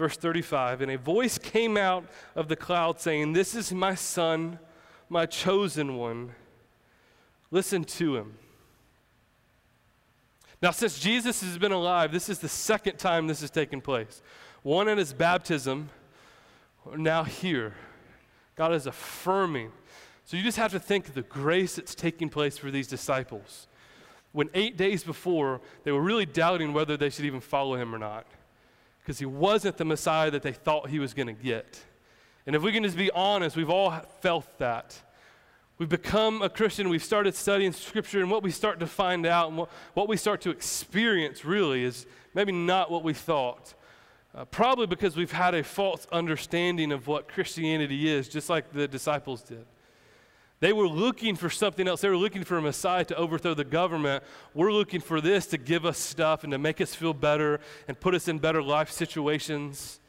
Verse 0.00 0.16
35 0.16 0.80
And 0.80 0.90
a 0.90 0.96
voice 0.96 1.36
came 1.36 1.76
out 1.76 2.06
of 2.34 2.48
the 2.48 2.56
cloud 2.56 2.98
saying, 2.98 3.34
This 3.34 3.54
is 3.54 3.70
my 3.70 3.94
son, 3.94 4.58
my 5.10 5.26
chosen 5.26 5.94
one. 5.94 6.32
Listen 7.50 7.84
to 7.84 8.16
him. 8.16 8.38
Now, 10.62 10.70
since 10.70 10.98
Jesus 10.98 11.42
has 11.42 11.58
been 11.58 11.72
alive, 11.72 12.12
this 12.12 12.30
is 12.30 12.38
the 12.38 12.48
second 12.48 12.96
time 12.96 13.26
this 13.26 13.42
has 13.42 13.50
taken 13.50 13.82
place. 13.82 14.22
One 14.62 14.88
at 14.88 14.96
his 14.96 15.12
baptism, 15.12 15.90
now 16.96 17.24
here. 17.24 17.74
God 18.56 18.72
is 18.72 18.86
affirming. 18.86 19.70
So 20.24 20.38
you 20.38 20.42
just 20.42 20.56
have 20.56 20.72
to 20.72 20.80
think 20.80 21.08
of 21.08 21.14
the 21.14 21.22
grace 21.22 21.76
that's 21.76 21.94
taking 21.94 22.30
place 22.30 22.56
for 22.56 22.70
these 22.70 22.86
disciples. 22.86 23.66
When 24.32 24.48
eight 24.54 24.78
days 24.78 25.04
before, 25.04 25.60
they 25.84 25.92
were 25.92 26.00
really 26.00 26.24
doubting 26.24 26.72
whether 26.72 26.96
they 26.96 27.10
should 27.10 27.26
even 27.26 27.40
follow 27.40 27.74
him 27.76 27.94
or 27.94 27.98
not 27.98 28.26
because 29.02 29.18
he 29.18 29.26
wasn't 29.26 29.76
the 29.76 29.84
Messiah 29.84 30.30
that 30.30 30.42
they 30.42 30.52
thought 30.52 30.88
he 30.88 30.98
was 30.98 31.14
going 31.14 31.26
to 31.26 31.32
get. 31.32 31.82
And 32.46 32.56
if 32.56 32.62
we 32.62 32.72
can 32.72 32.82
just 32.82 32.96
be 32.96 33.10
honest, 33.10 33.56
we've 33.56 33.70
all 33.70 33.90
felt 34.20 34.58
that. 34.58 35.00
We've 35.78 35.88
become 35.88 36.42
a 36.42 36.50
Christian, 36.50 36.90
we've 36.90 37.02
started 37.02 37.34
studying 37.34 37.72
Scripture, 37.72 38.20
and 38.20 38.30
what 38.30 38.42
we 38.42 38.50
start 38.50 38.80
to 38.80 38.86
find 38.86 39.24
out 39.24 39.48
and 39.48 39.56
what, 39.56 39.70
what 39.94 40.08
we 40.08 40.18
start 40.18 40.42
to 40.42 40.50
experience 40.50 41.44
really 41.44 41.84
is 41.84 42.06
maybe 42.34 42.52
not 42.52 42.90
what 42.90 43.02
we 43.02 43.14
thought. 43.14 43.74
Uh, 44.34 44.44
probably 44.44 44.86
because 44.86 45.16
we've 45.16 45.32
had 45.32 45.54
a 45.54 45.64
false 45.64 46.06
understanding 46.12 46.92
of 46.92 47.06
what 47.06 47.28
Christianity 47.28 48.08
is, 48.08 48.28
just 48.28 48.50
like 48.50 48.72
the 48.72 48.86
disciples 48.86 49.42
did. 49.42 49.64
They 50.60 50.74
were 50.74 50.86
looking 50.86 51.36
for 51.36 51.48
something 51.48 51.88
else. 51.88 52.02
They 52.02 52.10
were 52.10 52.18
looking 52.18 52.44
for 52.44 52.58
a 52.58 52.62
Messiah 52.62 53.04
to 53.06 53.16
overthrow 53.16 53.54
the 53.54 53.64
government. 53.64 54.22
We're 54.52 54.72
looking 54.72 55.00
for 55.00 55.22
this 55.22 55.46
to 55.48 55.58
give 55.58 55.86
us 55.86 55.98
stuff 55.98 56.44
and 56.44 56.52
to 56.52 56.58
make 56.58 56.82
us 56.82 56.94
feel 56.94 57.14
better 57.14 57.60
and 57.88 57.98
put 57.98 58.14
us 58.14 58.28
in 58.28 58.38
better 58.38 58.62
life 58.62 58.90
situations. 58.90 60.00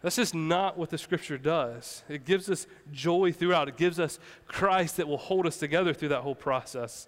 That's 0.00 0.16
just 0.16 0.34
not 0.34 0.78
what 0.78 0.88
the 0.88 0.96
scripture 0.96 1.36
does. 1.36 2.02
It 2.08 2.24
gives 2.24 2.48
us 2.48 2.66
joy 2.92 3.32
throughout, 3.32 3.68
it 3.68 3.76
gives 3.76 4.00
us 4.00 4.18
Christ 4.46 4.96
that 4.96 5.08
will 5.08 5.18
hold 5.18 5.46
us 5.46 5.58
together 5.58 5.92
through 5.92 6.10
that 6.10 6.22
whole 6.22 6.34
process. 6.34 7.06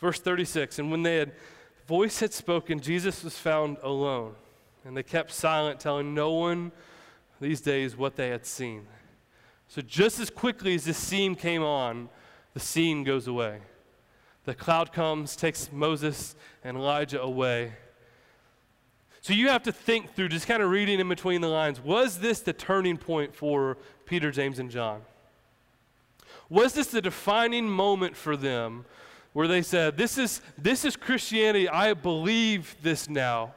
Verse 0.00 0.18
36 0.18 0.80
And 0.80 0.90
when 0.90 1.02
they 1.04 1.16
had 1.16 1.32
voice 1.86 2.18
had 2.18 2.32
spoken, 2.32 2.80
Jesus 2.80 3.22
was 3.22 3.38
found 3.38 3.78
alone. 3.82 4.34
And 4.84 4.96
they 4.96 5.02
kept 5.02 5.32
silent, 5.32 5.80
telling 5.80 6.14
no 6.14 6.32
one 6.32 6.72
these 7.40 7.60
days 7.60 7.96
what 7.96 8.16
they 8.16 8.30
had 8.30 8.46
seen. 8.46 8.86
So, 9.68 9.82
just 9.82 10.18
as 10.18 10.30
quickly 10.30 10.74
as 10.74 10.84
this 10.84 10.96
scene 10.96 11.34
came 11.34 11.62
on, 11.62 12.08
the 12.54 12.60
scene 12.60 13.04
goes 13.04 13.28
away. 13.28 13.60
The 14.44 14.54
cloud 14.54 14.92
comes, 14.92 15.36
takes 15.36 15.70
Moses 15.70 16.34
and 16.64 16.78
Elijah 16.78 17.20
away. 17.20 17.74
So, 19.20 19.34
you 19.34 19.48
have 19.48 19.62
to 19.64 19.72
think 19.72 20.14
through, 20.14 20.30
just 20.30 20.46
kind 20.46 20.62
of 20.62 20.70
reading 20.70 21.00
in 21.00 21.08
between 21.08 21.42
the 21.42 21.48
lines 21.48 21.80
was 21.80 22.18
this 22.18 22.40
the 22.40 22.54
turning 22.54 22.96
point 22.96 23.34
for 23.34 23.76
Peter, 24.06 24.30
James, 24.30 24.58
and 24.58 24.70
John? 24.70 25.02
Was 26.48 26.72
this 26.72 26.86
the 26.86 27.02
defining 27.02 27.68
moment 27.68 28.16
for 28.16 28.38
them 28.38 28.86
where 29.34 29.46
they 29.46 29.60
said, 29.60 29.98
This 29.98 30.16
is, 30.16 30.40
this 30.56 30.86
is 30.86 30.96
Christianity, 30.96 31.68
I 31.68 31.92
believe 31.92 32.74
this 32.82 33.06
now? 33.06 33.52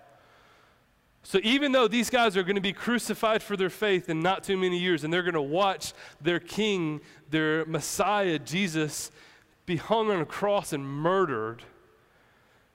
So, 1.23 1.39
even 1.43 1.71
though 1.71 1.87
these 1.87 2.09
guys 2.09 2.35
are 2.35 2.43
going 2.43 2.55
to 2.55 2.61
be 2.61 2.73
crucified 2.73 3.43
for 3.43 3.55
their 3.55 3.69
faith 3.69 4.09
in 4.09 4.21
not 4.21 4.43
too 4.43 4.57
many 4.57 4.79
years, 4.79 5.03
and 5.03 5.13
they're 5.13 5.21
going 5.21 5.35
to 5.35 5.41
watch 5.41 5.93
their 6.19 6.39
king, 6.39 7.01
their 7.29 7.63
Messiah, 7.65 8.39
Jesus, 8.39 9.11
be 9.65 9.75
hung 9.75 10.09
on 10.09 10.19
a 10.19 10.25
cross 10.25 10.73
and 10.73 10.85
murdered, 10.85 11.63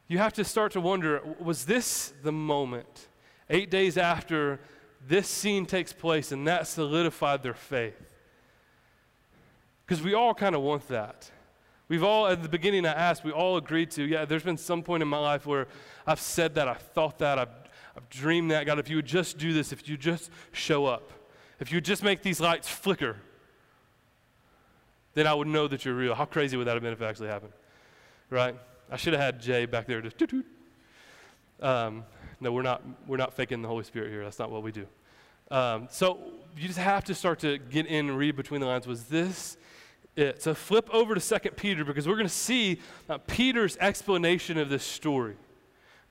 you 0.08 0.18
have 0.18 0.32
to 0.34 0.44
start 0.44 0.72
to 0.72 0.80
wonder 0.80 1.20
was 1.40 1.64
this 1.64 2.12
the 2.22 2.30
moment, 2.30 3.08
eight 3.50 3.70
days 3.70 3.98
after 3.98 4.60
this 5.06 5.28
scene 5.28 5.66
takes 5.66 5.92
place, 5.92 6.30
and 6.30 6.46
that 6.46 6.68
solidified 6.68 7.42
their 7.42 7.54
faith? 7.54 8.00
Because 9.84 10.02
we 10.02 10.14
all 10.14 10.34
kind 10.34 10.54
of 10.54 10.62
want 10.62 10.86
that. 10.88 11.30
We've 11.88 12.02
all, 12.02 12.26
at 12.26 12.42
the 12.42 12.48
beginning, 12.48 12.86
I 12.86 12.92
asked, 12.92 13.24
we 13.24 13.30
all 13.30 13.56
agreed 13.56 13.92
to, 13.92 14.02
yeah, 14.04 14.24
there's 14.24 14.42
been 14.42 14.56
some 14.56 14.82
point 14.82 15.02
in 15.02 15.08
my 15.08 15.18
life 15.18 15.46
where 15.46 15.68
I've 16.06 16.20
said 16.20 16.54
that, 16.56 16.66
I've 16.66 16.82
thought 16.82 17.18
that, 17.18 17.38
I've 17.38 17.48
I've 17.96 18.08
dreamed 18.10 18.50
that. 18.50 18.66
God, 18.66 18.78
if 18.78 18.90
you 18.90 18.96
would 18.96 19.06
just 19.06 19.38
do 19.38 19.52
this, 19.52 19.72
if 19.72 19.88
you 19.88 19.96
just 19.96 20.30
show 20.52 20.86
up, 20.86 21.12
if 21.60 21.72
you 21.72 21.76
would 21.76 21.84
just 21.84 22.02
make 22.02 22.22
these 22.22 22.40
lights 22.40 22.68
flicker, 22.68 23.16
then 25.14 25.26
I 25.26 25.32
would 25.32 25.48
know 25.48 25.66
that 25.66 25.84
you're 25.84 25.94
real. 25.94 26.14
How 26.14 26.26
crazy 26.26 26.56
would 26.56 26.66
that 26.66 26.74
have 26.74 26.82
been 26.82 26.92
if 26.92 27.00
it 27.00 27.06
actually 27.06 27.28
happened? 27.28 27.52
Right? 28.28 28.54
I 28.90 28.96
should 28.96 29.14
have 29.14 29.22
had 29.22 29.40
Jay 29.40 29.64
back 29.64 29.86
there 29.86 30.02
just 30.02 30.18
toot. 30.18 30.44
Um, 31.60 32.04
no, 32.38 32.52
we're 32.52 32.62
not, 32.62 32.82
we're 33.06 33.16
not 33.16 33.32
faking 33.32 33.62
the 33.62 33.68
Holy 33.68 33.84
Spirit 33.84 34.10
here. 34.10 34.22
That's 34.22 34.38
not 34.38 34.50
what 34.50 34.62
we 34.62 34.72
do. 34.72 34.86
Um, 35.50 35.88
so 35.90 36.18
you 36.56 36.66
just 36.66 36.78
have 36.78 37.04
to 37.04 37.14
start 37.14 37.38
to 37.40 37.56
get 37.56 37.86
in 37.86 38.10
and 38.10 38.18
read 38.18 38.36
between 38.36 38.60
the 38.60 38.66
lines. 38.66 38.86
Was 38.86 39.04
this 39.04 39.56
it? 40.16 40.42
So 40.42 40.54
flip 40.54 40.90
over 40.92 41.14
to 41.14 41.20
Second 41.20 41.56
Peter 41.56 41.84
because 41.84 42.06
we're 42.06 42.16
going 42.16 42.26
to 42.26 42.32
see 42.32 42.80
uh, 43.08 43.18
Peter's 43.18 43.78
explanation 43.78 44.58
of 44.58 44.68
this 44.68 44.84
story. 44.84 45.36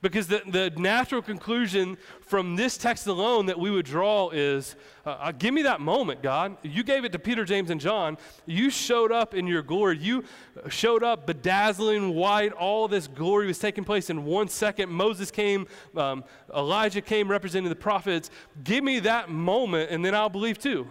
Because 0.02 0.26
the, 0.26 0.42
the 0.46 0.70
natural 0.76 1.22
conclusion 1.22 1.96
from 2.20 2.54
this 2.54 2.76
text 2.76 3.06
alone 3.06 3.46
that 3.46 3.58
we 3.58 3.70
would 3.70 3.86
draw 3.86 4.28
is 4.28 4.76
uh, 5.06 5.10
uh, 5.10 5.32
give 5.32 5.54
me 5.54 5.62
that 5.62 5.80
moment, 5.80 6.22
God. 6.22 6.56
You 6.62 6.82
gave 6.84 7.04
it 7.04 7.12
to 7.12 7.18
Peter, 7.18 7.44
James, 7.44 7.70
and 7.70 7.80
John. 7.80 8.18
You 8.44 8.68
showed 8.68 9.10
up 9.10 9.34
in 9.34 9.46
your 9.46 9.62
glory. 9.62 9.98
You 9.98 10.24
showed 10.68 11.02
up 11.02 11.26
bedazzling 11.26 12.14
white. 12.14 12.52
All 12.52 12.88
this 12.88 13.06
glory 13.06 13.46
was 13.46 13.58
taking 13.58 13.84
place 13.84 14.10
in 14.10 14.24
one 14.24 14.48
second. 14.48 14.90
Moses 14.90 15.30
came, 15.30 15.66
um, 15.96 16.24
Elijah 16.54 17.00
came 17.00 17.30
representing 17.30 17.70
the 17.70 17.76
prophets. 17.76 18.30
Give 18.64 18.84
me 18.84 19.00
that 19.00 19.30
moment, 19.30 19.90
and 19.90 20.04
then 20.04 20.14
I'll 20.14 20.28
believe 20.28 20.58
too. 20.58 20.86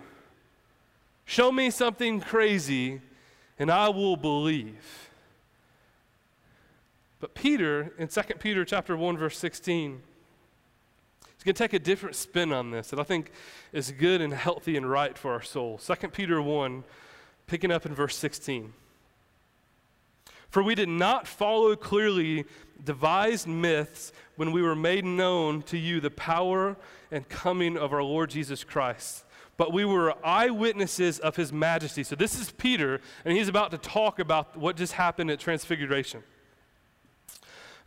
Show 1.25 1.51
me 1.51 1.69
something 1.69 2.21
crazy, 2.21 3.01
and 3.59 3.69
I 3.69 3.89
will 3.89 4.17
believe. 4.17 5.05
But 7.25 7.33
Peter, 7.33 7.91
in 7.97 8.07
2 8.07 8.21
Peter 8.37 8.63
chapter 8.63 8.95
1, 8.95 9.17
verse 9.17 9.35
16, 9.39 9.99
he's 11.33 11.43
going 11.43 11.55
to 11.55 11.57
take 11.57 11.73
a 11.73 11.79
different 11.79 12.15
spin 12.15 12.53
on 12.53 12.69
this 12.69 12.91
that 12.91 12.99
I 12.99 13.03
think 13.03 13.31
is 13.73 13.91
good 13.91 14.21
and 14.21 14.31
healthy 14.31 14.77
and 14.77 14.87
right 14.87 15.17
for 15.17 15.31
our 15.31 15.41
soul. 15.41 15.79
2 15.79 16.09
Peter 16.09 16.39
1, 16.39 16.83
picking 17.47 17.71
up 17.71 17.87
in 17.87 17.95
verse 17.95 18.15
16. 18.15 18.73
For 20.51 20.61
we 20.61 20.75
did 20.75 20.87
not 20.87 21.25
follow 21.25 21.75
clearly 21.75 22.45
devised 22.83 23.47
myths 23.47 24.13
when 24.35 24.51
we 24.51 24.61
were 24.61 24.75
made 24.75 25.03
known 25.03 25.63
to 25.63 25.79
you 25.79 25.99
the 25.99 26.11
power 26.11 26.77
and 27.09 27.27
coming 27.27 27.75
of 27.75 27.91
our 27.91 28.03
Lord 28.03 28.29
Jesus 28.29 28.63
Christ. 28.63 29.25
But 29.57 29.73
we 29.73 29.83
were 29.83 30.13
eyewitnesses 30.23 31.17
of 31.17 31.37
his 31.37 31.51
majesty. 31.51 32.03
So 32.03 32.15
this 32.15 32.39
is 32.39 32.51
Peter, 32.51 33.01
and 33.23 33.35
he's 33.35 33.47
about 33.47 33.71
to 33.71 33.79
talk 33.79 34.19
about 34.19 34.55
what 34.55 34.75
just 34.75 34.93
happened 34.93 35.31
at 35.31 35.39
Transfiguration. 35.39 36.21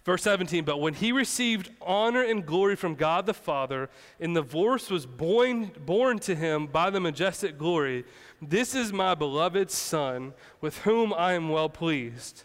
Verse 0.09 0.23
17, 0.23 0.65
but 0.65 0.81
when 0.81 0.95
he 0.95 1.13
received 1.13 1.71
honor 1.83 2.23
and 2.23 2.47
glory 2.47 2.77
from 2.77 2.95
God 2.95 3.27
the 3.27 3.35
Father, 3.35 3.91
and 4.19 4.35
the 4.35 4.41
voice 4.41 4.89
was 4.89 5.05
borne, 5.05 5.71
borne 5.85 6.19
to 6.21 6.35
him 6.35 6.67
by 6.67 6.89
the 6.89 6.99
majestic 6.99 7.59
glory, 7.59 8.07
This 8.41 8.75
is 8.75 8.91
my 8.91 9.15
beloved 9.15 9.71
Son, 9.71 10.33
with 10.63 10.79
whom 10.79 11.13
I 11.13 11.35
am 11.35 11.51
well 11.51 11.69
pleased. 11.69 12.45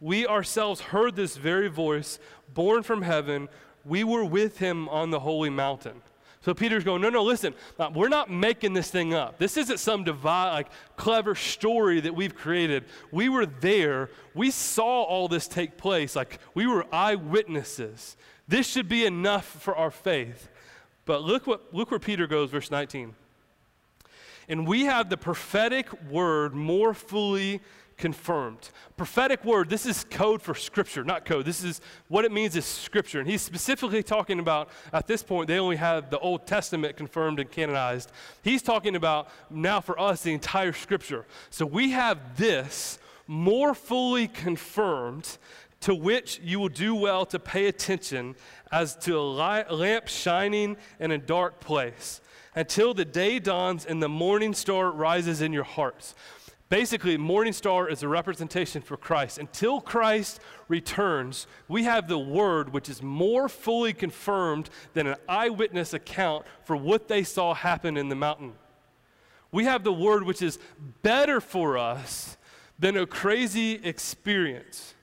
We 0.00 0.26
ourselves 0.26 0.82
heard 0.82 1.16
this 1.16 1.38
very 1.38 1.68
voice, 1.68 2.18
borne 2.52 2.82
from 2.82 3.00
heaven. 3.00 3.48
We 3.86 4.04
were 4.04 4.26
with 4.26 4.58
him 4.58 4.86
on 4.90 5.08
the 5.08 5.20
holy 5.20 5.48
mountain. 5.48 6.02
So 6.40 6.54
Peter's 6.54 6.84
going, 6.84 7.02
no, 7.02 7.10
no, 7.10 7.24
listen, 7.24 7.52
uh, 7.78 7.90
we're 7.92 8.08
not 8.08 8.30
making 8.30 8.72
this 8.72 8.90
thing 8.90 9.12
up. 9.12 9.38
This 9.38 9.56
isn't 9.56 9.78
some 9.78 10.04
divine, 10.04 10.52
like 10.52 10.68
clever 10.96 11.34
story 11.34 12.00
that 12.00 12.14
we've 12.14 12.34
created. 12.34 12.84
We 13.10 13.28
were 13.28 13.46
there. 13.46 14.10
We 14.34 14.50
saw 14.50 15.02
all 15.02 15.26
this 15.26 15.48
take 15.48 15.76
place. 15.76 16.14
Like 16.14 16.38
we 16.54 16.66
were 16.66 16.86
eyewitnesses. 16.92 18.16
This 18.46 18.66
should 18.66 18.88
be 18.88 19.04
enough 19.04 19.44
for 19.44 19.76
our 19.76 19.90
faith. 19.90 20.48
But 21.04 21.22
look 21.22 21.46
what 21.46 21.74
look 21.74 21.90
where 21.90 22.00
Peter 22.00 22.26
goes, 22.26 22.50
verse 22.50 22.70
19. 22.70 23.14
And 24.48 24.66
we 24.66 24.84
have 24.84 25.10
the 25.10 25.16
prophetic 25.16 26.02
word 26.04 26.54
more 26.54 26.94
fully 26.94 27.60
confirmed. 27.98 28.70
Prophetic 28.96 29.44
word, 29.44 29.68
this 29.68 29.84
is 29.84 30.04
code 30.08 30.40
for 30.40 30.54
scripture, 30.54 31.04
not 31.04 31.24
code. 31.24 31.44
This 31.44 31.62
is 31.62 31.80
what 32.06 32.24
it 32.24 32.32
means 32.32 32.56
is 32.56 32.64
scripture. 32.64 33.18
And 33.20 33.28
he's 33.28 33.42
specifically 33.42 34.02
talking 34.02 34.38
about, 34.38 34.70
at 34.92 35.06
this 35.06 35.22
point, 35.22 35.48
they 35.48 35.58
only 35.58 35.76
have 35.76 36.08
the 36.08 36.18
Old 36.20 36.46
Testament 36.46 36.96
confirmed 36.96 37.40
and 37.40 37.50
canonized. 37.50 38.10
He's 38.42 38.62
talking 38.62 38.96
about 38.96 39.28
now 39.50 39.80
for 39.80 39.98
us 40.00 40.22
the 40.22 40.32
entire 40.32 40.72
scripture. 40.72 41.26
So 41.50 41.66
we 41.66 41.90
have 41.90 42.38
this 42.38 42.98
more 43.26 43.74
fully 43.74 44.28
confirmed 44.28 45.36
to 45.80 45.94
which 45.94 46.40
you 46.42 46.58
will 46.58 46.68
do 46.68 46.94
well 46.94 47.26
to 47.26 47.38
pay 47.38 47.66
attention 47.66 48.34
as 48.72 48.96
to 48.96 49.18
a 49.18 49.22
lamp 49.22 50.08
shining 50.08 50.76
in 50.98 51.10
a 51.10 51.18
dark 51.18 51.60
place 51.60 52.20
until 52.54 52.92
the 52.92 53.04
day 53.04 53.38
dawns 53.38 53.86
and 53.86 54.02
the 54.02 54.08
morning 54.08 54.52
star 54.52 54.90
rises 54.90 55.40
in 55.40 55.52
your 55.52 55.64
hearts. 55.64 56.14
Basically, 56.68 57.16
Morning 57.16 57.54
Star 57.54 57.88
is 57.88 58.02
a 58.02 58.08
representation 58.08 58.82
for 58.82 58.98
Christ. 58.98 59.38
Until 59.38 59.80
Christ 59.80 60.38
returns, 60.68 61.46
we 61.66 61.84
have 61.84 62.08
the 62.08 62.18
word 62.18 62.74
which 62.74 62.90
is 62.90 63.02
more 63.02 63.48
fully 63.48 63.94
confirmed 63.94 64.68
than 64.92 65.06
an 65.06 65.16
eyewitness 65.26 65.94
account 65.94 66.44
for 66.64 66.76
what 66.76 67.08
they 67.08 67.22
saw 67.22 67.54
happen 67.54 67.96
in 67.96 68.10
the 68.10 68.14
mountain. 68.14 68.52
We 69.50 69.64
have 69.64 69.82
the 69.82 69.94
word 69.94 70.24
which 70.24 70.42
is 70.42 70.58
better 71.02 71.40
for 71.40 71.78
us 71.78 72.36
than 72.78 72.98
a 72.98 73.06
crazy 73.06 73.80
experience. 73.82 74.94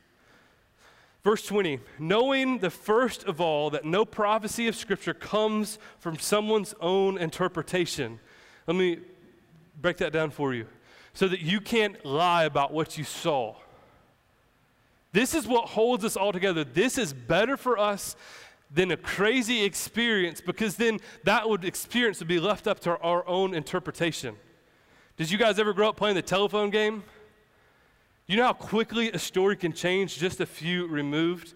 Verse 1.24 1.44
20, 1.48 1.80
knowing 1.98 2.60
the 2.60 2.70
first 2.70 3.24
of 3.24 3.42
all 3.42 3.72
that 3.72 3.86
no 3.86 4.06
prophecy 4.06 4.68
of 4.68 4.76
Scripture 4.76 5.16
comes 5.16 5.80
from 5.98 6.20
someone's 6.20 6.76
own 6.80 7.18
interpretation. 7.18 8.20
Let 8.68 8.78
me 8.78 9.00
break 9.82 9.98
that 9.98 10.14
down 10.14 10.30
for 10.30 10.54
you 10.54 10.68
so 11.16 11.28
that 11.28 11.40
you 11.40 11.60
can't 11.60 12.06
lie 12.06 12.44
about 12.44 12.72
what 12.72 12.98
you 12.98 13.04
saw. 13.04 13.56
This 15.14 15.34
is 15.34 15.48
what 15.48 15.70
holds 15.70 16.04
us 16.04 16.16
all 16.18 16.34
together. 16.34 16.64
This 16.66 16.98
is 16.98 17.14
better 17.14 17.58
for 17.58 17.80
us 17.80 18.18
than 18.70 18.92
a 18.92 18.98
crazy 18.98 19.64
experience 19.64 20.42
because 20.42 20.76
then 20.76 21.00
that 21.24 21.50
would 21.50 21.64
experience 21.64 22.20
would 22.20 22.28
be 22.28 22.40
left 22.40 22.68
up 22.68 22.82
to 22.82 22.98
our 22.98 23.26
own 23.28 23.54
interpretation. 23.54 24.36
Did 25.16 25.32
you 25.32 25.38
guys 25.38 25.58
ever 25.58 25.72
grow 25.72 25.90
up 25.90 25.96
playing 25.96 26.16
the 26.16 26.22
telephone 26.22 26.70
game? 26.70 27.04
You 28.28 28.36
know 28.36 28.44
how 28.44 28.54
quickly 28.54 29.10
a 29.12 29.20
story 29.20 29.56
can 29.56 29.72
change 29.72 30.18
just 30.18 30.42
a 30.42 30.46
few 30.46 30.88
removed? 30.88 31.54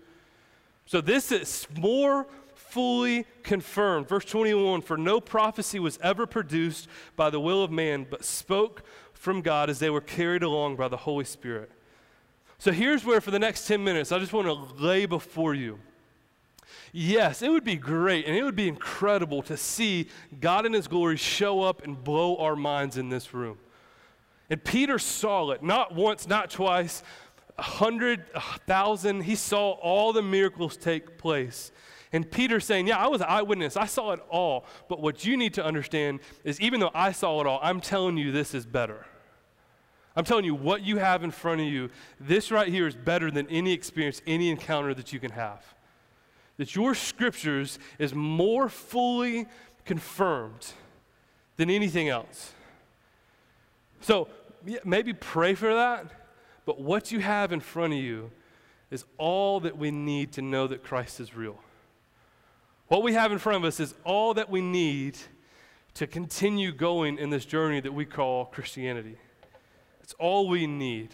So 0.86 1.02
this 1.02 1.32
is 1.34 1.68
more 1.78 2.28
fully 2.56 3.26
confirmed. 3.44 4.08
Verse 4.08 4.26
21 4.26 4.82
For 4.82 4.98
no 4.98 5.20
prophecy 5.20 5.80
was 5.80 6.00
ever 6.02 6.26
produced 6.26 6.88
by 7.18 7.30
the 7.30 7.40
will 7.40 7.64
of 7.64 7.72
man, 7.72 8.06
but 8.10 8.24
spoke 8.24 8.84
from 9.20 9.42
God 9.42 9.70
as 9.70 9.80
they 9.80 9.90
were 9.90 10.00
carried 10.00 10.44
along 10.44 10.78
by 10.78 10.88
the 10.88 10.96
Holy 10.96 11.26
Spirit. 11.26 11.70
So 12.58 12.72
here's 12.72 13.04
where, 13.04 13.20
for 13.20 13.32
the 13.32 13.40
next 13.40 13.68
10 13.68 13.84
minutes, 13.84 14.14
I 14.14 14.20
just 14.20 14.32
want 14.32 14.48
to 14.48 14.84
lay 14.84 15.06
before 15.06 15.54
you. 15.54 15.78
Yes, 16.94 17.42
it 17.42 17.52
would 17.52 17.66
be 17.66 17.76
great 17.76 18.26
and 18.26 18.36
it 18.36 18.44
would 18.44 18.56
be 18.56 18.70
incredible 18.70 19.42
to 19.44 19.58
see 19.58 20.08
God 20.40 20.66
in 20.66 20.72
His 20.72 20.88
glory 20.88 21.18
show 21.18 21.62
up 21.62 21.84
and 21.84 22.02
blow 22.02 22.38
our 22.38 22.56
minds 22.56 22.96
in 22.96 23.10
this 23.10 23.34
room. 23.34 23.58
And 24.50 24.64
Peter 24.64 24.98
saw 24.98 25.52
it, 25.52 25.62
not 25.62 25.94
once, 25.94 26.26
not 26.26 26.50
twice, 26.50 27.04
a 27.58 27.62
hundred, 27.62 28.26
a 28.34 28.40
thousand. 28.40 29.22
He 29.22 29.36
saw 29.36 29.72
all 29.72 30.14
the 30.14 30.22
miracles 30.22 30.78
take 30.78 31.18
place. 31.18 31.74
And 32.14 32.30
Peter 32.32 32.62
saying, 32.62 32.88
Yeah, 32.88 32.98
I 32.98 33.08
was 33.08 33.20
an 33.20 33.28
eyewitness. 33.30 33.76
I 33.76 33.86
saw 33.86 34.14
it 34.14 34.22
all. 34.30 34.66
But 34.88 35.02
what 35.02 35.26
you 35.26 35.36
need 35.36 35.54
to 35.56 35.66
understand 35.66 36.22
is 36.46 36.60
even 36.62 36.80
though 36.80 36.92
I 36.96 37.12
saw 37.12 37.42
it 37.42 37.48
all, 37.48 37.60
I'm 37.62 37.82
telling 37.82 38.18
you 38.18 38.32
this 38.32 38.54
is 38.54 38.66
better. 38.66 39.06
I'm 40.20 40.26
telling 40.26 40.44
you 40.44 40.54
what 40.54 40.84
you 40.84 40.98
have 40.98 41.24
in 41.24 41.32
front 41.32 41.62
of 41.62 41.68
you, 41.68 41.90
this 42.20 42.52
right 42.52 42.68
here 42.68 42.86
is 42.86 42.94
better 42.94 43.32
than 43.32 43.48
any 43.48 43.72
experience, 43.72 44.22
any 44.28 44.50
encounter 44.50 44.94
that 44.94 45.14
you 45.14 45.20
can 45.22 45.32
have. 45.32 45.64
That 46.58 46.76
your 46.76 46.94
scriptures 46.94 47.80
is 48.00 48.14
more 48.14 48.68
fully 48.68 49.48
confirmed 49.86 50.74
than 51.56 51.70
anything 51.70 52.10
else. 52.10 52.52
So 54.02 54.28
maybe 54.84 55.14
pray 55.14 55.56
for 55.56 55.74
that, 55.74 56.08
but 56.66 56.82
what 56.82 57.14
you 57.14 57.22
have 57.22 57.54
in 57.54 57.62
front 57.62 57.94
of 57.94 58.00
you 58.00 58.30
is 58.92 59.06
all 59.18 59.62
that 59.62 59.78
we 59.78 59.90
need 59.90 60.34
to 60.34 60.42
know 60.42 60.68
that 60.68 60.84
Christ 60.84 61.22
is 61.22 61.34
real. 61.34 61.58
What 62.90 63.04
we 63.04 63.14
have 63.14 63.32
in 63.32 63.38
front 63.38 63.56
of 63.56 63.64
us 63.64 63.80
is 63.80 63.96
all 64.04 64.34
that 64.34 64.50
we 64.50 64.60
need 64.60 65.18
to 65.94 66.08
continue 66.08 66.74
going 66.74 67.18
in 67.18 67.30
this 67.30 67.46
journey 67.46 67.80
that 67.80 67.94
we 67.94 68.04
call 68.04 68.48
Christianity. 68.48 69.16
It's 70.10 70.16
all 70.18 70.48
we 70.48 70.66
need. 70.66 71.14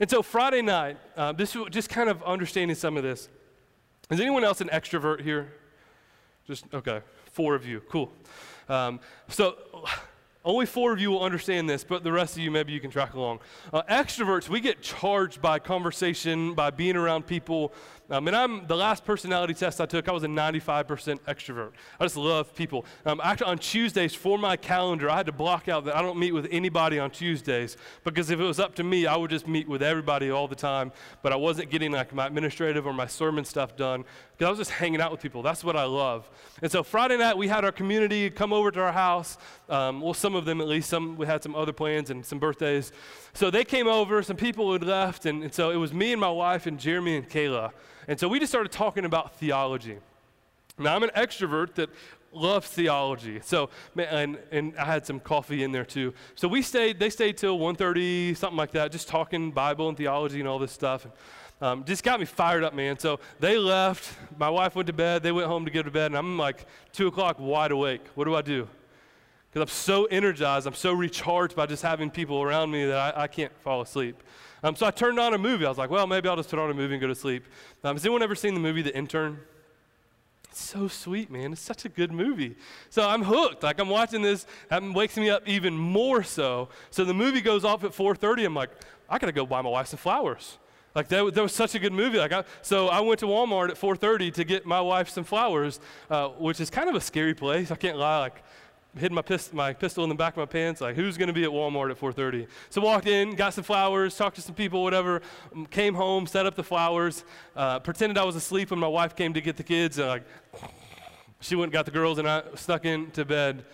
And 0.00 0.10
so 0.10 0.20
Friday 0.20 0.62
night, 0.62 0.96
uh, 1.16 1.30
this 1.30 1.56
just 1.70 1.88
kind 1.88 2.10
of 2.10 2.20
understanding 2.24 2.74
some 2.74 2.96
of 2.96 3.04
this. 3.04 3.28
Is 4.10 4.18
anyone 4.18 4.42
else 4.42 4.60
an 4.60 4.66
extrovert 4.70 5.20
here? 5.20 5.52
Just 6.44 6.64
okay, 6.74 7.02
four 7.30 7.54
of 7.54 7.64
you, 7.64 7.80
cool. 7.88 8.10
Um, 8.68 8.98
so 9.28 9.54
only 10.44 10.66
four 10.66 10.92
of 10.92 10.98
you 10.98 11.12
will 11.12 11.22
understand 11.22 11.70
this, 11.70 11.84
but 11.84 12.02
the 12.02 12.10
rest 12.10 12.36
of 12.36 12.42
you, 12.42 12.50
maybe 12.50 12.72
you 12.72 12.80
can 12.80 12.90
track 12.90 13.14
along. 13.14 13.38
Uh, 13.72 13.82
extroverts, 13.88 14.48
we 14.48 14.58
get 14.58 14.82
charged 14.82 15.40
by 15.40 15.60
conversation, 15.60 16.54
by 16.54 16.70
being 16.70 16.96
around 16.96 17.28
people, 17.28 17.72
Um, 18.10 18.26
and 18.26 18.34
I'm 18.34 18.66
the 18.66 18.76
last 18.76 19.04
personality 19.04 19.52
test 19.52 19.82
I 19.82 19.86
took, 19.86 20.08
I 20.08 20.12
was 20.12 20.22
a 20.22 20.28
95% 20.28 21.20
extrovert. 21.20 21.72
I 22.00 22.04
just 22.04 22.16
love 22.16 22.54
people. 22.54 22.86
Um, 23.04 23.20
actually, 23.22 23.50
on 23.50 23.58
Tuesdays 23.58 24.14
for 24.14 24.38
my 24.38 24.56
calendar, 24.56 25.10
I 25.10 25.16
had 25.18 25.26
to 25.26 25.32
block 25.32 25.68
out 25.68 25.84
that 25.84 25.94
I 25.94 26.00
don't 26.00 26.18
meet 26.18 26.32
with 26.32 26.48
anybody 26.50 26.98
on 26.98 27.10
Tuesdays 27.10 27.76
because 28.04 28.30
if 28.30 28.40
it 28.40 28.44
was 28.44 28.58
up 28.58 28.74
to 28.76 28.84
me, 28.84 29.06
I 29.06 29.14
would 29.14 29.28
just 29.30 29.46
meet 29.46 29.68
with 29.68 29.82
everybody 29.82 30.30
all 30.30 30.48
the 30.48 30.54
time. 30.54 30.90
But 31.20 31.34
I 31.34 31.36
wasn't 31.36 31.70
getting 31.70 31.92
like 31.92 32.14
my 32.14 32.26
administrative 32.26 32.86
or 32.86 32.94
my 32.94 33.06
sermon 33.06 33.44
stuff 33.44 33.76
done 33.76 34.04
because 34.32 34.46
I 34.46 34.50
was 34.50 34.58
just 34.58 34.70
hanging 34.70 35.02
out 35.02 35.12
with 35.12 35.20
people. 35.20 35.42
That's 35.42 35.62
what 35.62 35.76
I 35.76 35.84
love. 35.84 36.30
And 36.62 36.72
so 36.72 36.82
Friday 36.82 37.18
night, 37.18 37.36
we 37.36 37.48
had 37.48 37.62
our 37.62 37.72
community 37.72 38.30
come 38.30 38.54
over 38.54 38.70
to 38.70 38.80
our 38.80 38.92
house. 38.92 39.36
Um, 39.68 40.00
well, 40.00 40.14
some 40.14 40.34
of 40.34 40.46
them 40.46 40.62
at 40.62 40.66
least. 40.66 40.88
Some 40.88 41.18
we 41.18 41.26
had 41.26 41.42
some 41.42 41.54
other 41.54 41.74
plans 41.74 42.08
and 42.08 42.24
some 42.24 42.38
birthdays. 42.38 42.90
So 43.34 43.50
they 43.50 43.64
came 43.64 43.86
over. 43.86 44.22
Some 44.22 44.36
people 44.36 44.72
had 44.72 44.82
left, 44.82 45.26
and, 45.26 45.42
and 45.42 45.52
so 45.52 45.70
it 45.70 45.76
was 45.76 45.92
me 45.92 46.12
and 46.12 46.20
my 46.20 46.30
wife 46.30 46.66
and 46.66 46.80
Jeremy 46.80 47.16
and 47.16 47.28
Kayla. 47.28 47.72
And 48.08 48.18
so 48.18 48.26
we 48.26 48.40
just 48.40 48.50
started 48.50 48.72
talking 48.72 49.04
about 49.04 49.34
theology. 49.36 49.98
Now, 50.78 50.96
I'm 50.96 51.02
an 51.02 51.10
extrovert 51.10 51.74
that 51.74 51.90
loves 52.32 52.68
theology. 52.68 53.40
So, 53.42 53.68
and, 53.96 54.38
and 54.50 54.76
I 54.76 54.84
had 54.84 55.06
some 55.06 55.20
coffee 55.20 55.62
in 55.62 55.72
there 55.72 55.84
too. 55.84 56.14
So 56.34 56.48
we 56.48 56.62
stayed, 56.62 56.98
they 56.98 57.10
stayed 57.10 57.36
till 57.36 57.58
1.30, 57.58 58.36
something 58.36 58.56
like 58.56 58.72
that, 58.72 58.92
just 58.92 59.08
talking 59.08 59.50
Bible 59.50 59.88
and 59.88 59.96
theology 59.96 60.40
and 60.40 60.48
all 60.48 60.58
this 60.58 60.72
stuff. 60.72 61.04
And, 61.04 61.12
um, 61.60 61.84
just 61.84 62.04
got 62.04 62.20
me 62.20 62.26
fired 62.26 62.62
up, 62.62 62.72
man. 62.74 62.98
So 62.98 63.18
they 63.40 63.58
left. 63.58 64.16
My 64.38 64.48
wife 64.48 64.76
went 64.76 64.86
to 64.86 64.92
bed. 64.92 65.22
They 65.22 65.32
went 65.32 65.48
home 65.48 65.64
to 65.64 65.70
go 65.70 65.82
to 65.82 65.90
bed. 65.90 66.06
And 66.06 66.16
I'm 66.16 66.38
like 66.38 66.66
2 66.92 67.08
o'clock 67.08 67.38
wide 67.38 67.72
awake. 67.72 68.02
What 68.14 68.24
do 68.24 68.36
I 68.36 68.42
do? 68.42 68.68
Because 69.50 69.68
I'm 69.68 69.74
so 69.74 70.04
energized. 70.04 70.66
I'm 70.66 70.74
so 70.74 70.92
recharged 70.92 71.56
by 71.56 71.66
just 71.66 71.82
having 71.82 72.10
people 72.10 72.42
around 72.42 72.70
me 72.70 72.86
that 72.86 73.16
I, 73.16 73.24
I 73.24 73.26
can't 73.26 73.52
fall 73.60 73.80
asleep. 73.80 74.22
Um, 74.62 74.74
so 74.76 74.86
I 74.86 74.90
turned 74.90 75.18
on 75.18 75.34
a 75.34 75.38
movie. 75.38 75.64
I 75.64 75.68
was 75.68 75.78
like, 75.78 75.90
well, 75.90 76.06
maybe 76.06 76.28
I'll 76.28 76.36
just 76.36 76.50
put 76.50 76.58
on 76.58 76.70
a 76.70 76.74
movie 76.74 76.94
and 76.94 77.00
go 77.00 77.06
to 77.06 77.14
sleep. 77.14 77.44
Um, 77.84 77.96
has 77.96 78.04
anyone 78.04 78.22
ever 78.22 78.34
seen 78.34 78.54
the 78.54 78.60
movie 78.60 78.82
The 78.82 78.96
Intern? 78.96 79.38
It's 80.50 80.60
so 80.60 80.88
sweet, 80.88 81.30
man. 81.30 81.52
It's 81.52 81.60
such 81.60 81.84
a 81.84 81.88
good 81.88 82.10
movie. 82.10 82.56
So 82.90 83.08
I'm 83.08 83.22
hooked. 83.22 83.62
Like 83.62 83.78
I'm 83.78 83.88
watching 83.88 84.22
this, 84.22 84.46
that 84.70 84.82
wakes 84.82 85.16
me 85.16 85.30
up 85.30 85.46
even 85.46 85.74
more 85.74 86.22
so. 86.22 86.68
So 86.90 87.04
the 87.04 87.14
movie 87.14 87.40
goes 87.40 87.64
off 87.64 87.84
at 87.84 87.92
4:30. 87.92 88.46
I'm 88.46 88.54
like, 88.54 88.70
I 89.08 89.18
gotta 89.18 89.32
go 89.32 89.46
buy 89.46 89.62
my 89.62 89.70
wife 89.70 89.88
some 89.88 89.98
flowers. 89.98 90.58
Like 90.94 91.08
that, 91.08 91.34
that 91.34 91.42
was 91.42 91.52
such 91.52 91.74
a 91.74 91.78
good 91.78 91.92
movie. 91.92 92.18
Like 92.18 92.32
I, 92.32 92.44
so 92.62 92.88
I 92.88 93.00
went 93.00 93.20
to 93.20 93.26
Walmart 93.26 93.68
at 93.70 93.76
4:30 93.76 94.32
to 94.34 94.44
get 94.44 94.66
my 94.66 94.80
wife 94.80 95.08
some 95.10 95.24
flowers, 95.24 95.80
uh, 96.10 96.28
which 96.30 96.60
is 96.60 96.70
kind 96.70 96.88
of 96.88 96.96
a 96.96 97.00
scary 97.00 97.34
place. 97.34 97.70
I 97.70 97.76
can't 97.76 97.98
lie. 97.98 98.18
Like 98.18 98.42
hid 98.96 99.12
my, 99.12 99.22
pist- 99.22 99.52
my 99.52 99.72
pistol 99.72 100.02
in 100.04 100.08
the 100.08 100.14
back 100.14 100.34
of 100.34 100.38
my 100.38 100.46
pants, 100.46 100.80
like, 100.80 100.96
who's 100.96 101.16
going 101.16 101.28
to 101.28 101.32
be 101.32 101.44
at 101.44 101.50
Walmart 101.50 101.90
at 101.90 102.00
4.30? 102.00 102.46
So 102.70 102.80
walked 102.80 103.06
in, 103.06 103.34
got 103.34 103.54
some 103.54 103.64
flowers, 103.64 104.16
talked 104.16 104.36
to 104.36 104.42
some 104.42 104.54
people, 104.54 104.82
whatever, 104.82 105.22
came 105.70 105.94
home, 105.94 106.26
set 106.26 106.46
up 106.46 106.54
the 106.54 106.64
flowers, 106.64 107.24
uh, 107.54 107.80
pretended 107.80 108.18
I 108.18 108.24
was 108.24 108.36
asleep 108.36 108.70
when 108.70 108.80
my 108.80 108.88
wife 108.88 109.14
came 109.14 109.34
to 109.34 109.40
get 109.40 109.56
the 109.56 109.62
kids, 109.62 109.98
and 109.98 110.08
like, 110.08 110.22
she 111.40 111.54
went 111.54 111.66
and 111.66 111.72
got 111.72 111.84
the 111.84 111.92
girls, 111.92 112.18
and 112.18 112.28
I 112.28 112.42
snuck 112.56 112.84
into 112.84 113.24
bed. 113.24 113.64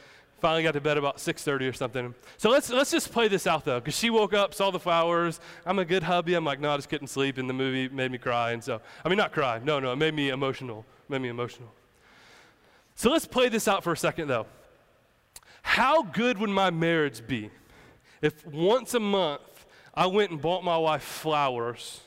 Finally 0.40 0.62
got 0.64 0.72
to 0.72 0.80
bed 0.80 0.98
about 0.98 1.16
6.30 1.16 1.70
or 1.70 1.72
something. 1.72 2.14
So 2.36 2.50
let's, 2.50 2.68
let's 2.68 2.90
just 2.90 3.10
play 3.10 3.28
this 3.28 3.46
out, 3.46 3.64
though, 3.64 3.80
because 3.80 3.96
she 3.96 4.10
woke 4.10 4.34
up, 4.34 4.52
saw 4.52 4.70
the 4.70 4.80
flowers. 4.80 5.40
I'm 5.64 5.78
a 5.78 5.86
good 5.86 6.02
hubby. 6.02 6.34
I'm 6.34 6.44
like, 6.44 6.60
no, 6.60 6.70
I 6.70 6.76
just 6.76 6.90
couldn't 6.90 7.06
sleep, 7.06 7.38
and 7.38 7.48
the 7.48 7.54
movie 7.54 7.88
made 7.88 8.12
me 8.12 8.18
cry. 8.18 8.50
And 8.52 8.62
so, 8.62 8.82
I 9.02 9.08
mean, 9.08 9.16
not 9.16 9.32
cry. 9.32 9.58
No, 9.64 9.80
no, 9.80 9.92
it 9.92 9.96
made 9.96 10.12
me 10.12 10.28
emotional. 10.28 10.84
Made 11.08 11.22
me 11.22 11.28
emotional. 11.28 11.72
So 12.94 13.10
let's 13.10 13.26
play 13.26 13.48
this 13.48 13.66
out 13.66 13.82
for 13.82 13.92
a 13.92 13.96
second, 13.96 14.28
though. 14.28 14.46
How 15.64 16.02
good 16.02 16.38
would 16.38 16.50
my 16.50 16.70
marriage 16.70 17.26
be 17.26 17.50
if 18.22 18.46
once 18.46 18.94
a 18.94 19.00
month 19.00 19.66
I 19.94 20.06
went 20.06 20.30
and 20.30 20.40
bought 20.40 20.62
my 20.62 20.76
wife 20.76 21.02
flowers 21.02 22.00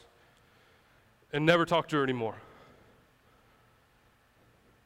and 1.33 1.45
never 1.45 1.65
talked 1.65 1.89
to 1.89 1.97
her 1.97 2.03
anymore? 2.03 2.35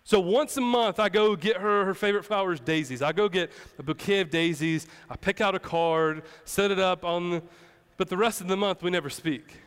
So 0.04 0.20
once 0.20 0.58
a 0.58 0.62
month, 0.62 1.00
I 1.00 1.10
go 1.10 1.36
get 1.36 1.58
her 1.58 1.86
her 1.86 1.94
favorite 1.94 2.24
flowers, 2.24 2.60
daisies. 2.60 3.02
I 3.02 3.12
go 3.12 3.30
get 3.30 3.52
a 3.78 3.84
bouquet 3.84 4.22
of 4.22 4.30
daisies. 4.30 4.88
I 5.10 5.16
pick 5.16 5.42
out 5.42 5.54
a 5.54 5.60
card, 5.60 6.24
set 6.46 6.72
it 6.72 6.80
up 6.80 7.06
on 7.06 7.30
the, 7.30 7.44
but 7.98 8.10
the 8.10 8.18
rest 8.18 8.42
of 8.42 8.48
the 8.48 8.58
month 8.58 8.82
we 8.82 8.90
never 8.90 9.10
speak. 9.10 9.58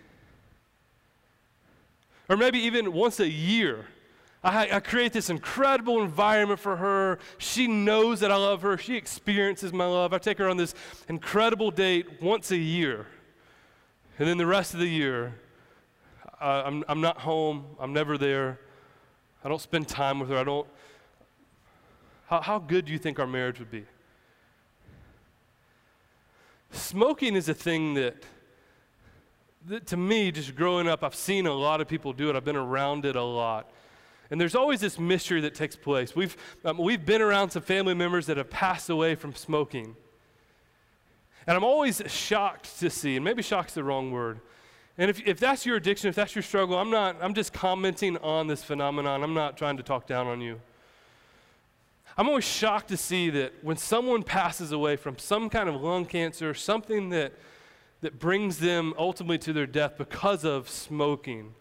Or 2.29 2.37
maybe 2.37 2.59
even 2.59 2.93
once 2.93 3.21
a 3.21 3.29
year, 3.29 3.87
I, 4.45 4.77
I, 4.77 4.81
create 4.81 5.15
this 5.15 5.31
incredible 5.31 6.03
environment 6.03 6.61
for 6.61 6.77
her. 6.77 7.19
She 7.39 7.67
knows 7.67 8.21
that 8.21 8.31
I 8.31 8.37
love 8.37 8.61
her. 8.61 8.77
She 8.77 8.95
experiences 8.95 9.73
my 9.73 9.87
love. 9.87 10.13
I 10.13 10.19
take 10.19 10.37
her 10.37 10.51
on 10.51 10.59
this 10.59 10.75
incredible 11.09 11.71
date 11.71 12.21
once 12.21 12.51
a 12.51 12.57
year. 12.57 13.07
And 14.19 14.29
then 14.29 14.37
the 14.37 14.47
rest 14.47 14.75
of 14.75 14.81
the 14.81 14.87
year, 14.87 15.35
I'm, 16.41 16.85
I'm 16.89 17.01
not 17.01 17.19
home. 17.19 17.65
I'm 17.81 17.95
never 17.95 18.19
there. 18.19 18.61
I 19.43 19.49
don't 19.49 19.63
spend 19.63 19.89
time 19.89 20.21
with 20.21 20.29
her. 20.29 20.37
I 20.37 20.45
don't. 20.45 20.69
How, 22.27 22.43
how 22.43 22.59
good 22.59 22.85
do 22.85 22.93
you 22.93 22.99
think 22.99 23.19
our 23.19 23.27
marriage 23.27 23.59
would 23.59 23.71
be? 23.71 23.85
Smoking 26.71 27.35
is 27.35 27.49
a 27.49 27.55
thing 27.55 27.95
that, 27.95 28.17
that, 29.69 29.87
to 29.87 29.97
me, 29.97 30.31
just 30.31 30.55
growing 30.55 30.87
up, 30.87 31.03
I've 31.03 31.15
seen 31.15 31.47
a 31.47 31.53
lot 31.53 31.81
of 31.81 31.89
people 31.89 32.13
do 32.13 32.29
it. 32.29 32.37
I've 32.37 32.45
been 32.45 32.57
around 32.57 33.07
it 33.07 33.17
a 33.17 33.23
lot. 33.23 33.71
And 34.31 34.41
there's 34.41 34.55
always 34.55 34.81
this 34.81 34.99
mystery 34.99 35.41
that 35.43 35.55
takes 35.55 35.77
place. 35.77 36.17
We've, 36.17 36.37
um, 36.65 36.79
we've 36.79 37.05
been 37.05 37.23
around 37.23 37.51
some 37.51 37.63
family 37.63 37.95
members 37.95 38.27
that 38.27 38.37
have 38.37 38.51
passed 38.51 38.89
away 38.89 39.15
from 39.15 39.35
smoking. 39.35 39.97
And 41.47 41.57
I'm 41.57 41.65
always 41.65 42.03
shocked 42.07 42.79
to 42.81 42.89
see, 42.89 43.17
and 43.17 43.25
maybe 43.25 43.43
shocked's 43.43 43.75
the 43.75 43.85
wrong 43.85 44.11
word. 44.11 44.41
And 44.97 45.11
if, 45.11 45.27
if 45.27 45.39
that's 45.39 45.67
your 45.67 45.77
addiction, 45.77 46.09
if 46.09 46.15
that's 46.15 46.35
your 46.35 46.43
struggle, 46.43 46.79
I'm 46.79 46.91
not, 46.91 47.17
I'm 47.21 47.35
just 47.35 47.53
commenting 47.53 48.17
on 48.19 48.47
this 48.47 48.63
phenomenon. 48.63 49.23
I'm 49.23 49.35
not 49.35 49.57
trying 49.57 49.77
to 49.77 49.83
talk 49.83 50.07
down 50.07 50.27
on 50.27 50.41
you. 50.41 50.61
I'm 52.17 52.29
always 52.29 52.45
shocked 52.45 52.89
to 52.89 52.97
see 52.97 53.29
that 53.31 53.53
when 53.63 53.77
someone 53.77 54.23
passes 54.23 54.71
away 54.71 54.95
from 54.95 55.19
some 55.19 55.51
kind 55.51 55.69
of 55.69 55.83
lung 55.83 56.07
cancer, 56.07 56.55
something 56.55 57.11
that, 57.11 57.33
that 58.03 58.21
brings 58.21 58.59
them 58.59 58.95
ultimately 58.97 59.39
to 59.39 59.53
their 59.53 59.67
death 59.67 59.99
because 59.99 60.45
of 60.45 60.69
smoking, 60.69 61.55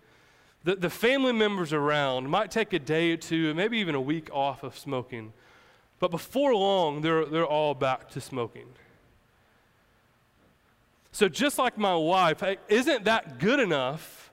the, 0.63 0.75
the 0.75 0.89
family 0.89 1.33
members 1.33 1.73
around 1.73 2.29
might 2.29 2.51
take 2.51 2.73
a 2.73 2.79
day 2.79 3.11
or 3.11 3.17
two, 3.17 3.53
maybe 3.53 3.77
even 3.79 3.95
a 3.95 4.01
week 4.01 4.29
off 4.31 4.63
of 4.63 4.77
smoking. 4.77 5.33
But 5.99 6.11
before 6.11 6.55
long, 6.55 7.01
they're, 7.01 7.25
they're 7.25 7.45
all 7.45 7.73
back 7.73 8.09
to 8.11 8.21
smoking. 8.21 8.67
So, 11.11 11.29
just 11.29 11.57
like 11.57 11.77
my 11.77 11.95
wife, 11.95 12.39
hey, 12.39 12.57
isn't 12.67 13.05
that 13.05 13.37
good 13.39 13.59
enough? 13.59 14.31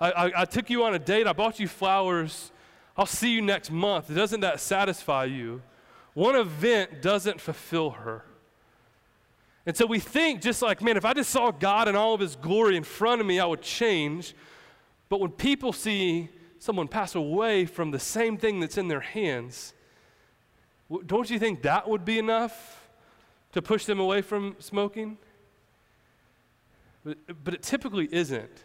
I, 0.00 0.10
I, 0.10 0.42
I 0.42 0.44
took 0.44 0.68
you 0.68 0.84
on 0.84 0.94
a 0.94 0.98
date, 0.98 1.26
I 1.26 1.32
bought 1.32 1.60
you 1.60 1.68
flowers, 1.68 2.50
I'll 2.96 3.06
see 3.06 3.30
you 3.30 3.40
next 3.40 3.70
month. 3.70 4.12
Doesn't 4.12 4.40
that 4.40 4.58
satisfy 4.58 5.26
you? 5.26 5.62
One 6.14 6.34
event 6.34 7.00
doesn't 7.00 7.40
fulfill 7.40 7.90
her. 7.90 8.24
And 9.64 9.76
so 9.76 9.86
we 9.86 10.00
think, 10.00 10.42
just 10.42 10.62
like, 10.62 10.82
man, 10.82 10.96
if 10.96 11.04
I 11.04 11.12
just 11.12 11.30
saw 11.30 11.52
God 11.52 11.88
in 11.88 11.94
all 11.94 12.14
of 12.14 12.20
his 12.20 12.34
glory 12.34 12.76
in 12.76 12.82
front 12.82 13.20
of 13.20 13.26
me, 13.26 13.38
I 13.38 13.44
would 13.44 13.62
change. 13.62 14.34
But 15.08 15.20
when 15.20 15.30
people 15.30 15.72
see 15.72 16.28
someone 16.58 16.88
pass 16.88 17.14
away 17.14 17.64
from 17.64 17.90
the 17.90 17.98
same 17.98 18.36
thing 18.36 18.60
that's 18.60 18.76
in 18.76 18.88
their 18.88 19.00
hands, 19.00 19.72
don't 21.06 21.28
you 21.30 21.38
think 21.38 21.62
that 21.62 21.88
would 21.88 22.04
be 22.04 22.18
enough 22.18 22.88
to 23.52 23.62
push 23.62 23.84
them 23.84 24.00
away 24.00 24.22
from 24.22 24.56
smoking? 24.58 25.18
But, 27.04 27.18
but 27.42 27.54
it 27.54 27.62
typically 27.62 28.08
isn't. 28.12 28.64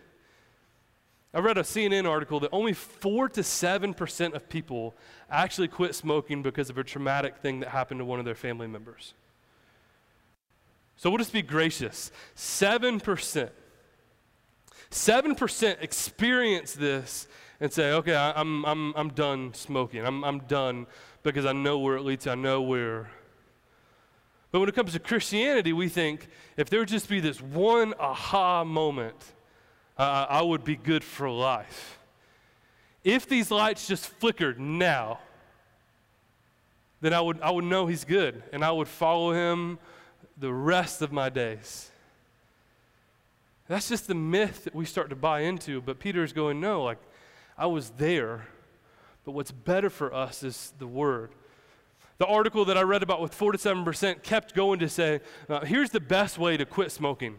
I 1.33 1.39
read 1.39 1.57
a 1.57 1.63
CNN 1.63 2.07
article 2.07 2.39
that 2.41 2.49
only 2.51 2.73
4 2.73 3.29
to 3.29 3.41
7% 3.41 4.33
of 4.33 4.49
people 4.49 4.95
actually 5.31 5.67
quit 5.67 5.95
smoking 5.95 6.43
because 6.43 6.69
of 6.69 6.77
a 6.77 6.83
traumatic 6.83 7.37
thing 7.37 7.61
that 7.61 7.69
happened 7.69 7.99
to 7.99 8.05
one 8.05 8.19
of 8.19 8.25
their 8.25 8.35
family 8.35 8.67
members. 8.67 9.15
So 10.95 11.09
we'll 11.09 11.17
just 11.17 11.33
be 11.33 11.41
gracious. 11.41 12.11
7%. 12.35 13.49
7% 14.93 15.81
experience 15.81 16.73
this 16.73 17.27
and 17.59 17.73
say, 17.73 17.91
okay, 17.93 18.15
I, 18.15 18.39
am 18.39 18.63
I'm, 18.65 18.93
I'm 18.95 19.09
done 19.09 19.53
smoking. 19.53 20.05
I'm, 20.05 20.23
I'm 20.23 20.39
done 20.41 20.85
because 21.23 21.45
I 21.45 21.51
know 21.51 21.79
where 21.79 21.97
it 21.97 22.03
leads. 22.03 22.27
I 22.27 22.35
know 22.35 22.61
where. 22.61 23.09
But 24.51 24.59
when 24.59 24.69
it 24.69 24.75
comes 24.75 24.93
to 24.93 24.99
Christianity, 24.99 25.73
we 25.73 25.89
think 25.89 26.27
if 26.57 26.69
there 26.69 26.79
would 26.79 26.89
just 26.89 27.09
be 27.09 27.19
this 27.19 27.41
one 27.41 27.95
aha 27.99 28.63
moment, 28.63 29.15
uh, 29.97 30.27
I 30.29 30.43
would 30.43 30.63
be 30.63 30.75
good 30.75 31.03
for 31.03 31.27
life. 31.27 31.97
If 33.03 33.27
these 33.27 33.49
lights 33.49 33.87
just 33.87 34.07
flickered 34.07 34.59
now, 34.59 35.19
then 37.01 37.13
I 37.13 37.19
would, 37.19 37.41
I 37.41 37.49
would 37.49 37.65
know 37.65 37.87
He's 37.87 38.05
good 38.05 38.43
and 38.53 38.63
I 38.63 38.71
would 38.71 38.87
follow 38.87 39.33
Him 39.33 39.79
the 40.37 40.53
rest 40.53 41.01
of 41.01 41.11
my 41.11 41.29
days. 41.29 41.89
That's 43.73 43.89
just 43.89 44.05
the 44.05 44.13
myth 44.13 44.65
that 44.65 44.75
we 44.75 44.85
start 44.85 45.09
to 45.09 45.15
buy 45.15 45.39
into. 45.39 45.81
But 45.81 45.97
Peter's 45.97 46.31
going, 46.31 46.61
no, 46.61 46.83
like, 46.83 46.99
I 47.57 47.65
was 47.65 47.89
there. 47.97 48.45
But 49.25 49.31
what's 49.31 49.51
better 49.51 49.89
for 49.89 50.13
us 50.13 50.43
is 50.43 50.75
the 50.77 50.85
Word. 50.85 51.31
The 52.19 52.27
article 52.27 52.65
that 52.65 52.77
I 52.77 52.83
read 52.83 53.01
about 53.01 53.19
with 53.19 53.33
4 53.33 53.53
to 53.53 53.57
7% 53.57 54.21
kept 54.21 54.53
going 54.53 54.77
to 54.77 54.87
say, 54.87 55.21
uh, 55.49 55.61
here's 55.61 55.89
the 55.89 55.99
best 55.99 56.37
way 56.37 56.55
to 56.55 56.67
quit 56.67 56.91
smoking 56.91 57.37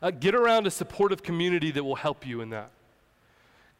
uh, 0.00 0.12
get 0.12 0.34
around 0.34 0.66
a 0.66 0.70
supportive 0.70 1.22
community 1.22 1.72
that 1.72 1.84
will 1.84 1.96
help 1.96 2.26
you 2.26 2.40
in 2.40 2.48
that. 2.48 2.70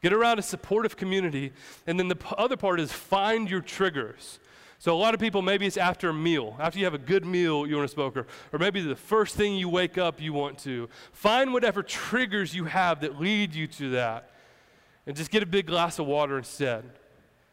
Get 0.02 0.12
around 0.12 0.38
a 0.38 0.42
supportive 0.42 0.98
community. 0.98 1.54
And 1.86 1.98
then 1.98 2.08
the 2.08 2.16
p- 2.16 2.34
other 2.36 2.58
part 2.58 2.78
is 2.78 2.92
find 2.92 3.48
your 3.48 3.62
triggers. 3.62 4.38
So, 4.80 4.94
a 4.94 4.96
lot 4.96 5.12
of 5.12 5.18
people, 5.18 5.42
maybe 5.42 5.66
it's 5.66 5.76
after 5.76 6.10
a 6.10 6.14
meal. 6.14 6.56
After 6.60 6.78
you 6.78 6.84
have 6.84 6.94
a 6.94 6.98
good 6.98 7.24
meal, 7.24 7.66
you 7.66 7.76
want 7.76 7.88
to 7.88 7.92
smoke, 7.92 8.16
or, 8.16 8.26
or 8.52 8.60
maybe 8.60 8.80
the 8.80 8.94
first 8.94 9.34
thing 9.34 9.56
you 9.56 9.68
wake 9.68 9.98
up, 9.98 10.20
you 10.20 10.32
want 10.32 10.58
to. 10.60 10.88
Find 11.12 11.52
whatever 11.52 11.82
triggers 11.82 12.54
you 12.54 12.64
have 12.66 13.00
that 13.00 13.20
lead 13.20 13.54
you 13.54 13.66
to 13.66 13.90
that, 13.90 14.30
and 15.04 15.16
just 15.16 15.32
get 15.32 15.42
a 15.42 15.46
big 15.46 15.66
glass 15.66 15.98
of 15.98 16.06
water 16.06 16.38
instead. 16.38 16.84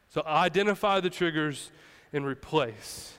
So, 0.09 0.21
identify 0.23 0.99
the 0.99 1.09
triggers 1.09 1.71
and 2.13 2.27
replace. 2.27 3.13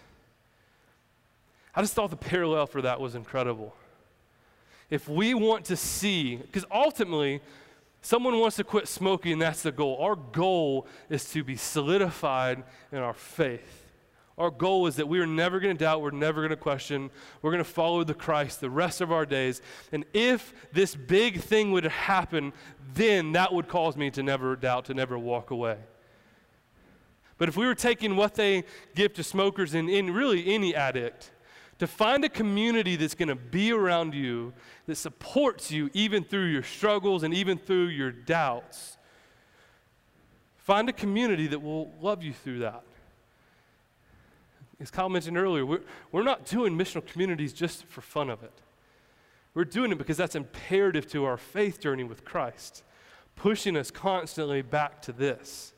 I 1.75 1.81
just 1.83 1.95
thought 1.95 2.11
the 2.11 2.17
parallel 2.17 2.69
for 2.69 2.83
that 2.83 3.01
was 3.01 3.17
incredible. 3.17 3.75
If 4.89 5.09
we 5.09 5.35
want 5.35 5.65
to 5.65 5.77
see, 5.77 6.37
because 6.37 6.65
ultimately, 6.71 7.41
someone 8.03 8.39
wants 8.39 8.55
to 8.57 8.65
quit 8.65 8.87
smoking, 8.87 9.41
that's 9.41 9.63
the 9.63 9.73
goal. 9.73 9.99
Our 10.01 10.15
goal 10.15 10.87
is 11.11 11.29
to 11.31 11.43
be 11.43 11.57
solidified 11.57 12.63
in 12.93 12.99
our 12.99 13.13
faith. 13.13 13.86
Our 14.39 14.51
goal 14.51 14.87
is 14.87 14.97
that 14.97 15.09
we 15.09 15.19
are 15.21 15.27
never 15.27 15.61
going 15.61 15.75
to 15.75 15.79
doubt, 15.83 16.03
we're 16.03 16.11
never 16.11 16.43
going 16.43 16.51
to 16.51 16.57
question, 16.57 17.11
we're 17.41 17.53
going 17.53 17.65
to 17.65 17.71
follow 17.71 18.05
the 18.05 18.15
Christ 18.15 18.61
the 18.61 18.69
rest 18.69 19.01
of 19.01 19.11
our 19.11 19.25
days. 19.25 19.63
And 19.93 20.05
if 20.13 20.53
this 20.73 20.95
big 20.95 21.41
thing 21.41 21.73
would 21.73 21.85
happen, 21.85 22.53
then 22.95 23.33
that 23.33 23.53
would 23.53 23.67
cause 23.67 23.97
me 23.97 24.11
to 24.11 24.23
never 24.23 24.55
doubt, 24.55 24.87
to 24.87 24.95
never 24.95 25.19
walk 25.19 25.51
away. 25.51 25.79
But 27.39 27.49
if 27.49 27.57
we 27.57 27.67
were 27.67 27.75
taking 27.75 28.17
what 28.17 28.35
they 28.35 28.65
give 28.95 29.15
to 29.15 29.23
smokers 29.23 29.75
and 29.75 29.89
in 29.89 30.13
really 30.13 30.55
any 30.55 30.75
addict, 30.75 31.31
to 31.79 31.87
find 31.87 32.25
a 32.25 32.29
community 32.29 32.97
that's 32.97 33.15
going 33.15 33.29
to 33.29 33.35
be 33.35 33.73
around 33.73 34.15
you, 34.15 34.53
that 34.87 34.97
supports 34.97 35.71
you 35.71 35.91
even 35.95 36.25
through 36.25 36.47
your 36.47 36.63
struggles 36.63 37.23
and 37.23 37.33
even 37.33 37.57
through 37.59 37.89
your 37.89 38.11
doubts, 38.11 38.97
find 40.57 40.89
a 40.89 40.93
community 40.93 41.47
that 41.47 41.61
will 41.61 41.93
love 42.01 42.23
you 42.23 42.33
through 42.33 42.59
that 42.59 42.83
as 44.81 44.91
Kyle 44.91 45.09
mentioned 45.09 45.39
earlier, 45.39 45.65
we're, 45.65 45.81
we're 46.13 46.23
not 46.23 46.45
doing 46.45 46.77
missional 46.77 47.05
communities 47.07 47.53
just 47.53 47.85
for 47.87 48.01
fun 48.03 48.29
of 48.29 48.43
it. 48.43 48.53
We're 49.55 49.65
doing 49.65 49.91
it 49.91 49.99
because 49.99 50.19
that's 50.19 50.35
imperative 50.35 51.07
to 51.13 51.25
our 51.25 51.39
faith 51.39 51.81
journey 51.81 52.05
with 52.05 52.25
Christ, 52.25 52.83
pushing 53.37 53.77
us 53.77 53.91
constantly 53.91 54.61
back 54.61 55.01
to 55.03 55.13
this. 55.13 55.73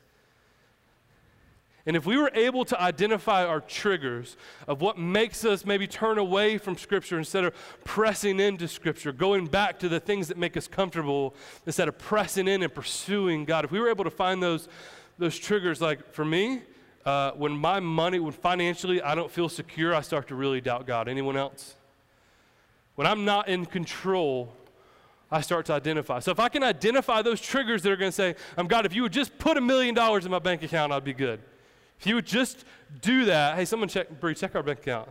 And 1.85 1.95
if 1.95 2.05
we 2.05 2.17
were 2.17 2.29
able 2.33 2.65
to 2.65 2.79
identify 2.79 3.45
our 3.45 3.61
triggers 3.61 4.35
of 4.67 4.81
what 4.81 4.97
makes 4.97 5.45
us 5.45 5.65
maybe 5.65 5.87
turn 5.87 6.17
away 6.17 6.57
from 6.57 6.77
Scripture 6.77 7.17
instead 7.17 7.45
of 7.45 7.55
pressing 7.85 8.39
into 8.39 8.67
Scripture, 8.67 9.13
going 9.13 9.47
back 9.47 9.79
to 9.79 9.89
the 9.89 9.99
things 9.99 10.27
that 10.27 10.37
make 10.37 10.57
us 10.57 10.67
comfortable 10.67 11.33
instead 11.65 11.87
of 11.87 11.97
pressing 11.97 12.49
in 12.49 12.63
and 12.63 12.73
pursuing 12.73 13.45
God, 13.45 13.63
if 13.63 13.71
we 13.71 13.79
were 13.79 13.89
able 13.89 14.03
to 14.03 14.11
find 14.11 14.43
those, 14.43 14.67
those 15.17 15.39
triggers, 15.39 15.79
like 15.79 16.13
for 16.13 16.25
me, 16.25 16.61
uh, 17.09 17.31
when 17.31 17.53
my 17.53 17.79
money, 17.79 18.19
when 18.19 18.31
financially 18.31 19.01
I 19.01 19.15
don't 19.15 19.31
feel 19.31 19.49
secure, 19.49 19.95
I 19.95 20.01
start 20.01 20.27
to 20.27 20.35
really 20.35 20.61
doubt 20.61 20.85
God. 20.85 21.07
Anyone 21.07 21.37
else? 21.37 21.73
When 22.93 23.07
I'm 23.07 23.25
not 23.25 23.47
in 23.47 23.65
control, 23.65 24.53
I 25.31 25.41
start 25.41 25.65
to 25.67 25.73
identify. 25.73 26.19
So 26.19 26.29
if 26.29 26.39
I 26.39 26.49
can 26.49 26.61
identify 26.61 27.23
those 27.23 27.41
triggers 27.41 27.81
that 27.81 27.91
are 27.91 27.95
going 27.95 28.11
to 28.11 28.15
say, 28.15 28.35
"I'm 28.57 28.67
God, 28.67 28.85
if 28.85 28.93
you 28.93 29.01
would 29.01 29.11
just 29.11 29.39
put 29.39 29.57
a 29.57 29.61
million 29.61 29.95
dollars 29.95 30.25
in 30.25 30.31
my 30.31 30.37
bank 30.37 30.61
account, 30.61 30.93
I'd 30.93 31.03
be 31.03 31.13
good." 31.13 31.39
If 31.99 32.05
you 32.05 32.13
would 32.13 32.27
just 32.27 32.63
do 33.01 33.25
that, 33.25 33.55
hey, 33.55 33.65
someone 33.65 33.89
check, 33.89 34.07
Bree, 34.19 34.35
check 34.35 34.53
our 34.55 34.61
bank 34.61 34.79
account. 34.79 35.09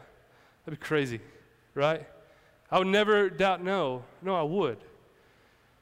That'd 0.64 0.78
be 0.78 0.87
crazy, 0.87 1.20
right? 1.74 2.06
I 2.70 2.78
would 2.78 2.87
never 2.87 3.28
doubt 3.28 3.62
no. 3.62 4.04
No, 4.22 4.37
I 4.37 4.42
would. 4.42 4.78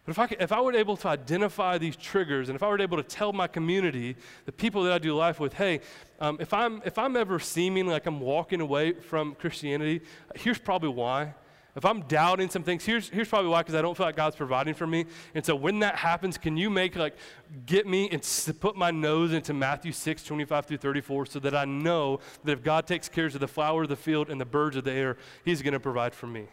But 0.07 0.13
if 0.13 0.19
I, 0.21 0.27
could, 0.29 0.41
if 0.41 0.53
I 0.53 0.61
were 0.61 0.73
able 0.73 0.97
to 0.99 1.09
identify 1.09 1.79
these 1.79 1.97
triggers, 1.97 2.49
and 2.49 2.55
if 2.55 2.63
I 2.63 2.69
were 2.69 2.81
able 2.81 2.97
to 2.97 3.03
tell 3.03 3.33
my 3.33 3.49
community, 3.49 4.15
the 4.45 4.53
people 4.53 4.85
that 4.85 4.93
I 4.93 4.99
do 4.99 5.13
life 5.17 5.41
with, 5.41 5.55
hey, 5.55 5.81
um, 6.21 6.39
if, 6.41 6.55
I'm, 6.55 6.81
if 6.85 6.97
I'm 6.97 7.17
ever 7.17 7.41
seeming 7.41 7.89
like 7.89 8.07
I'm 8.07 8.21
walking 8.21 8.61
away 8.61 8.93
from 8.93 9.35
Christianity, 9.35 10.03
here's 10.37 10.59
probably 10.59 10.91
why. 10.91 11.35
If 11.75 11.85
I'm 11.85 12.03
doubting 12.03 12.49
some 12.49 12.63
things, 12.63 12.85
here's, 12.85 13.09
here's 13.09 13.29
probably 13.29 13.51
why, 13.51 13.63
because 13.63 13.75
I 13.75 13.83
don't 13.83 13.97
feel 13.97 14.07
like 14.07 14.17
God's 14.17 14.37
providing 14.37 14.75
for 14.75 14.87
me. 14.87 15.07
And 15.35 15.45
so 15.45 15.57
when 15.57 15.81
that 15.81 15.97
happens, 15.97 16.39
can 16.39 16.57
you 16.57 16.71
make, 16.71 16.95
like, 16.95 17.17
get 17.67 17.87
me 17.87 18.09
and 18.11 18.23
put 18.61 18.77
my 18.77 18.93
nose 18.93 19.33
into 19.33 19.53
Matthew 19.53 19.91
6, 19.91 20.23
25 20.23 20.67
through 20.67 20.77
34, 20.79 21.27
so 21.27 21.41
that 21.41 21.55
I 21.55 21.65
know 21.65 22.21
that 22.45 22.53
if 22.53 22.63
God 22.63 22.87
takes 22.87 23.09
care 23.09 23.27
of 23.27 23.41
the 23.41 23.49
flower 23.49 23.83
of 23.83 23.89
the 23.89 23.97
field 23.97 24.31
and 24.31 24.41
the 24.41 24.47
birds 24.47 24.77
of 24.77 24.85
the 24.85 24.93
air, 24.93 25.19
He's 25.45 25.63
going 25.63 25.75
to 25.75 25.81
provide 25.81 26.15
for 26.15 26.29
me. 26.29 26.47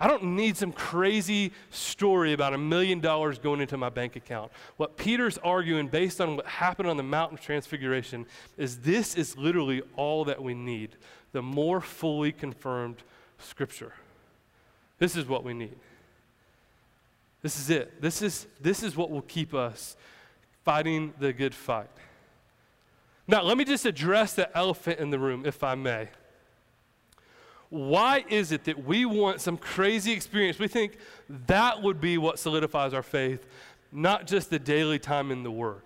I 0.00 0.06
don't 0.06 0.36
need 0.36 0.56
some 0.56 0.70
crazy 0.70 1.52
story 1.70 2.32
about 2.32 2.54
a 2.54 2.58
million 2.58 3.00
dollars 3.00 3.38
going 3.38 3.60
into 3.60 3.76
my 3.76 3.88
bank 3.88 4.14
account. 4.14 4.52
What 4.76 4.96
Peter's 4.96 5.38
arguing, 5.38 5.88
based 5.88 6.20
on 6.20 6.36
what 6.36 6.46
happened 6.46 6.88
on 6.88 6.96
the 6.96 7.02
Mountain 7.02 7.38
of 7.38 7.44
Transfiguration, 7.44 8.26
is 8.56 8.78
this 8.78 9.16
is 9.16 9.36
literally 9.36 9.82
all 9.96 10.24
that 10.26 10.42
we 10.42 10.54
need 10.54 10.90
the 11.32 11.42
more 11.42 11.80
fully 11.80 12.32
confirmed 12.32 13.02
Scripture. 13.38 13.92
This 14.98 15.16
is 15.16 15.26
what 15.26 15.44
we 15.44 15.52
need. 15.52 15.76
This 17.42 17.58
is 17.58 17.70
it. 17.70 18.00
This 18.00 18.22
is, 18.22 18.46
this 18.60 18.82
is 18.82 18.96
what 18.96 19.10
will 19.10 19.22
keep 19.22 19.54
us 19.54 19.96
fighting 20.64 21.12
the 21.18 21.32
good 21.32 21.54
fight. 21.54 21.90
Now, 23.26 23.42
let 23.42 23.58
me 23.58 23.64
just 23.64 23.84
address 23.84 24.34
the 24.34 24.56
elephant 24.56 25.00
in 25.00 25.10
the 25.10 25.18
room, 25.18 25.44
if 25.44 25.62
I 25.62 25.74
may. 25.74 26.08
Why 27.70 28.24
is 28.28 28.52
it 28.52 28.64
that 28.64 28.84
we 28.84 29.04
want 29.04 29.40
some 29.40 29.58
crazy 29.58 30.12
experience? 30.12 30.58
We 30.58 30.68
think 30.68 30.96
that 31.46 31.82
would 31.82 32.00
be 32.00 32.16
what 32.16 32.38
solidifies 32.38 32.94
our 32.94 33.02
faith, 33.02 33.46
not 33.92 34.26
just 34.26 34.50
the 34.50 34.58
daily 34.58 34.98
time 34.98 35.30
in 35.30 35.42
the 35.42 35.50
Word. 35.50 35.82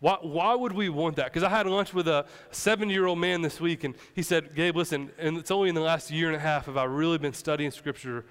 Why, 0.00 0.16
why 0.22 0.54
would 0.54 0.72
we 0.72 0.88
want 0.88 1.16
that? 1.16 1.26
Because 1.26 1.42
I 1.42 1.48
had 1.48 1.66
lunch 1.66 1.92
with 1.92 2.06
a 2.06 2.24
seven 2.52 2.88
year 2.88 3.06
old 3.06 3.18
man 3.18 3.42
this 3.42 3.60
week, 3.60 3.84
and 3.84 3.94
he 4.14 4.22
said, 4.22 4.54
Gabe, 4.54 4.76
listen, 4.76 5.10
and 5.18 5.36
it's 5.36 5.50
only 5.50 5.68
in 5.68 5.74
the 5.74 5.80
last 5.80 6.10
year 6.10 6.28
and 6.28 6.36
a 6.36 6.40
half 6.40 6.66
have 6.66 6.76
I 6.76 6.84
really 6.84 7.18
been 7.18 7.32
studying 7.32 7.70
Scripture 7.70 8.24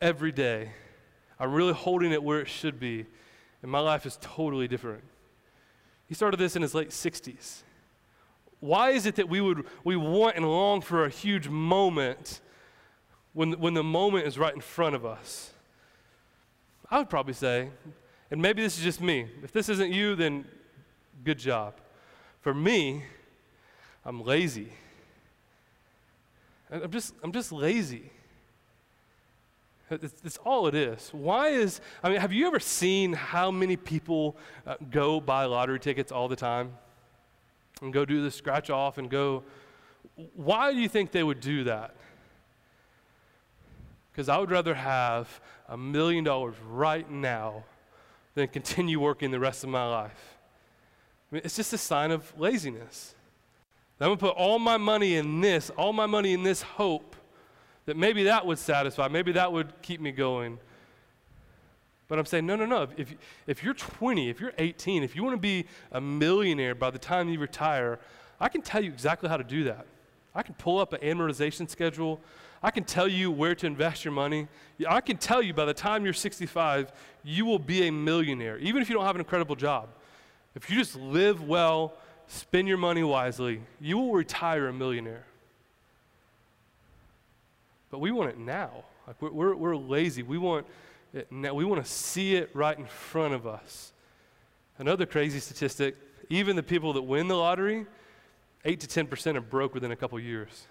every 0.00 0.32
day. 0.32 0.72
I'm 1.38 1.52
really 1.52 1.72
holding 1.72 2.12
it 2.12 2.22
where 2.22 2.40
it 2.40 2.48
should 2.48 2.80
be, 2.80 3.06
and 3.62 3.70
my 3.70 3.78
life 3.78 4.06
is 4.06 4.18
totally 4.20 4.66
different. 4.68 5.04
He 6.06 6.14
started 6.14 6.36
this 6.38 6.56
in 6.56 6.62
his 6.62 6.74
late 6.74 6.90
60s. 6.90 7.63
Why 8.60 8.90
is 8.90 9.06
it 9.06 9.16
that 9.16 9.28
we 9.28 9.40
would 9.40 9.66
we 9.84 9.96
want 9.96 10.36
and 10.36 10.46
long 10.46 10.80
for 10.80 11.04
a 11.04 11.10
huge 11.10 11.48
moment 11.48 12.40
when, 13.32 13.52
when 13.52 13.74
the 13.74 13.82
moment 13.82 14.26
is 14.26 14.38
right 14.38 14.54
in 14.54 14.60
front 14.60 14.94
of 14.94 15.04
us? 15.04 15.52
I 16.90 16.98
would 16.98 17.10
probably 17.10 17.34
say, 17.34 17.70
and 18.30 18.40
maybe 18.40 18.62
this 18.62 18.78
is 18.78 18.84
just 18.84 19.00
me. 19.00 19.26
If 19.42 19.52
this 19.52 19.68
isn't 19.68 19.92
you, 19.92 20.14
then 20.14 20.44
good 21.24 21.38
job. 21.38 21.74
For 22.40 22.54
me, 22.54 23.04
I'm 24.04 24.22
lazy. 24.22 24.68
I'm 26.70 26.90
just, 26.90 27.14
I'm 27.22 27.32
just 27.32 27.52
lazy. 27.52 28.10
That's, 29.88 30.38
all 30.38 30.66
it 30.66 30.74
is. 30.74 31.10
Why 31.12 31.48
is, 31.48 31.80
I 32.02 32.08
mean, 32.08 32.20
have 32.20 32.32
you 32.32 32.46
ever 32.46 32.58
seen 32.58 33.12
how 33.12 33.50
many 33.50 33.76
people 33.76 34.36
uh, 34.66 34.76
go 34.90 35.20
buy 35.20 35.44
lottery 35.44 35.78
tickets 35.78 36.10
all 36.10 36.26
the 36.26 36.36
time? 36.36 36.72
And 37.82 37.92
go 37.92 38.04
do 38.04 38.22
the 38.22 38.30
scratch 38.30 38.70
off 38.70 38.98
and 38.98 39.10
go. 39.10 39.42
Why 40.34 40.72
do 40.72 40.78
you 40.78 40.88
think 40.88 41.12
they 41.12 41.22
would 41.22 41.40
do 41.40 41.64
that? 41.64 41.94
Because 44.12 44.28
I 44.28 44.38
would 44.38 44.50
rather 44.50 44.74
have 44.74 45.40
a 45.68 45.76
million 45.76 46.24
dollars 46.24 46.54
right 46.68 47.10
now 47.10 47.64
than 48.34 48.48
continue 48.48 49.00
working 49.00 49.30
the 49.30 49.40
rest 49.40 49.64
of 49.64 49.70
my 49.70 49.88
life. 49.88 50.38
I 51.30 51.34
mean, 51.36 51.42
it's 51.44 51.56
just 51.56 51.72
a 51.72 51.78
sign 51.78 52.10
of 52.10 52.32
laziness. 52.38 53.14
I'm 54.00 54.08
going 54.08 54.18
to 54.18 54.26
put 54.26 54.36
all 54.36 54.58
my 54.58 54.76
money 54.76 55.16
in 55.16 55.40
this, 55.40 55.70
all 55.70 55.92
my 55.92 56.06
money 56.06 56.32
in 56.32 56.42
this 56.42 56.60
hope 56.62 57.16
that 57.86 57.96
maybe 57.96 58.24
that 58.24 58.44
would 58.44 58.58
satisfy, 58.58 59.08
maybe 59.08 59.32
that 59.32 59.52
would 59.52 59.72
keep 59.82 60.00
me 60.00 60.10
going. 60.10 60.58
But 62.14 62.20
I'm 62.20 62.26
saying, 62.26 62.46
no, 62.46 62.54
no, 62.54 62.64
no. 62.64 62.86
If, 62.96 63.12
if 63.48 63.64
you're 63.64 63.74
20, 63.74 64.30
if 64.30 64.38
you're 64.38 64.52
18, 64.56 65.02
if 65.02 65.16
you 65.16 65.24
want 65.24 65.34
to 65.34 65.40
be 65.40 65.66
a 65.90 66.00
millionaire 66.00 66.72
by 66.72 66.90
the 66.90 66.98
time 66.98 67.28
you 67.28 67.40
retire, 67.40 67.98
I 68.38 68.48
can 68.48 68.62
tell 68.62 68.80
you 68.80 68.92
exactly 68.92 69.28
how 69.28 69.36
to 69.36 69.42
do 69.42 69.64
that. 69.64 69.84
I 70.32 70.44
can 70.44 70.54
pull 70.54 70.78
up 70.78 70.92
an 70.92 71.00
amortization 71.00 71.68
schedule. 71.68 72.20
I 72.62 72.70
can 72.70 72.84
tell 72.84 73.08
you 73.08 73.32
where 73.32 73.56
to 73.56 73.66
invest 73.66 74.04
your 74.04 74.12
money. 74.12 74.46
I 74.88 75.00
can 75.00 75.16
tell 75.16 75.42
you 75.42 75.52
by 75.54 75.64
the 75.64 75.74
time 75.74 76.04
you're 76.04 76.12
65, 76.12 76.92
you 77.24 77.46
will 77.46 77.58
be 77.58 77.88
a 77.88 77.90
millionaire, 77.90 78.58
even 78.58 78.80
if 78.80 78.88
you 78.88 78.94
don't 78.94 79.06
have 79.06 79.16
an 79.16 79.20
incredible 79.20 79.56
job. 79.56 79.88
If 80.54 80.70
you 80.70 80.76
just 80.76 80.94
live 80.94 81.42
well, 81.42 81.94
spend 82.28 82.68
your 82.68 82.78
money 82.78 83.02
wisely, 83.02 83.60
you 83.80 83.98
will 83.98 84.12
retire 84.12 84.68
a 84.68 84.72
millionaire. 84.72 85.24
But 87.90 87.98
we 87.98 88.12
want 88.12 88.30
it 88.30 88.38
now. 88.38 88.84
Like 89.04 89.20
we're, 89.20 89.32
we're, 89.32 89.56
we're 89.56 89.76
lazy. 89.76 90.22
We 90.22 90.38
want 90.38 90.64
it 91.14 91.30
now. 91.30 91.54
We 91.54 91.64
want 91.64 91.84
to 91.84 91.90
see 91.90 92.36
it 92.36 92.50
right 92.54 92.78
in 92.78 92.86
front 92.86 93.34
of 93.34 93.46
us. 93.46 93.92
Another 94.78 95.06
crazy 95.06 95.40
statistic 95.40 95.96
even 96.28 96.56
the 96.56 96.62
people 96.62 96.92
that 96.94 97.02
win 97.02 97.28
the 97.28 97.36
lottery, 97.36 97.86
8 98.64 98.80
to 98.80 99.04
10% 99.04 99.36
are 99.36 99.40
broke 99.40 99.74
within 99.74 99.92
a 99.92 99.96
couple 99.96 100.18
years. 100.18 100.66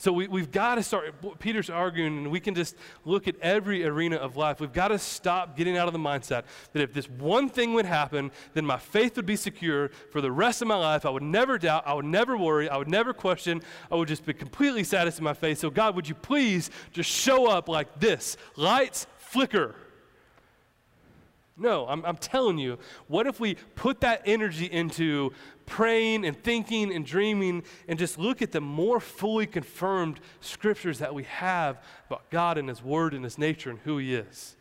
So 0.00 0.12
we, 0.12 0.28
we've 0.28 0.52
got 0.52 0.76
to 0.76 0.82
start, 0.84 1.12
Peter's 1.40 1.68
arguing, 1.68 2.18
and 2.18 2.30
we 2.30 2.38
can 2.38 2.54
just 2.54 2.76
look 3.04 3.26
at 3.26 3.34
every 3.40 3.84
arena 3.84 4.14
of 4.14 4.36
life. 4.36 4.60
We've 4.60 4.72
got 4.72 4.88
to 4.88 4.98
stop 4.98 5.56
getting 5.56 5.76
out 5.76 5.88
of 5.88 5.92
the 5.92 5.98
mindset 5.98 6.44
that 6.72 6.82
if 6.82 6.92
this 6.92 7.10
one 7.10 7.48
thing 7.48 7.74
would 7.74 7.84
happen, 7.84 8.30
then 8.54 8.64
my 8.64 8.78
faith 8.78 9.16
would 9.16 9.26
be 9.26 9.34
secure 9.34 9.88
for 10.12 10.20
the 10.20 10.30
rest 10.30 10.62
of 10.62 10.68
my 10.68 10.76
life. 10.76 11.04
I 11.04 11.10
would 11.10 11.24
never 11.24 11.58
doubt, 11.58 11.82
I 11.84 11.94
would 11.94 12.04
never 12.04 12.38
worry, 12.38 12.68
I 12.68 12.76
would 12.76 12.88
never 12.88 13.12
question, 13.12 13.60
I 13.90 13.96
would 13.96 14.06
just 14.06 14.24
be 14.24 14.32
completely 14.34 14.84
satisfied 14.84 15.18
in 15.18 15.24
my 15.24 15.34
faith. 15.34 15.58
So, 15.58 15.68
God, 15.68 15.96
would 15.96 16.08
you 16.08 16.14
please 16.14 16.70
just 16.92 17.10
show 17.10 17.50
up 17.50 17.68
like 17.68 17.98
this? 17.98 18.36
Lights 18.54 19.08
flicker. 19.16 19.74
No, 21.58 21.86
I'm, 21.88 22.04
I'm 22.04 22.16
telling 22.16 22.56
you, 22.56 22.78
what 23.08 23.26
if 23.26 23.40
we 23.40 23.56
put 23.74 24.00
that 24.00 24.22
energy 24.24 24.66
into 24.66 25.32
praying 25.66 26.24
and 26.24 26.40
thinking 26.42 26.94
and 26.94 27.04
dreaming 27.04 27.64
and 27.88 27.98
just 27.98 28.16
look 28.16 28.40
at 28.42 28.52
the 28.52 28.60
more 28.60 29.00
fully 29.00 29.46
confirmed 29.46 30.20
scriptures 30.40 31.00
that 31.00 31.12
we 31.12 31.24
have 31.24 31.82
about 32.06 32.30
God 32.30 32.58
and 32.58 32.68
His 32.68 32.82
Word 32.82 33.12
and 33.12 33.24
His 33.24 33.38
nature 33.38 33.70
and 33.70 33.80
who 33.80 33.98
He 33.98 34.14
is? 34.14 34.56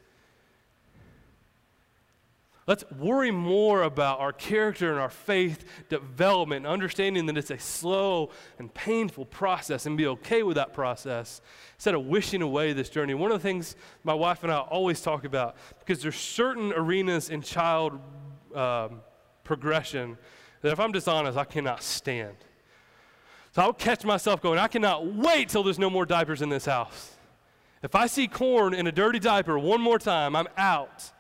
Let's 2.68 2.84
worry 2.92 3.32
more 3.32 3.84
about 3.84 4.20
our 4.20 4.34
character 4.34 4.92
and 4.92 5.00
our 5.00 5.10
faith 5.10 5.64
development, 5.88 6.68
understanding 6.68 7.26
that 7.28 7.38
it's 7.38 7.50
a 7.50 7.58
slow 7.58 8.32
and 8.60 8.74
painful 8.74 9.24
process 9.24 9.86
and 9.86 9.96
be 9.96 10.06
okay 10.08 10.44
with 10.44 10.58
that 10.58 10.74
process 10.74 11.40
instead 11.76 11.96
of 11.96 12.06
wishing 12.06 12.42
away 12.42 12.74
this 12.74 12.90
journey. 12.90 13.14
One 13.14 13.32
of 13.32 13.42
the 13.42 13.48
things 13.48 13.78
my 14.04 14.14
wife 14.14 14.44
and 14.44 14.52
I 14.52 14.58
always 14.58 15.00
talk 15.00 15.24
about, 15.24 15.56
because 15.80 16.02
there's 16.02 16.18
certain 16.18 16.74
arenas 16.74 17.30
in 17.30 17.42
child 17.42 18.02
um, 18.54 19.00
progression 19.46 20.18
that 20.62 20.74
if 20.74 20.80
I'm 20.80 20.92
dishonest, 20.92 21.38
I 21.38 21.46
cannot 21.46 21.82
stand. 21.82 22.36
So 23.56 23.62
I'll 23.62 23.72
catch 23.72 24.04
myself 24.04 24.42
going, 24.42 24.60
I 24.60 24.68
cannot 24.68 25.06
wait 25.06 25.48
till 25.48 25.64
there's 25.64 25.80
no 25.80 25.90
more 25.90 26.06
diapers 26.06 26.42
in 26.42 26.50
this 26.50 26.66
house. 26.66 27.14
If 27.82 27.96
I 27.96 28.08
see 28.08 28.28
corn 28.28 28.74
in 28.74 28.88
a 28.88 28.92
dirty 28.92 29.20
diaper 29.20 29.58
one 29.58 29.80
more 29.80 30.00
time, 30.00 30.36
I'm 30.36 30.48
out. 30.58 31.12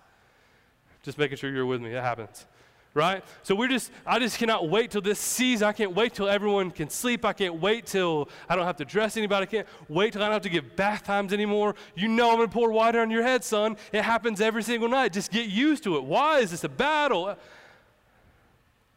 Just 1.07 1.17
making 1.17 1.37
sure 1.37 1.49
you're 1.49 1.65
with 1.65 1.79
me. 1.79 1.93
It 1.93 2.03
happens. 2.03 2.45
Right? 2.93 3.23
So 3.43 3.55
we're 3.55 3.69
just, 3.69 3.93
I 4.05 4.19
just 4.19 4.37
cannot 4.37 4.67
wait 4.67 4.91
till 4.91 4.99
this 4.99 5.19
season. 5.19 5.65
I 5.65 5.71
can't 5.71 5.95
wait 5.95 6.13
till 6.13 6.27
everyone 6.27 6.69
can 6.69 6.89
sleep. 6.89 7.23
I 7.23 7.31
can't 7.31 7.61
wait 7.61 7.85
till 7.85 8.27
I 8.49 8.57
don't 8.57 8.65
have 8.65 8.75
to 8.75 8.83
dress 8.83 9.15
anybody. 9.15 9.43
I 9.43 9.45
can't 9.45 9.67
wait 9.87 10.11
till 10.11 10.21
I 10.21 10.25
don't 10.25 10.33
have 10.33 10.41
to 10.41 10.49
give 10.49 10.75
bath 10.75 11.05
times 11.05 11.31
anymore. 11.31 11.75
You 11.95 12.09
know 12.09 12.29
I'm 12.31 12.35
going 12.35 12.49
to 12.49 12.53
pour 12.53 12.73
water 12.73 12.99
on 12.99 13.09
your 13.09 13.23
head, 13.23 13.45
son. 13.45 13.77
It 13.93 14.01
happens 14.01 14.41
every 14.41 14.63
single 14.63 14.89
night. 14.89 15.13
Just 15.13 15.31
get 15.31 15.47
used 15.47 15.81
to 15.85 15.95
it. 15.95 16.03
Why 16.03 16.39
is 16.39 16.51
this 16.51 16.65
a 16.65 16.69
battle? 16.69 17.37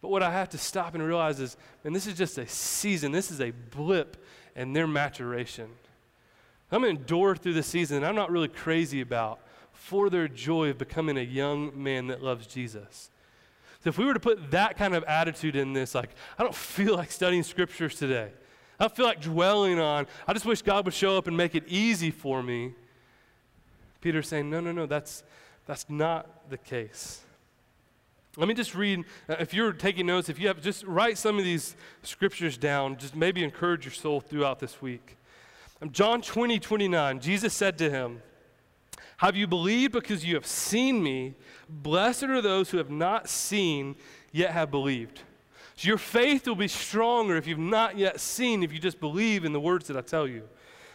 But 0.03 0.09
what 0.09 0.25
I 0.25 0.33
have 0.33 0.49
to 0.49 0.59
stop 0.59 0.95
and 0.97 1.05
realize 1.05 1.39
is, 1.39 1.57
man, 1.85 1.93
this 1.93 2.09
is 2.09 2.19
just 2.19 2.39
a 2.39 2.49
season. 2.49 3.13
This 3.13 3.31
is 3.31 3.41
a 3.41 3.53
blip 3.53 4.17
in 4.57 4.73
their 4.73 4.89
maturation. 4.89 5.69
I'm 6.73 6.83
going 6.83 6.97
to 6.97 7.01
endure 7.03 7.37
through 7.37 7.55
the 7.55 7.63
season 7.63 8.03
I'm 8.03 8.17
not 8.17 8.33
really 8.33 8.49
crazy 8.49 9.01
about 9.01 9.39
for 9.81 10.11
their 10.11 10.29
joy 10.29 10.69
of 10.69 10.77
becoming 10.77 11.17
a 11.17 11.23
young 11.23 11.73
man 11.83 12.09
that 12.09 12.23
loves 12.23 12.47
Jesus. 12.47 13.11
So 13.83 13.89
if 13.89 13.97
we 13.97 14.05
were 14.05 14.13
to 14.13 14.21
put 14.21 14.51
that 14.51 14.77
kind 14.77 14.95
of 14.95 15.03
attitude 15.05 15.57
in 15.57 15.73
this, 15.73 15.95
like, 15.95 16.11
I 16.39 16.43
don't 16.43 16.55
feel 16.55 16.95
like 16.95 17.11
studying 17.11 17.43
scriptures 17.43 17.95
today. 17.95 18.31
I 18.79 18.89
feel 18.89 19.07
like 19.07 19.23
dwelling 19.23 19.81
on, 19.81 20.07
I 20.27 20.35
just 20.35 20.45
wish 20.45 20.61
God 20.61 20.85
would 20.85 20.93
show 20.93 21.17
up 21.17 21.29
and 21.29 21.37
make 21.37 21.55
it 21.55 21.65
easy 21.67 22.11
for 22.11 22.43
me. 22.43 22.75
Peter's 24.03 24.29
saying, 24.29 24.51
no, 24.51 24.61
no, 24.61 24.71
no, 24.71 24.85
that's, 24.85 25.23
that's 25.67 25.89
not 25.89 26.51
the 26.51 26.59
case. 26.59 27.23
Let 28.37 28.49
me 28.49 28.55
just 28.55 28.75
read, 28.75 29.05
uh, 29.31 29.37
if 29.41 29.55
you're 29.55 29.73
taking 29.73 30.07
notes, 30.07 30.29
if 30.29 30.39
you 30.39 30.49
have, 30.49 30.61
just 30.61 30.85
write 30.85 31.17
some 31.17 31.39
of 31.39 31.45
these 31.45 31.75
scriptures 32.03 32.59
down, 32.59 32.99
just 32.99 33.17
maybe 33.17 33.43
encourage 33.43 33.87
your 33.87 33.95
soul 33.95 34.21
throughout 34.21 34.61
this 34.61 34.83
week. 34.83 35.17
John 35.91 36.21
20, 36.21 36.59
29, 36.59 37.21
Jesus 37.21 37.55
said 37.55 37.79
to 37.79 37.89
him, 37.89 38.21
have 39.21 39.37
you 39.37 39.47
believed 39.47 39.93
because 39.93 40.25
you 40.25 40.35
have 40.35 40.47
seen 40.47 41.03
me? 41.03 41.35
Blessed 41.69 42.23
are 42.23 42.41
those 42.41 42.71
who 42.71 42.79
have 42.79 42.89
not 42.89 43.29
seen 43.29 43.97
yet 44.33 44.53
have 44.53 44.71
believed. 44.71 45.21
So 45.77 45.89
your 45.89 45.99
faith 45.99 46.49
will 46.49 46.55
be 46.55 46.69
stronger 46.69 47.37
if 47.37 47.47
you've 47.47 47.59
not 47.59 47.99
yet 47.99 48.19
seen, 48.19 48.63
if 48.63 48.73
you 48.73 48.79
just 48.79 48.99
believe 48.99 49.45
in 49.45 49.53
the 49.53 49.61
words 49.61 49.89
that 49.89 49.97
I 49.99 50.01
tell 50.01 50.27
you. 50.27 50.49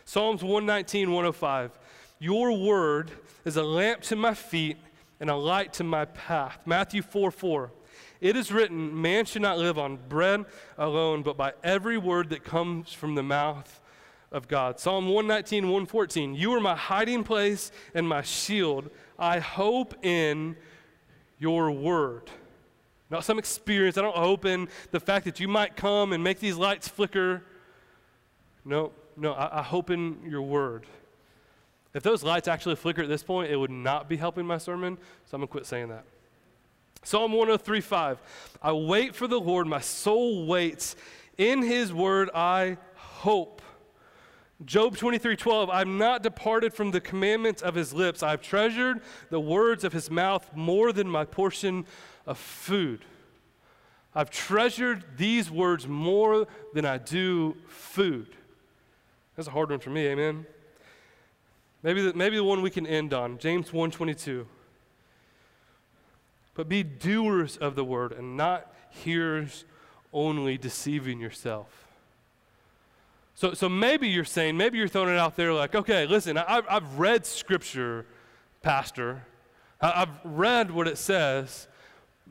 Psalms 0.05 0.41
119, 0.41 1.11
105. 1.11 1.78
Your 2.17 2.57
word 2.57 3.11
is 3.45 3.57
a 3.57 3.63
lamp 3.63 4.01
to 4.01 4.15
my 4.15 4.34
feet 4.34 4.78
and 5.19 5.30
a 5.30 5.36
light 5.36 5.73
to 5.73 5.84
my 5.84 6.05
path. 6.05 6.57
Matthew 6.65 7.03
4, 7.03 7.30
4. 7.30 7.71
It 8.21 8.36
is 8.36 8.51
written, 8.51 8.99
Man 8.99 9.26
should 9.26 9.43
not 9.43 9.59
live 9.59 9.78
on 9.78 9.99
bread 10.09 10.45
alone, 10.80 11.21
but 11.21 11.38
by 11.38 11.53
every 11.63 11.99
word 11.99 12.32
that 12.32 12.43
comes 12.43 12.91
from 12.91 13.13
the 13.13 13.21
mouth 13.21 13.82
of 14.36 14.49
God. 14.49 14.79
Psalm 14.79 15.05
119, 15.05 15.63
114. 15.63 16.36
You 16.36 16.53
are 16.53 16.59
my 16.59 16.75
hiding 16.75 17.23
place 17.23 17.71
and 17.93 18.07
my 18.07 18.21
shield. 18.21 18.89
I 19.17 19.39
hope 19.39 20.05
in 20.05 20.57
your 21.39 21.71
word. 21.71 22.29
Not 23.09 23.23
some 23.23 23.39
experience. 23.39 23.97
I 23.97 24.01
don't 24.01 24.15
hope 24.15 24.43
in 24.43 24.67
the 24.91 24.99
fact 24.99 25.23
that 25.23 25.39
you 25.39 25.47
might 25.47 25.77
come 25.77 26.11
and 26.11 26.21
make 26.21 26.39
these 26.39 26.57
lights 26.57 26.89
flicker. 26.89 27.43
No, 28.65 28.91
no, 29.15 29.31
I, 29.31 29.59
I 29.59 29.61
hope 29.61 29.89
in 29.89 30.17
your 30.27 30.41
word. 30.41 30.86
If 31.93 32.03
those 32.03 32.21
lights 32.21 32.49
actually 32.49 32.75
flicker 32.75 33.03
at 33.03 33.07
this 33.07 33.23
point, 33.23 33.49
it 33.51 33.55
would 33.55 33.71
not 33.71 34.09
be 34.09 34.17
helping 34.17 34.45
my 34.45 34.57
sermon, 34.57 34.97
so 35.25 35.36
I'm 35.36 35.39
going 35.39 35.47
to 35.47 35.51
quit 35.51 35.65
saying 35.65 35.88
that. 35.89 36.03
Psalm 37.03 37.31
103 37.31 37.79
5. 37.79 38.21
I 38.61 38.73
wait 38.73 39.15
for 39.15 39.27
the 39.27 39.39
Lord, 39.39 39.65
my 39.65 39.79
soul 39.79 40.45
waits. 40.45 40.97
In 41.38 41.61
his 41.61 41.93
word 41.93 42.29
I 42.36 42.77
hope. 42.95 43.54
Job 44.63 44.95
23 44.95 45.35
12, 45.35 45.69
I've 45.69 45.87
not 45.87 46.23
departed 46.23 46.73
from 46.73 46.91
the 46.91 47.01
commandments 47.01 47.61
of 47.61 47.75
his 47.75 47.93
lips. 47.93 48.23
I've 48.23 48.41
treasured 48.41 49.01
the 49.29 49.39
words 49.39 49.83
of 49.83 49.91
his 49.91 50.09
mouth 50.09 50.49
more 50.55 50.93
than 50.93 51.09
my 51.09 51.25
portion 51.25 51.85
of 52.25 52.37
food. 52.37 53.03
I've 54.13 54.29
treasured 54.29 55.03
these 55.17 55.51
words 55.51 55.89
more 55.89 56.47
than 56.73 56.85
I 56.85 56.99
do 56.99 57.57
food. 57.67 58.27
That's 59.35 59.49
a 59.49 59.51
hard 59.51 59.71
one 59.71 59.79
for 59.79 59.89
me, 59.89 60.07
amen. 60.07 60.45
Maybe 61.83 62.01
the, 62.01 62.13
maybe 62.13 62.37
the 62.37 62.43
one 62.43 62.61
we 62.61 62.69
can 62.69 62.87
end 62.87 63.13
on, 63.13 63.37
James 63.37 63.71
1:22. 63.71 64.45
But 66.53 66.69
be 66.69 66.81
doers 66.81 67.57
of 67.57 67.75
the 67.75 67.83
word 67.83 68.13
and 68.13 68.37
not 68.37 68.73
hearers 68.89 69.65
only, 70.13 70.57
deceiving 70.57 71.19
yourself. 71.19 71.84
So, 73.38 73.53
so 73.53 73.67
maybe 73.67 74.07
you're 74.07 74.23
saying, 74.23 74.55
maybe 74.55 74.77
you're 74.77 74.88
throwing 74.88 75.09
it 75.09 75.19
out 75.19 75.36
there 75.36 75.51
like, 75.53 75.75
okay, 75.75 76.05
listen, 76.05 76.38
I, 76.38 76.61
I've 76.69 76.97
read 76.97 77.25
Scripture, 77.25 78.05
Pastor. 78.61 79.23
I've 79.81 80.09
read 80.23 80.71
what 80.71 80.88
it 80.88 80.97
says. 80.97 81.67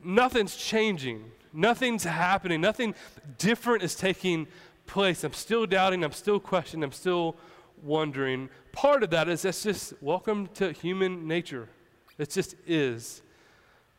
Nothing's 0.03 0.55
changing. 0.55 1.31
Nothing's 1.53 2.03
happening. 2.03 2.59
Nothing 2.59 2.95
different 3.37 3.83
is 3.83 3.93
taking 3.93 4.47
place. 4.87 5.23
I'm 5.23 5.33
still 5.33 5.67
doubting. 5.67 6.03
I'm 6.03 6.11
still 6.11 6.39
questioning. 6.39 6.83
I'm 6.83 6.91
still 6.91 7.35
wondering. 7.83 8.49
Part 8.71 9.03
of 9.03 9.11
that 9.11 9.29
is 9.29 9.43
that's 9.43 9.61
just 9.61 9.93
welcome 10.01 10.47
to 10.55 10.71
human 10.71 11.27
nature. 11.27 11.69
It 12.17 12.31
just 12.31 12.55
is. 12.65 13.21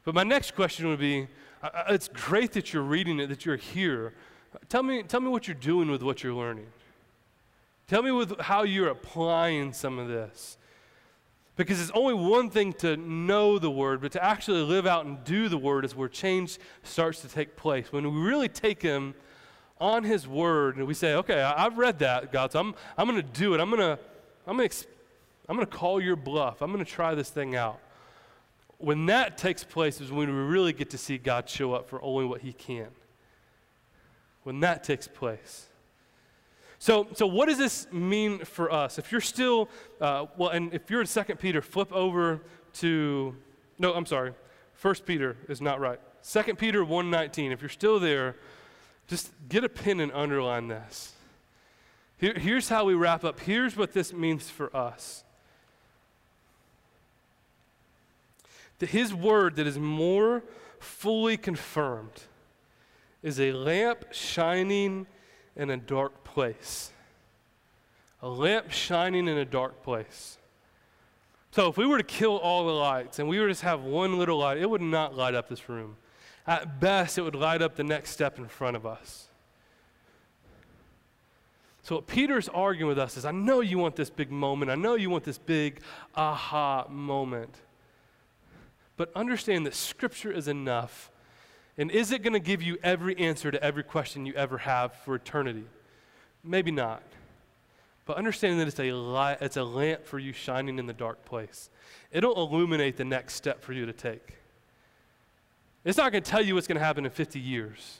But 0.04 0.16
my 0.16 0.24
next 0.24 0.56
question 0.56 0.88
would 0.88 0.98
be 0.98 1.28
it's 1.88 2.08
great 2.08 2.52
that 2.52 2.72
you're 2.72 2.82
reading 2.82 3.20
it, 3.20 3.28
that 3.28 3.46
you're 3.46 3.56
here. 3.56 4.12
Tell 4.68 4.82
me, 4.82 5.04
tell 5.04 5.20
me 5.20 5.28
what 5.28 5.46
you're 5.46 5.54
doing 5.54 5.88
with 5.88 6.02
what 6.02 6.24
you're 6.24 6.34
learning. 6.34 6.66
Tell 7.88 8.02
me 8.02 8.10
with 8.10 8.40
how 8.40 8.64
you're 8.64 8.88
applying 8.88 9.72
some 9.72 9.98
of 9.98 10.08
this. 10.08 10.58
Because 11.54 11.80
it's 11.80 11.92
only 11.92 12.14
one 12.14 12.50
thing 12.50 12.72
to 12.74 12.96
know 12.96 13.58
the 13.58 13.70
word, 13.70 14.02
but 14.02 14.12
to 14.12 14.22
actually 14.22 14.60
live 14.62 14.86
out 14.86 15.06
and 15.06 15.22
do 15.24 15.48
the 15.48 15.56
word 15.56 15.84
is 15.84 15.94
where 15.94 16.08
change 16.08 16.58
starts 16.82 17.22
to 17.22 17.28
take 17.28 17.56
place. 17.56 17.90
When 17.90 18.12
we 18.12 18.20
really 18.20 18.48
take 18.48 18.82
him 18.82 19.14
on 19.80 20.04
his 20.04 20.28
word 20.28 20.76
and 20.76 20.86
we 20.86 20.94
say, 20.94 21.14
okay, 21.14 21.40
I, 21.40 21.62
have 21.62 21.78
read 21.78 22.00
that, 22.00 22.30
God, 22.32 22.52
so 22.52 22.60
I'm, 22.60 22.74
I'm 22.98 23.08
going 23.08 23.22
to 23.22 23.40
do 23.40 23.54
it. 23.54 23.60
I'm 23.60 23.70
going 23.70 23.80
to 23.80 23.98
I'm 24.46 24.56
gonna, 24.56 24.68
I'm 25.48 25.56
gonna 25.56 25.66
call 25.66 26.00
your 26.00 26.16
bluff. 26.16 26.60
I'm 26.60 26.72
going 26.72 26.84
to 26.84 26.90
try 26.90 27.14
this 27.14 27.30
thing 27.30 27.56
out. 27.56 27.78
When 28.78 29.06
that 29.06 29.38
takes 29.38 29.64
place 29.64 30.00
is 30.00 30.12
when 30.12 30.28
we 30.28 30.40
really 30.40 30.72
get 30.72 30.90
to 30.90 30.98
see 30.98 31.18
God 31.18 31.48
show 31.48 31.72
up 31.72 31.88
for 31.88 32.02
only 32.02 32.26
what 32.26 32.42
he 32.42 32.52
can. 32.52 32.88
When 34.42 34.60
that 34.60 34.84
takes 34.84 35.08
place. 35.08 35.66
So, 36.78 37.08
so 37.14 37.26
what 37.26 37.48
does 37.48 37.58
this 37.58 37.86
mean 37.90 38.44
for 38.44 38.70
us? 38.70 38.98
If 38.98 39.10
you're 39.10 39.20
still, 39.20 39.68
uh, 40.00 40.26
well, 40.36 40.50
and 40.50 40.72
if 40.74 40.90
you're 40.90 41.00
in 41.00 41.06
Second 41.06 41.38
Peter, 41.38 41.62
flip 41.62 41.92
over 41.92 42.42
to, 42.74 43.34
no, 43.78 43.94
I'm 43.94 44.06
sorry, 44.06 44.34
First 44.74 45.06
Peter 45.06 45.36
is 45.48 45.60
not 45.60 45.80
right. 45.80 45.98
Second 46.20 46.58
Peter 46.58 46.84
1.19, 46.84 47.52
if 47.52 47.62
you're 47.62 47.68
still 47.68 47.98
there, 47.98 48.36
just 49.06 49.32
get 49.48 49.64
a 49.64 49.68
pen 49.68 50.00
and 50.00 50.12
underline 50.12 50.68
this. 50.68 51.12
Here, 52.18 52.34
here's 52.34 52.68
how 52.68 52.84
we 52.84 52.94
wrap 52.94 53.24
up. 53.24 53.40
Here's 53.40 53.76
what 53.76 53.92
this 53.92 54.12
means 54.12 54.50
for 54.50 54.74
us. 54.76 55.24
That 58.78 58.90
his 58.90 59.14
word 59.14 59.56
that 59.56 59.66
is 59.66 59.78
more 59.78 60.42
fully 60.78 61.36
confirmed 61.36 62.24
is 63.22 63.40
a 63.40 63.52
lamp 63.52 64.12
shining 64.12 65.06
in 65.56 65.70
a 65.70 65.76
dark 65.76 66.24
place. 66.36 66.92
a 68.20 68.28
lamp 68.28 68.70
shining 68.70 69.26
in 69.26 69.38
a 69.38 69.44
dark 69.46 69.82
place. 69.82 70.36
So 71.52 71.68
if 71.68 71.78
we 71.78 71.86
were 71.86 71.96
to 71.96 72.04
kill 72.04 72.36
all 72.36 72.66
the 72.66 72.72
lights 72.72 73.18
and 73.18 73.26
we 73.26 73.40
were 73.40 73.46
to 73.46 73.52
just 73.52 73.62
have 73.62 73.84
one 73.84 74.18
little 74.18 74.36
light, 74.36 74.58
it 74.58 74.68
would 74.68 74.82
not 74.82 75.16
light 75.16 75.34
up 75.34 75.48
this 75.48 75.66
room. 75.70 75.96
At 76.46 76.78
best, 76.78 77.16
it 77.16 77.22
would 77.22 77.34
light 77.34 77.62
up 77.62 77.74
the 77.74 77.84
next 77.84 78.10
step 78.10 78.38
in 78.38 78.48
front 78.48 78.76
of 78.76 78.84
us. 78.84 79.28
So, 81.84 81.94
what 81.94 82.06
Peter's 82.06 82.50
arguing 82.50 82.88
with 82.88 82.98
us 82.98 83.16
is 83.16 83.24
I 83.24 83.30
know 83.30 83.62
you 83.62 83.78
want 83.78 83.96
this 83.96 84.10
big 84.10 84.30
moment. 84.30 84.70
I 84.70 84.74
know 84.74 84.94
you 84.94 85.08
want 85.08 85.24
this 85.24 85.38
big 85.38 85.80
aha 86.14 86.86
moment. 86.90 87.54
But 88.98 89.10
understand 89.16 89.64
that 89.64 89.74
Scripture 89.74 90.32
is 90.32 90.48
enough. 90.48 91.10
And 91.78 91.90
is 91.90 92.12
it 92.12 92.22
going 92.22 92.34
to 92.34 92.40
give 92.40 92.60
you 92.60 92.76
every 92.82 93.16
answer 93.16 93.50
to 93.50 93.62
every 93.62 93.84
question 93.84 94.26
you 94.26 94.34
ever 94.34 94.58
have 94.58 94.92
for 94.96 95.14
eternity? 95.14 95.64
Maybe 96.46 96.70
not. 96.70 97.02
But 98.06 98.16
understanding 98.16 98.58
that 98.60 98.68
it's 98.68 98.78
a, 98.78 98.92
light, 98.92 99.38
it's 99.40 99.56
a 99.56 99.64
lamp 99.64 100.06
for 100.06 100.18
you 100.18 100.32
shining 100.32 100.78
in 100.78 100.86
the 100.86 100.92
dark 100.92 101.24
place, 101.24 101.70
it'll 102.12 102.36
illuminate 102.36 102.96
the 102.96 103.04
next 103.04 103.34
step 103.34 103.62
for 103.62 103.72
you 103.72 103.84
to 103.84 103.92
take. 103.92 104.36
It's 105.84 105.98
not 105.98 106.12
going 106.12 106.22
to 106.22 106.30
tell 106.30 106.42
you 106.42 106.54
what's 106.54 106.68
going 106.68 106.78
to 106.78 106.84
happen 106.84 107.04
in 107.04 107.10
50 107.10 107.40
years, 107.40 107.98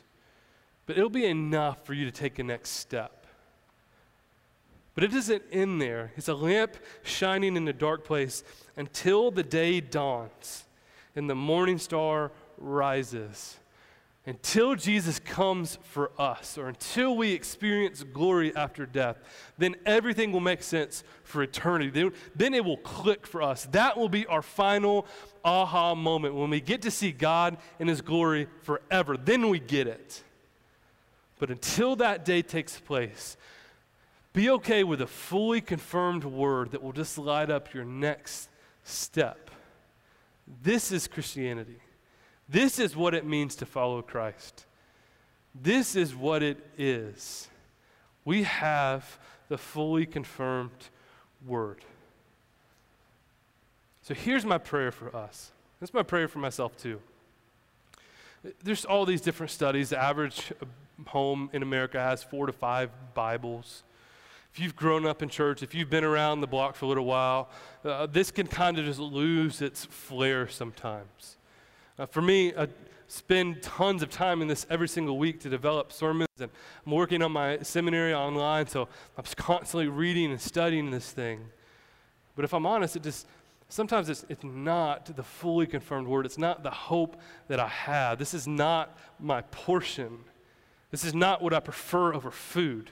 but 0.86 0.96
it'll 0.96 1.10
be 1.10 1.26
enough 1.26 1.84
for 1.84 1.92
you 1.92 2.04
to 2.04 2.12
take 2.12 2.38
a 2.38 2.44
next 2.44 2.70
step. 2.70 3.26
But 4.94 5.04
it 5.04 5.12
isn't 5.12 5.42
in 5.50 5.78
there. 5.78 6.12
It's 6.16 6.28
a 6.28 6.34
lamp 6.34 6.76
shining 7.02 7.56
in 7.56 7.64
the 7.64 7.72
dark 7.72 8.04
place 8.04 8.44
until 8.76 9.30
the 9.30 9.42
day 9.42 9.80
dawns 9.80 10.64
and 11.16 11.28
the 11.28 11.34
morning 11.34 11.78
star 11.78 12.30
rises 12.58 13.56
until 14.26 14.74
Jesus 14.74 15.20
comes 15.20 15.78
for 15.82 16.10
us 16.18 16.58
or 16.58 16.66
until 16.66 17.16
we 17.16 17.30
experience 17.30 18.02
glory 18.02 18.54
after 18.56 18.84
death, 18.84 19.18
then 19.56 19.76
everything 19.86 20.32
will 20.32 20.40
make 20.40 20.64
sense 20.64 21.04
for 21.22 21.44
eternity. 21.44 21.90
Then, 21.90 22.12
then, 22.34 22.52
it 22.52 22.64
will 22.64 22.76
click 22.78 23.24
for 23.24 23.40
us. 23.40 23.66
That 23.66 23.96
will 23.96 24.08
be 24.08 24.26
our 24.26 24.42
final 24.42 25.06
aha 25.44 25.94
moment 25.94 26.34
when 26.34 26.50
we 26.50 26.60
get 26.60 26.82
to 26.82 26.90
see 26.90 27.12
God 27.12 27.56
in 27.78 27.86
His 27.86 28.00
glory 28.00 28.48
forever. 28.62 29.16
Then 29.16 29.48
we 29.48 29.60
get 29.60 29.86
it. 29.86 30.24
But 31.38 31.50
until 31.50 31.94
that 31.96 32.24
day 32.24 32.42
takes 32.42 32.80
place, 32.80 33.36
be 34.32 34.50
okay 34.50 34.82
with 34.82 35.00
a 35.00 35.06
fully 35.06 35.60
confirmed 35.60 36.24
word 36.24 36.72
that 36.72 36.82
will 36.82 36.92
just 36.92 37.16
light 37.16 37.48
up 37.48 37.72
your 37.72 37.84
next 37.84 38.48
step. 38.82 39.50
This 40.62 40.90
is 40.90 41.06
Christianity. 41.06 41.78
This 42.48 42.78
is 42.78 42.96
what 42.96 43.14
it 43.14 43.26
means 43.26 43.56
to 43.56 43.66
follow 43.66 44.02
Christ. 44.02 44.66
This 45.54 45.96
is 45.96 46.14
what 46.14 46.42
it 46.42 46.58
is. 46.78 47.48
We 48.24 48.44
have 48.44 49.18
the 49.48 49.58
fully 49.58 50.06
confirmed 50.06 50.88
word. 51.46 51.80
So 54.02 54.14
here's 54.14 54.44
my 54.44 54.58
prayer 54.58 54.92
for 54.92 55.14
us. 55.16 55.50
That's 55.80 55.92
my 55.92 56.02
prayer 56.02 56.28
for 56.28 56.38
myself 56.38 56.76
too. 56.76 57.00
There's 58.62 58.84
all 58.84 59.04
these 59.04 59.20
different 59.20 59.50
studies. 59.50 59.90
The 59.90 59.98
average 60.00 60.52
home 61.06 61.50
in 61.52 61.62
America 61.62 61.98
has 61.98 62.22
four 62.22 62.46
to 62.46 62.52
five 62.52 62.90
Bibles. 63.14 63.82
If 64.52 64.60
you've 64.60 64.76
grown 64.76 65.04
up 65.04 65.22
in 65.22 65.28
church, 65.28 65.62
if 65.62 65.74
you've 65.74 65.90
been 65.90 66.04
around 66.04 66.40
the 66.40 66.46
block 66.46 66.76
for 66.76 66.84
a 66.86 66.88
little 66.88 67.04
while, 67.04 67.50
uh, 67.84 68.06
this 68.06 68.30
can 68.30 68.46
kind 68.46 68.78
of 68.78 68.84
just 68.84 69.00
lose 69.00 69.60
its 69.60 69.84
flair 69.84 70.48
sometimes. 70.48 71.36
Uh, 71.98 72.04
for 72.04 72.20
me, 72.20 72.52
I 72.54 72.68
spend 73.08 73.62
tons 73.62 74.02
of 74.02 74.10
time 74.10 74.42
in 74.42 74.48
this 74.48 74.66
every 74.68 74.88
single 74.88 75.16
week 75.16 75.40
to 75.40 75.48
develop 75.48 75.92
sermons, 75.92 76.28
and 76.38 76.50
I'm 76.84 76.92
working 76.92 77.22
on 77.22 77.32
my 77.32 77.58
seminary 77.62 78.12
online, 78.12 78.66
so 78.66 78.88
I'm 79.16 79.24
constantly 79.36 79.88
reading 79.88 80.30
and 80.30 80.40
studying 80.40 80.90
this 80.90 81.10
thing. 81.10 81.40
But 82.34 82.44
if 82.44 82.52
I'm 82.52 82.66
honest, 82.66 82.96
it 82.96 83.02
just 83.02 83.26
sometimes 83.70 84.10
it's, 84.10 84.26
it's 84.28 84.44
not 84.44 85.16
the 85.16 85.22
fully 85.22 85.66
confirmed 85.66 86.06
word. 86.06 86.26
It's 86.26 86.36
not 86.36 86.62
the 86.62 86.70
hope 86.70 87.16
that 87.48 87.58
I 87.58 87.68
have. 87.68 88.18
This 88.18 88.34
is 88.34 88.46
not 88.46 88.98
my 89.18 89.40
portion. 89.40 90.18
This 90.90 91.02
is 91.02 91.14
not 91.14 91.40
what 91.40 91.54
I 91.54 91.60
prefer 91.60 92.12
over 92.12 92.30
food. 92.30 92.90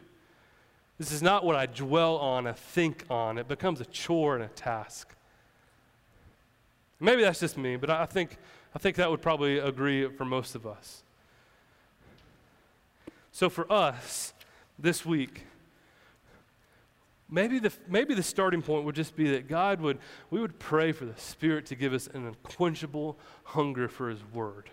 This 0.97 1.13
is 1.13 1.23
not 1.23 1.45
what 1.45 1.57
I 1.57 1.67
dwell 1.67 2.17
on, 2.17 2.47
I 2.47 2.53
think 2.53 3.05
on. 3.11 3.37
It 3.37 3.49
becomes 3.49 3.83
a 3.83 3.85
chore 3.85 4.35
and 4.35 4.45
a 4.45 4.49
task. 4.49 5.15
Maybe 7.01 7.23
that's 7.23 7.41
just 7.41 7.59
me, 7.59 7.77
but 7.77 7.91
I 7.91 8.07
think 8.07 8.39
I 8.75 8.79
think 8.79 8.97
that 8.97 9.11
would 9.11 9.22
probably 9.22 9.59
agree 9.59 10.09
for 10.09 10.25
most 10.25 10.55
of 10.55 10.66
us. 10.66 11.03
So 13.31 13.49
for 13.49 13.70
us 13.70 14.33
this 14.79 15.07
week, 15.07 15.43
maybe 17.31 17.59
the, 17.59 17.72
maybe 17.89 18.14
the 18.14 18.22
starting 18.22 18.62
point 18.62 18.85
would 18.85 18.95
just 18.95 19.14
be 19.14 19.31
that 19.31 19.49
God 19.49 19.81
would, 19.81 19.99
we 20.31 20.41
would 20.41 20.59
pray 20.59 20.93
for 20.93 21.05
the 21.05 21.18
Spirit 21.18 21.66
to 21.66 21.75
give 21.75 21.93
us 21.93 22.09
an 22.09 22.27
unquenchable 22.27 23.16
hunger 23.45 23.89
for 23.89 24.09
His 24.09 24.20
Word. 24.33 24.70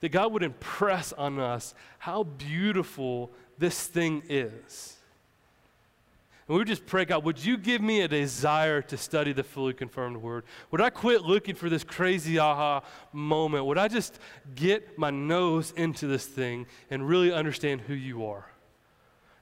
That 0.00 0.10
God 0.10 0.32
would 0.32 0.44
impress 0.44 1.12
on 1.12 1.40
us 1.40 1.74
how 1.98 2.22
beautiful 2.22 3.30
this 3.58 3.86
thing 3.88 4.22
is. 4.28 4.97
And 6.48 6.54
we 6.54 6.60
would 6.60 6.68
just 6.68 6.86
pray, 6.86 7.04
God, 7.04 7.24
would 7.24 7.44
you 7.44 7.58
give 7.58 7.82
me 7.82 8.00
a 8.00 8.08
desire 8.08 8.80
to 8.80 8.96
study 8.96 9.34
the 9.34 9.44
fully 9.44 9.74
confirmed 9.74 10.16
word? 10.16 10.44
Would 10.70 10.80
I 10.80 10.88
quit 10.88 11.20
looking 11.22 11.54
for 11.54 11.68
this 11.68 11.84
crazy 11.84 12.38
aha 12.38 12.82
moment? 13.12 13.66
Would 13.66 13.76
I 13.76 13.86
just 13.86 14.18
get 14.54 14.98
my 14.98 15.10
nose 15.10 15.72
into 15.76 16.06
this 16.06 16.24
thing 16.24 16.66
and 16.88 17.06
really 17.06 17.32
understand 17.32 17.82
who 17.82 17.92
you 17.92 18.24
are? 18.24 18.50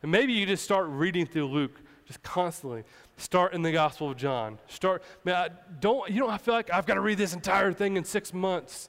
And 0.03 0.11
maybe 0.11 0.33
you 0.33 0.47
just 0.47 0.65
start 0.65 0.89
reading 0.89 1.27
through 1.27 1.47
Luke 1.47 1.81
just 2.07 2.25
constantly. 2.25 2.83
Start 3.19 3.55
in 3.55 3.63
the 3.63 3.71
Gospel 3.73 4.11
of 4.11 4.17
John. 4.17 4.59
Start, 4.67 5.05
man, 5.25 5.37
I 5.37 5.49
don't, 5.79 6.11
you 6.11 6.19
don't 6.19 6.41
feel 6.41 6.55
like 6.55 6.73
I've 6.73 6.87
got 6.87 6.95
to 6.95 7.01
read 7.01 7.19
this 7.19 7.35
entire 7.35 7.73
thing 7.73 7.97
in 7.97 8.03
six 8.03 8.35
months. 8.35 8.89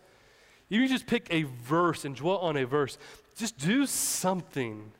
You 0.69 0.87
just 0.87 1.05
pick 1.05 1.27
a 1.29 1.43
verse 1.43 2.03
and 2.03 2.15
dwell 2.15 2.39
on 2.39 2.57
a 2.57 2.65
verse. 2.65 2.97
Just 3.35 3.59
do 3.59 3.85
something 3.85 4.91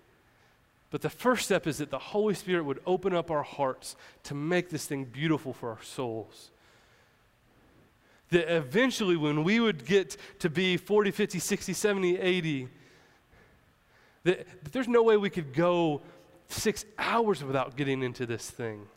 but 0.90 1.02
the 1.02 1.10
first 1.10 1.46
step 1.46 1.68
is 1.68 1.80
that 1.80 1.90
the 1.90 2.00
Holy 2.00 2.34
Spirit 2.34 2.64
would 2.64 2.80
open 2.86 3.14
up 3.14 3.30
our 3.30 3.44
hearts 3.44 3.96
to 4.24 4.34
make 4.34 4.70
this 4.70 4.86
thing 4.86 5.06
beautiful 5.06 5.54
for 5.54 5.70
our 5.72 5.84
souls. 5.84 6.52
That 8.30 8.54
eventually, 8.54 9.16
when 9.16 9.44
we 9.44 9.60
would 9.60 9.86
get 9.86 10.18
to 10.40 10.50
be 10.50 10.78
40, 10.78 11.12
50, 11.12 11.40
60, 11.40 11.74
70, 11.74 12.18
80, 12.18 12.68
that, 14.24 14.48
that 14.64 14.74
there's 14.74 14.88
no 14.88 15.04
way 15.04 15.18
we 15.18 15.30
could 15.30 15.54
go 15.54 16.02
six 16.50 16.86
hours 16.98 17.44
without 17.44 17.76
getting 17.76 18.04
into 18.04 18.26
this 18.26 18.50
thing. 18.50 18.88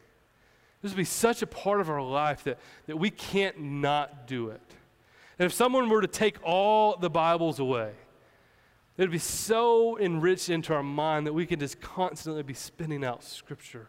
This 0.83 0.93
would 0.93 0.97
be 0.99 1.05
such 1.05 1.43
a 1.43 1.47
part 1.47 1.81
of 1.81 1.91
our 1.91 2.03
life 2.03 2.45
that, 2.45 2.59
that 2.87 2.97
we 2.97 3.11
can't 3.11 3.61
not 3.61 4.27
do 4.27 4.49
it. 4.49 4.63
And 5.39 5.47
if 5.47 5.53
someone 5.53 5.89
were 5.89 6.01
to 6.01 6.09
take 6.09 6.37
all 6.43 6.97
the 6.97 7.11
Bibles 7.11 7.59
away, 7.59 7.93
it 8.97 9.03
would 9.03 9.11
be 9.11 9.19
so 9.19 9.99
enriched 9.99 10.51
into 10.51 10.75
our 10.75 10.83
mind 10.83 11.27
that 11.27 11.33
we 11.33 11.47
can 11.47 11.59
just 11.59 11.81
constantly 11.81 12.43
be 12.43 12.55
spinning 12.55 13.05
out 13.05 13.25
Scripture. 13.25 13.89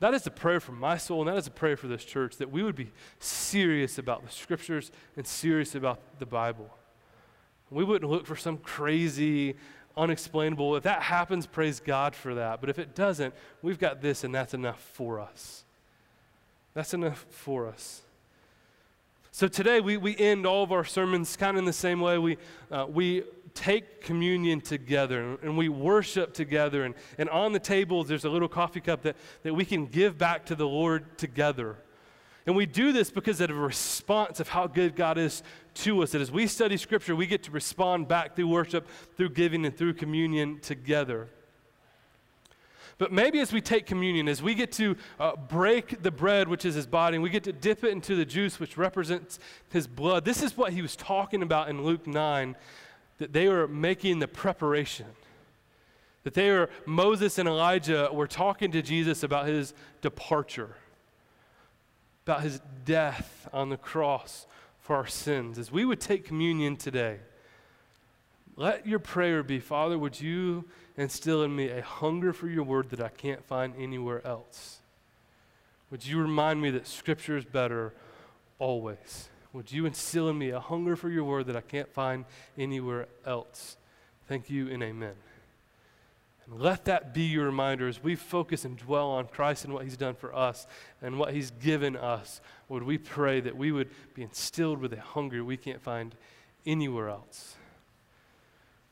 That 0.00 0.14
is 0.14 0.26
a 0.26 0.30
prayer 0.30 0.60
for 0.60 0.72
my 0.72 0.96
soul, 0.96 1.20
and 1.20 1.28
that 1.28 1.38
is 1.38 1.46
a 1.46 1.50
prayer 1.50 1.76
for 1.76 1.88
this 1.88 2.04
church 2.04 2.36
that 2.36 2.50
we 2.50 2.62
would 2.62 2.76
be 2.76 2.90
serious 3.18 3.98
about 3.98 4.24
the 4.24 4.30
Scriptures 4.30 4.92
and 5.16 5.26
serious 5.26 5.74
about 5.74 6.00
the 6.18 6.26
Bible. 6.26 6.70
We 7.70 7.84
wouldn't 7.84 8.10
look 8.10 8.26
for 8.26 8.36
some 8.36 8.58
crazy, 8.58 9.56
unexplainable. 9.96 10.76
If 10.76 10.84
that 10.84 11.02
happens, 11.02 11.46
praise 11.46 11.80
God 11.80 12.14
for 12.14 12.34
that. 12.36 12.60
But 12.60 12.70
if 12.70 12.78
it 12.78 12.94
doesn't, 12.94 13.34
we've 13.60 13.78
got 13.78 14.00
this, 14.00 14.22
and 14.22 14.34
that's 14.34 14.54
enough 14.54 14.80
for 14.80 15.20
us. 15.20 15.64
That's 16.74 16.94
enough 16.94 17.26
for 17.30 17.66
us. 17.66 18.02
So 19.30 19.46
today 19.46 19.80
we, 19.80 19.96
we 19.96 20.16
end 20.16 20.46
all 20.46 20.62
of 20.62 20.72
our 20.72 20.84
sermons 20.84 21.36
kind 21.36 21.56
of 21.56 21.58
in 21.58 21.64
the 21.64 21.72
same 21.72 22.00
way. 22.00 22.18
We, 22.18 22.38
uh, 22.70 22.86
we 22.88 23.24
take 23.54 24.00
communion 24.00 24.60
together 24.60 25.36
and 25.42 25.56
we 25.56 25.68
worship 25.68 26.32
together. 26.32 26.84
And, 26.84 26.94
and 27.18 27.28
on 27.28 27.52
the 27.52 27.58
tables, 27.58 28.08
there's 28.08 28.24
a 28.24 28.30
little 28.30 28.48
coffee 28.48 28.80
cup 28.80 29.02
that, 29.02 29.16
that 29.42 29.54
we 29.54 29.64
can 29.64 29.86
give 29.86 30.16
back 30.16 30.46
to 30.46 30.54
the 30.54 30.66
Lord 30.66 31.18
together. 31.18 31.76
And 32.46 32.56
we 32.56 32.64
do 32.64 32.92
this 32.92 33.10
because 33.10 33.42
of 33.42 33.50
a 33.50 33.54
response 33.54 34.40
of 34.40 34.48
how 34.48 34.66
good 34.66 34.96
God 34.96 35.18
is 35.18 35.42
to 35.74 36.02
us. 36.02 36.12
That 36.12 36.22
as 36.22 36.32
we 36.32 36.46
study 36.46 36.78
Scripture, 36.78 37.14
we 37.14 37.26
get 37.26 37.42
to 37.42 37.50
respond 37.50 38.08
back 38.08 38.34
through 38.34 38.48
worship, 38.48 38.88
through 39.16 39.30
giving, 39.30 39.66
and 39.66 39.76
through 39.76 39.94
communion 39.94 40.58
together. 40.60 41.28
But 42.98 43.12
maybe 43.12 43.38
as 43.38 43.52
we 43.52 43.60
take 43.60 43.86
communion, 43.86 44.28
as 44.28 44.42
we 44.42 44.54
get 44.54 44.72
to 44.72 44.96
uh, 45.20 45.36
break 45.36 46.02
the 46.02 46.10
bread, 46.10 46.48
which 46.48 46.64
is 46.64 46.74
his 46.74 46.86
body, 46.86 47.14
and 47.14 47.22
we 47.22 47.30
get 47.30 47.44
to 47.44 47.52
dip 47.52 47.84
it 47.84 47.92
into 47.92 48.16
the 48.16 48.24
juice, 48.24 48.58
which 48.58 48.76
represents 48.76 49.38
his 49.70 49.86
blood, 49.86 50.24
this 50.24 50.42
is 50.42 50.56
what 50.56 50.72
he 50.72 50.82
was 50.82 50.96
talking 50.96 51.42
about 51.42 51.68
in 51.68 51.82
Luke 51.84 52.06
9 52.06 52.56
that 53.18 53.32
they 53.32 53.48
were 53.48 53.68
making 53.68 54.18
the 54.18 54.28
preparation. 54.28 55.06
That 56.24 56.34
they 56.34 56.50
were, 56.50 56.70
Moses 56.86 57.38
and 57.38 57.48
Elijah 57.48 58.10
were 58.12 58.26
talking 58.26 58.72
to 58.72 58.82
Jesus 58.82 59.22
about 59.22 59.46
his 59.46 59.74
departure, 60.02 60.74
about 62.26 62.42
his 62.42 62.60
death 62.84 63.48
on 63.52 63.68
the 63.68 63.76
cross 63.76 64.46
for 64.80 64.96
our 64.96 65.06
sins. 65.06 65.58
As 65.58 65.70
we 65.70 65.84
would 65.84 66.00
take 66.00 66.24
communion 66.24 66.76
today, 66.76 67.18
let 68.56 68.86
your 68.86 68.98
prayer 68.98 69.44
be, 69.44 69.60
Father, 69.60 69.96
would 69.96 70.20
you 70.20 70.64
instill 70.98 71.42
in 71.42 71.54
me 71.54 71.68
a 71.68 71.80
hunger 71.82 72.32
for 72.32 72.48
your 72.48 72.64
word 72.64 72.90
that 72.90 73.00
I 73.00 73.08
can't 73.08 73.44
find 73.44 73.74
anywhere 73.78 74.26
else? 74.26 74.78
Would 75.90 76.04
you 76.04 76.20
remind 76.20 76.60
me 76.60 76.70
that 76.70 76.86
Scripture 76.86 77.36
is 77.36 77.44
better 77.44 77.94
always? 78.58 79.28
Would 79.52 79.72
you 79.72 79.86
instill 79.86 80.28
in 80.28 80.36
me 80.36 80.50
a 80.50 80.60
hunger 80.60 80.96
for 80.96 81.08
your 81.08 81.24
word 81.24 81.46
that 81.46 81.56
I 81.56 81.62
can't 81.62 81.92
find 81.92 82.26
anywhere 82.58 83.06
else? 83.24 83.76
Thank 84.26 84.50
you 84.50 84.68
and 84.68 84.82
amen. 84.82 85.14
And 86.44 86.60
let 86.60 86.84
that 86.86 87.14
be 87.14 87.22
your 87.22 87.46
reminder 87.46 87.88
as 87.88 88.02
we 88.02 88.14
focus 88.14 88.64
and 88.64 88.76
dwell 88.76 89.08
on 89.08 89.26
Christ 89.26 89.64
and 89.64 89.72
what 89.72 89.84
He's 89.84 89.96
done 89.96 90.14
for 90.14 90.34
us 90.34 90.66
and 91.00 91.18
what 91.18 91.32
He's 91.32 91.50
given 91.50 91.96
us. 91.96 92.40
Would 92.68 92.82
we 92.82 92.98
pray 92.98 93.40
that 93.40 93.56
we 93.56 93.72
would 93.72 93.90
be 94.14 94.22
instilled 94.22 94.80
with 94.80 94.92
a 94.92 95.00
hunger 95.00 95.44
we 95.44 95.56
can't 95.56 95.82
find 95.82 96.14
anywhere 96.66 97.08
else? 97.08 97.54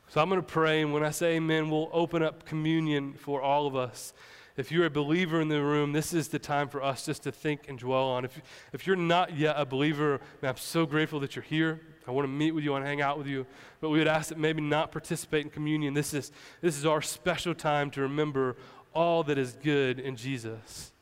So 0.09 0.21
I'm 0.21 0.29
going 0.29 0.39
to 0.39 0.47
pray, 0.47 0.81
and 0.81 0.93
when 0.93 1.03
I 1.03 1.11
say 1.11 1.35
amen, 1.35 1.69
we'll 1.69 1.89
open 1.91 2.23
up 2.23 2.45
communion 2.45 3.13
for 3.13 3.41
all 3.41 3.67
of 3.67 3.75
us. 3.75 4.13
If 4.55 4.71
you're 4.71 4.85
a 4.85 4.89
believer 4.89 5.41
in 5.41 5.49
the 5.49 5.61
room, 5.61 5.91
this 5.91 6.13
is 6.13 6.29
the 6.29 6.39
time 6.39 6.69
for 6.69 6.81
us 6.81 7.05
just 7.05 7.23
to 7.23 7.31
think 7.31 7.67
and 7.67 7.77
dwell 7.77 8.05
on. 8.05 8.23
If, 8.23 8.41
if 8.71 8.87
you're 8.87 8.95
not 8.95 9.37
yet 9.37 9.55
a 9.57 9.65
believer, 9.65 10.21
man, 10.41 10.51
I'm 10.51 10.57
so 10.57 10.85
grateful 10.85 11.19
that 11.19 11.35
you're 11.35 11.43
here. 11.43 11.81
I 12.07 12.11
want 12.11 12.23
to 12.23 12.31
meet 12.31 12.51
with 12.51 12.63
you, 12.63 12.71
to 12.71 12.85
hang 12.85 13.01
out 13.01 13.17
with 13.17 13.27
you. 13.27 13.45
But 13.81 13.89
we 13.89 13.99
would 13.99 14.07
ask 14.07 14.29
that 14.29 14.37
maybe 14.37 14.61
not 14.61 14.93
participate 14.93 15.43
in 15.43 15.51
communion. 15.51 15.93
This 15.93 16.13
is, 16.13 16.31
this 16.61 16.77
is 16.77 16.85
our 16.85 17.01
special 17.01 17.53
time 17.53 17.91
to 17.91 18.01
remember 18.01 18.55
all 18.95 19.23
that 19.25 19.37
is 19.37 19.57
good 19.61 19.99
in 19.99 20.15
Jesus. 20.15 20.93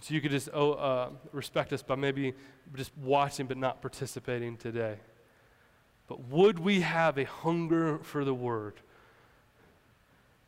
So 0.00 0.14
you 0.14 0.20
could 0.20 0.30
just 0.30 0.48
oh, 0.54 0.72
uh, 0.74 1.10
respect 1.32 1.72
us 1.72 1.82
by 1.82 1.96
maybe 1.96 2.34
just 2.76 2.92
watching 2.96 3.46
but 3.46 3.56
not 3.56 3.82
participating 3.82 4.56
today. 4.56 4.98
But 6.06 6.28
would 6.28 6.58
we 6.58 6.80
have 6.80 7.16
a 7.18 7.24
hunger 7.24 7.98
for 7.98 8.24
the 8.24 8.34
Word? 8.34 8.74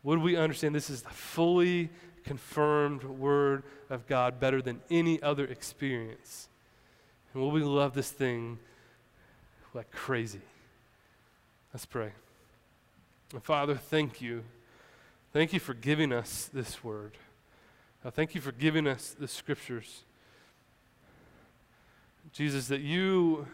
Would 0.02 0.18
we 0.20 0.36
understand 0.36 0.74
this 0.74 0.90
is 0.90 1.02
the 1.02 1.10
fully 1.10 1.90
confirmed 2.24 3.02
Word 3.04 3.62
of 3.88 4.06
God 4.06 4.38
better 4.38 4.60
than 4.60 4.80
any 4.90 5.20
other 5.22 5.44
experience? 5.46 6.48
And 7.32 7.42
will 7.42 7.50
we 7.50 7.62
love 7.62 7.94
this 7.94 8.10
thing 8.10 8.58
like 9.74 9.90
crazy? 9.90 10.42
Let's 11.72 11.86
pray. 11.86 12.12
Father, 13.42 13.74
thank 13.74 14.20
you. 14.20 14.44
Thank 15.32 15.52
you 15.52 15.60
for 15.60 15.74
giving 15.74 16.12
us 16.12 16.48
this 16.52 16.84
Word. 16.84 17.18
Uh, 18.04 18.10
thank 18.10 18.34
you 18.34 18.40
for 18.40 18.52
giving 18.52 18.86
us 18.86 19.16
the 19.18 19.26
Scriptures. 19.26 20.04
Jesus, 22.32 22.68
that 22.68 22.80
you 22.80 23.46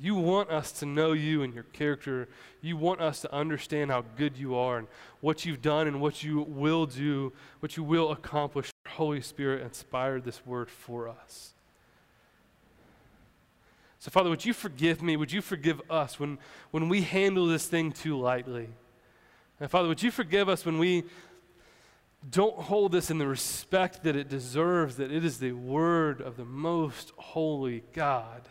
you 0.00 0.14
want 0.14 0.50
us 0.50 0.70
to 0.72 0.86
know 0.86 1.12
you 1.12 1.42
and 1.42 1.52
your 1.52 1.64
character. 1.64 2.28
You 2.60 2.76
want 2.76 3.00
us 3.00 3.20
to 3.22 3.34
understand 3.34 3.90
how 3.90 4.04
good 4.16 4.36
you 4.36 4.54
are 4.54 4.78
and 4.78 4.86
what 5.20 5.44
you've 5.44 5.60
done 5.60 5.88
and 5.88 6.00
what 6.00 6.22
you 6.22 6.42
will 6.42 6.86
do, 6.86 7.32
what 7.60 7.76
you 7.76 7.82
will 7.82 8.12
accomplish. 8.12 8.70
Holy 8.86 9.20
Spirit 9.20 9.62
inspired 9.62 10.24
this 10.24 10.46
word 10.46 10.70
for 10.70 11.08
us. 11.08 11.52
So, 13.98 14.12
Father, 14.12 14.30
would 14.30 14.44
you 14.44 14.52
forgive 14.52 15.02
me? 15.02 15.16
Would 15.16 15.32
you 15.32 15.42
forgive 15.42 15.82
us 15.90 16.20
when, 16.20 16.38
when 16.70 16.88
we 16.88 17.02
handle 17.02 17.46
this 17.46 17.66
thing 17.66 17.90
too 17.90 18.16
lightly? 18.16 18.68
And, 19.58 19.68
Father, 19.68 19.88
would 19.88 20.02
you 20.02 20.12
forgive 20.12 20.48
us 20.48 20.64
when 20.64 20.78
we 20.78 21.04
don't 22.30 22.56
hold 22.56 22.92
this 22.92 23.10
in 23.10 23.18
the 23.18 23.26
respect 23.26 24.04
that 24.04 24.14
it 24.14 24.28
deserves, 24.28 24.96
that 24.96 25.10
it 25.10 25.24
is 25.24 25.38
the 25.38 25.52
word 25.52 26.20
of 26.20 26.36
the 26.36 26.44
most 26.44 27.12
holy 27.16 27.82
God? 27.92 28.48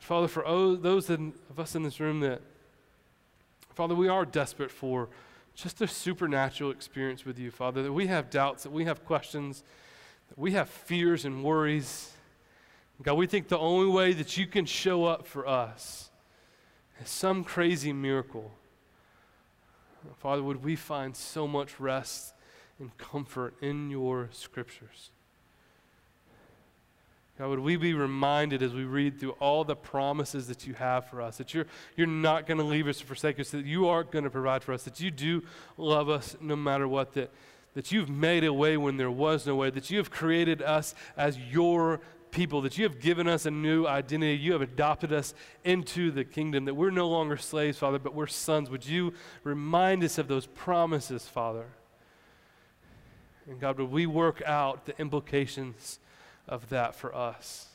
Father, 0.00 0.28
for 0.28 0.42
those 0.76 1.08
of 1.08 1.58
us 1.58 1.74
in 1.74 1.82
this 1.82 2.00
room 2.00 2.20
that, 2.20 2.40
Father, 3.74 3.94
we 3.94 4.08
are 4.08 4.24
desperate 4.24 4.70
for 4.70 5.08
just 5.54 5.80
a 5.80 5.86
supernatural 5.86 6.70
experience 6.70 7.24
with 7.24 7.38
you, 7.38 7.50
Father, 7.50 7.82
that 7.82 7.92
we 7.92 8.06
have 8.08 8.30
doubts, 8.30 8.64
that 8.64 8.72
we 8.72 8.86
have 8.86 9.04
questions, 9.04 9.62
that 10.28 10.38
we 10.38 10.52
have 10.52 10.68
fears 10.68 11.24
and 11.24 11.44
worries. 11.44 12.12
God, 13.02 13.14
we 13.14 13.26
think 13.26 13.48
the 13.48 13.58
only 13.58 13.90
way 13.90 14.12
that 14.14 14.36
you 14.36 14.46
can 14.46 14.64
show 14.64 15.04
up 15.04 15.26
for 15.26 15.46
us 15.46 16.10
is 17.00 17.08
some 17.08 17.44
crazy 17.44 17.92
miracle. 17.92 18.50
Father, 20.18 20.42
would 20.42 20.64
we 20.64 20.76
find 20.76 21.14
so 21.14 21.46
much 21.46 21.78
rest 21.78 22.34
and 22.78 22.96
comfort 22.96 23.54
in 23.60 23.90
your 23.90 24.28
scriptures? 24.32 25.10
God, 27.40 27.48
would 27.48 27.60
we 27.60 27.76
be 27.76 27.94
reminded 27.94 28.62
as 28.62 28.74
we 28.74 28.84
read 28.84 29.18
through 29.18 29.30
all 29.40 29.64
the 29.64 29.74
promises 29.74 30.46
that 30.48 30.66
you 30.66 30.74
have 30.74 31.08
for 31.08 31.22
us, 31.22 31.38
that 31.38 31.54
you're, 31.54 31.64
you're 31.96 32.06
not 32.06 32.46
going 32.46 32.58
to 32.58 32.64
leave 32.64 32.86
us 32.86 33.00
or 33.00 33.06
forsake 33.06 33.40
us, 33.40 33.48
that 33.52 33.64
you 33.64 33.88
are 33.88 34.04
going 34.04 34.24
to 34.24 34.30
provide 34.30 34.62
for 34.62 34.74
us, 34.74 34.82
that 34.82 35.00
you 35.00 35.10
do 35.10 35.42
love 35.78 36.10
us 36.10 36.36
no 36.42 36.54
matter 36.54 36.86
what, 36.86 37.14
that, 37.14 37.30
that 37.72 37.90
you've 37.92 38.10
made 38.10 38.44
a 38.44 38.52
way 38.52 38.76
when 38.76 38.98
there 38.98 39.10
was 39.10 39.46
no 39.46 39.56
way, 39.56 39.70
that 39.70 39.90
you 39.90 39.96
have 39.96 40.10
created 40.10 40.60
us 40.60 40.94
as 41.16 41.38
your 41.38 42.02
people, 42.30 42.60
that 42.60 42.76
you 42.76 42.84
have 42.84 43.00
given 43.00 43.26
us 43.26 43.46
a 43.46 43.50
new 43.50 43.86
identity, 43.86 44.36
you 44.36 44.52
have 44.52 44.60
adopted 44.60 45.10
us 45.10 45.32
into 45.64 46.10
the 46.10 46.24
kingdom, 46.24 46.66
that 46.66 46.74
we're 46.74 46.90
no 46.90 47.08
longer 47.08 47.38
slaves, 47.38 47.78
Father, 47.78 47.98
but 47.98 48.14
we're 48.14 48.26
sons. 48.26 48.68
Would 48.68 48.84
you 48.84 49.14
remind 49.44 50.04
us 50.04 50.18
of 50.18 50.28
those 50.28 50.44
promises, 50.44 51.26
Father? 51.26 51.68
And 53.48 53.58
God, 53.58 53.78
would 53.78 53.90
we 53.90 54.04
work 54.04 54.42
out 54.44 54.84
the 54.84 55.00
implications? 55.00 56.00
Of 56.50 56.68
that 56.68 56.94
for 56.94 57.14
us. 57.14 57.68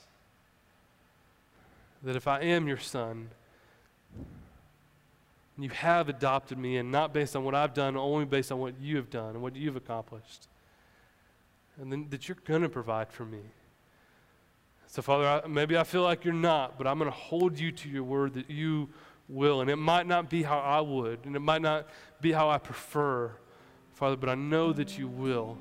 That 2.03 2.15
if 2.15 2.27
I 2.27 2.41
am 2.41 2.67
your 2.67 2.77
son, 2.77 3.29
and 5.55 5.63
you 5.63 5.69
have 5.71 6.09
adopted 6.09 6.57
me, 6.57 6.77
and 6.77 6.91
not 6.91 7.13
based 7.13 7.35
on 7.35 7.43
what 7.43 7.55
I've 7.55 7.73
done, 7.73 7.95
only 7.95 8.25
based 8.25 8.51
on 8.51 8.59
what 8.59 8.75
you 8.79 8.97
have 8.97 9.09
done 9.09 9.29
and 9.29 9.41
what 9.41 9.55
you've 9.55 9.77
accomplished. 9.77 10.47
And 11.81 11.91
then 11.91 12.07
that 12.09 12.27
you're 12.27 12.37
going 12.45 12.61
to 12.61 12.69
provide 12.69 13.11
for 13.11 13.25
me. 13.25 13.39
So, 14.87 15.01
Father, 15.01 15.25
I, 15.25 15.47
maybe 15.47 15.77
I 15.77 15.83
feel 15.83 16.03
like 16.03 16.23
you're 16.23 16.33
not, 16.33 16.77
but 16.77 16.85
I'm 16.85 16.99
going 16.99 17.09
to 17.09 17.17
hold 17.17 17.59
you 17.59 17.71
to 17.71 17.89
your 17.89 18.03
word 18.03 18.33
that 18.35 18.49
you 18.49 18.89
will. 19.27 19.61
And 19.61 19.69
it 19.69 19.77
might 19.77 20.07
not 20.07 20.29
be 20.29 20.43
how 20.43 20.59
I 20.59 20.81
would, 20.81 21.19
and 21.25 21.35
it 21.35 21.39
might 21.39 21.61
not 21.61 21.87
be 22.21 22.33
how 22.33 22.49
I 22.49 22.57
prefer, 22.57 23.31
Father, 23.93 24.15
but 24.17 24.29
I 24.29 24.35
know 24.35 24.73
that 24.73 24.97
you 24.97 25.07
will. 25.07 25.57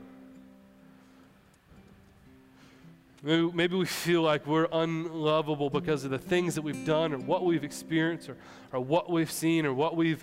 Maybe, 3.24 3.50
maybe 3.54 3.76
we 3.76 3.86
feel 3.86 4.20
like 4.20 4.46
we're 4.46 4.68
unlovable 4.70 5.70
because 5.70 6.04
of 6.04 6.10
the 6.10 6.18
things 6.18 6.56
that 6.56 6.62
we've 6.62 6.84
done 6.84 7.14
or 7.14 7.18
what 7.18 7.42
we've 7.42 7.64
experienced 7.64 8.28
or, 8.28 8.36
or 8.70 8.80
what 8.80 9.10
we've 9.10 9.30
seen 9.30 9.64
or 9.64 9.72
what 9.72 9.96
we've. 9.96 10.22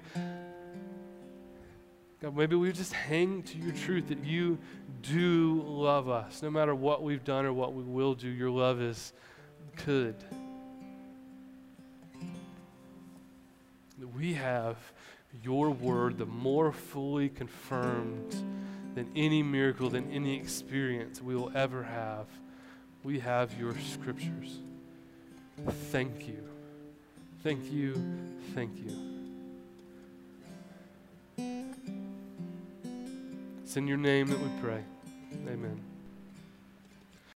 God, 2.22 2.38
maybe 2.38 2.56
we 2.56 2.72
just 2.72 2.94
hang 2.94 3.42
to 3.42 3.58
your 3.58 3.74
truth 3.74 4.10
that 4.10 4.24
you 4.24 4.60
do 5.02 5.64
love 5.66 6.10
us. 6.10 6.44
No 6.44 6.52
matter 6.52 6.76
what 6.76 7.02
we've 7.02 7.24
done 7.24 7.44
or 7.44 7.54
what 7.54 7.74
we 7.74 7.82
will 7.82 8.14
do, 8.14 8.30
your 8.30 8.52
love 8.52 8.80
is 8.80 9.14
good. 9.84 10.16
We 14.16 14.34
have 14.34 14.78
your 15.42 15.72
word, 15.72 16.20
the 16.20 16.28
more 16.28 16.72
fully 16.72 17.30
confirmed 17.30 18.32
than 18.94 19.10
any 19.16 19.42
miracle, 19.42 19.90
than 19.90 20.12
any 20.12 20.36
experience 20.36 21.20
we 21.20 21.36
will 21.36 21.52
ever 21.56 21.82
have 21.82 22.28
we 23.04 23.20
have 23.20 23.58
your 23.60 23.74
scriptures. 23.80 24.60
Thank 25.92 26.28
you. 26.28 26.48
Thank 27.44 27.72
you. 27.72 27.96
Thank 28.54 28.78
you. 28.78 29.12
It's 33.64 33.78
in 33.78 33.88
your 33.88 33.98
name 33.98 34.28
that 34.28 34.40
we 34.40 34.50
pray. 34.62 34.84
Amen. 35.48 35.91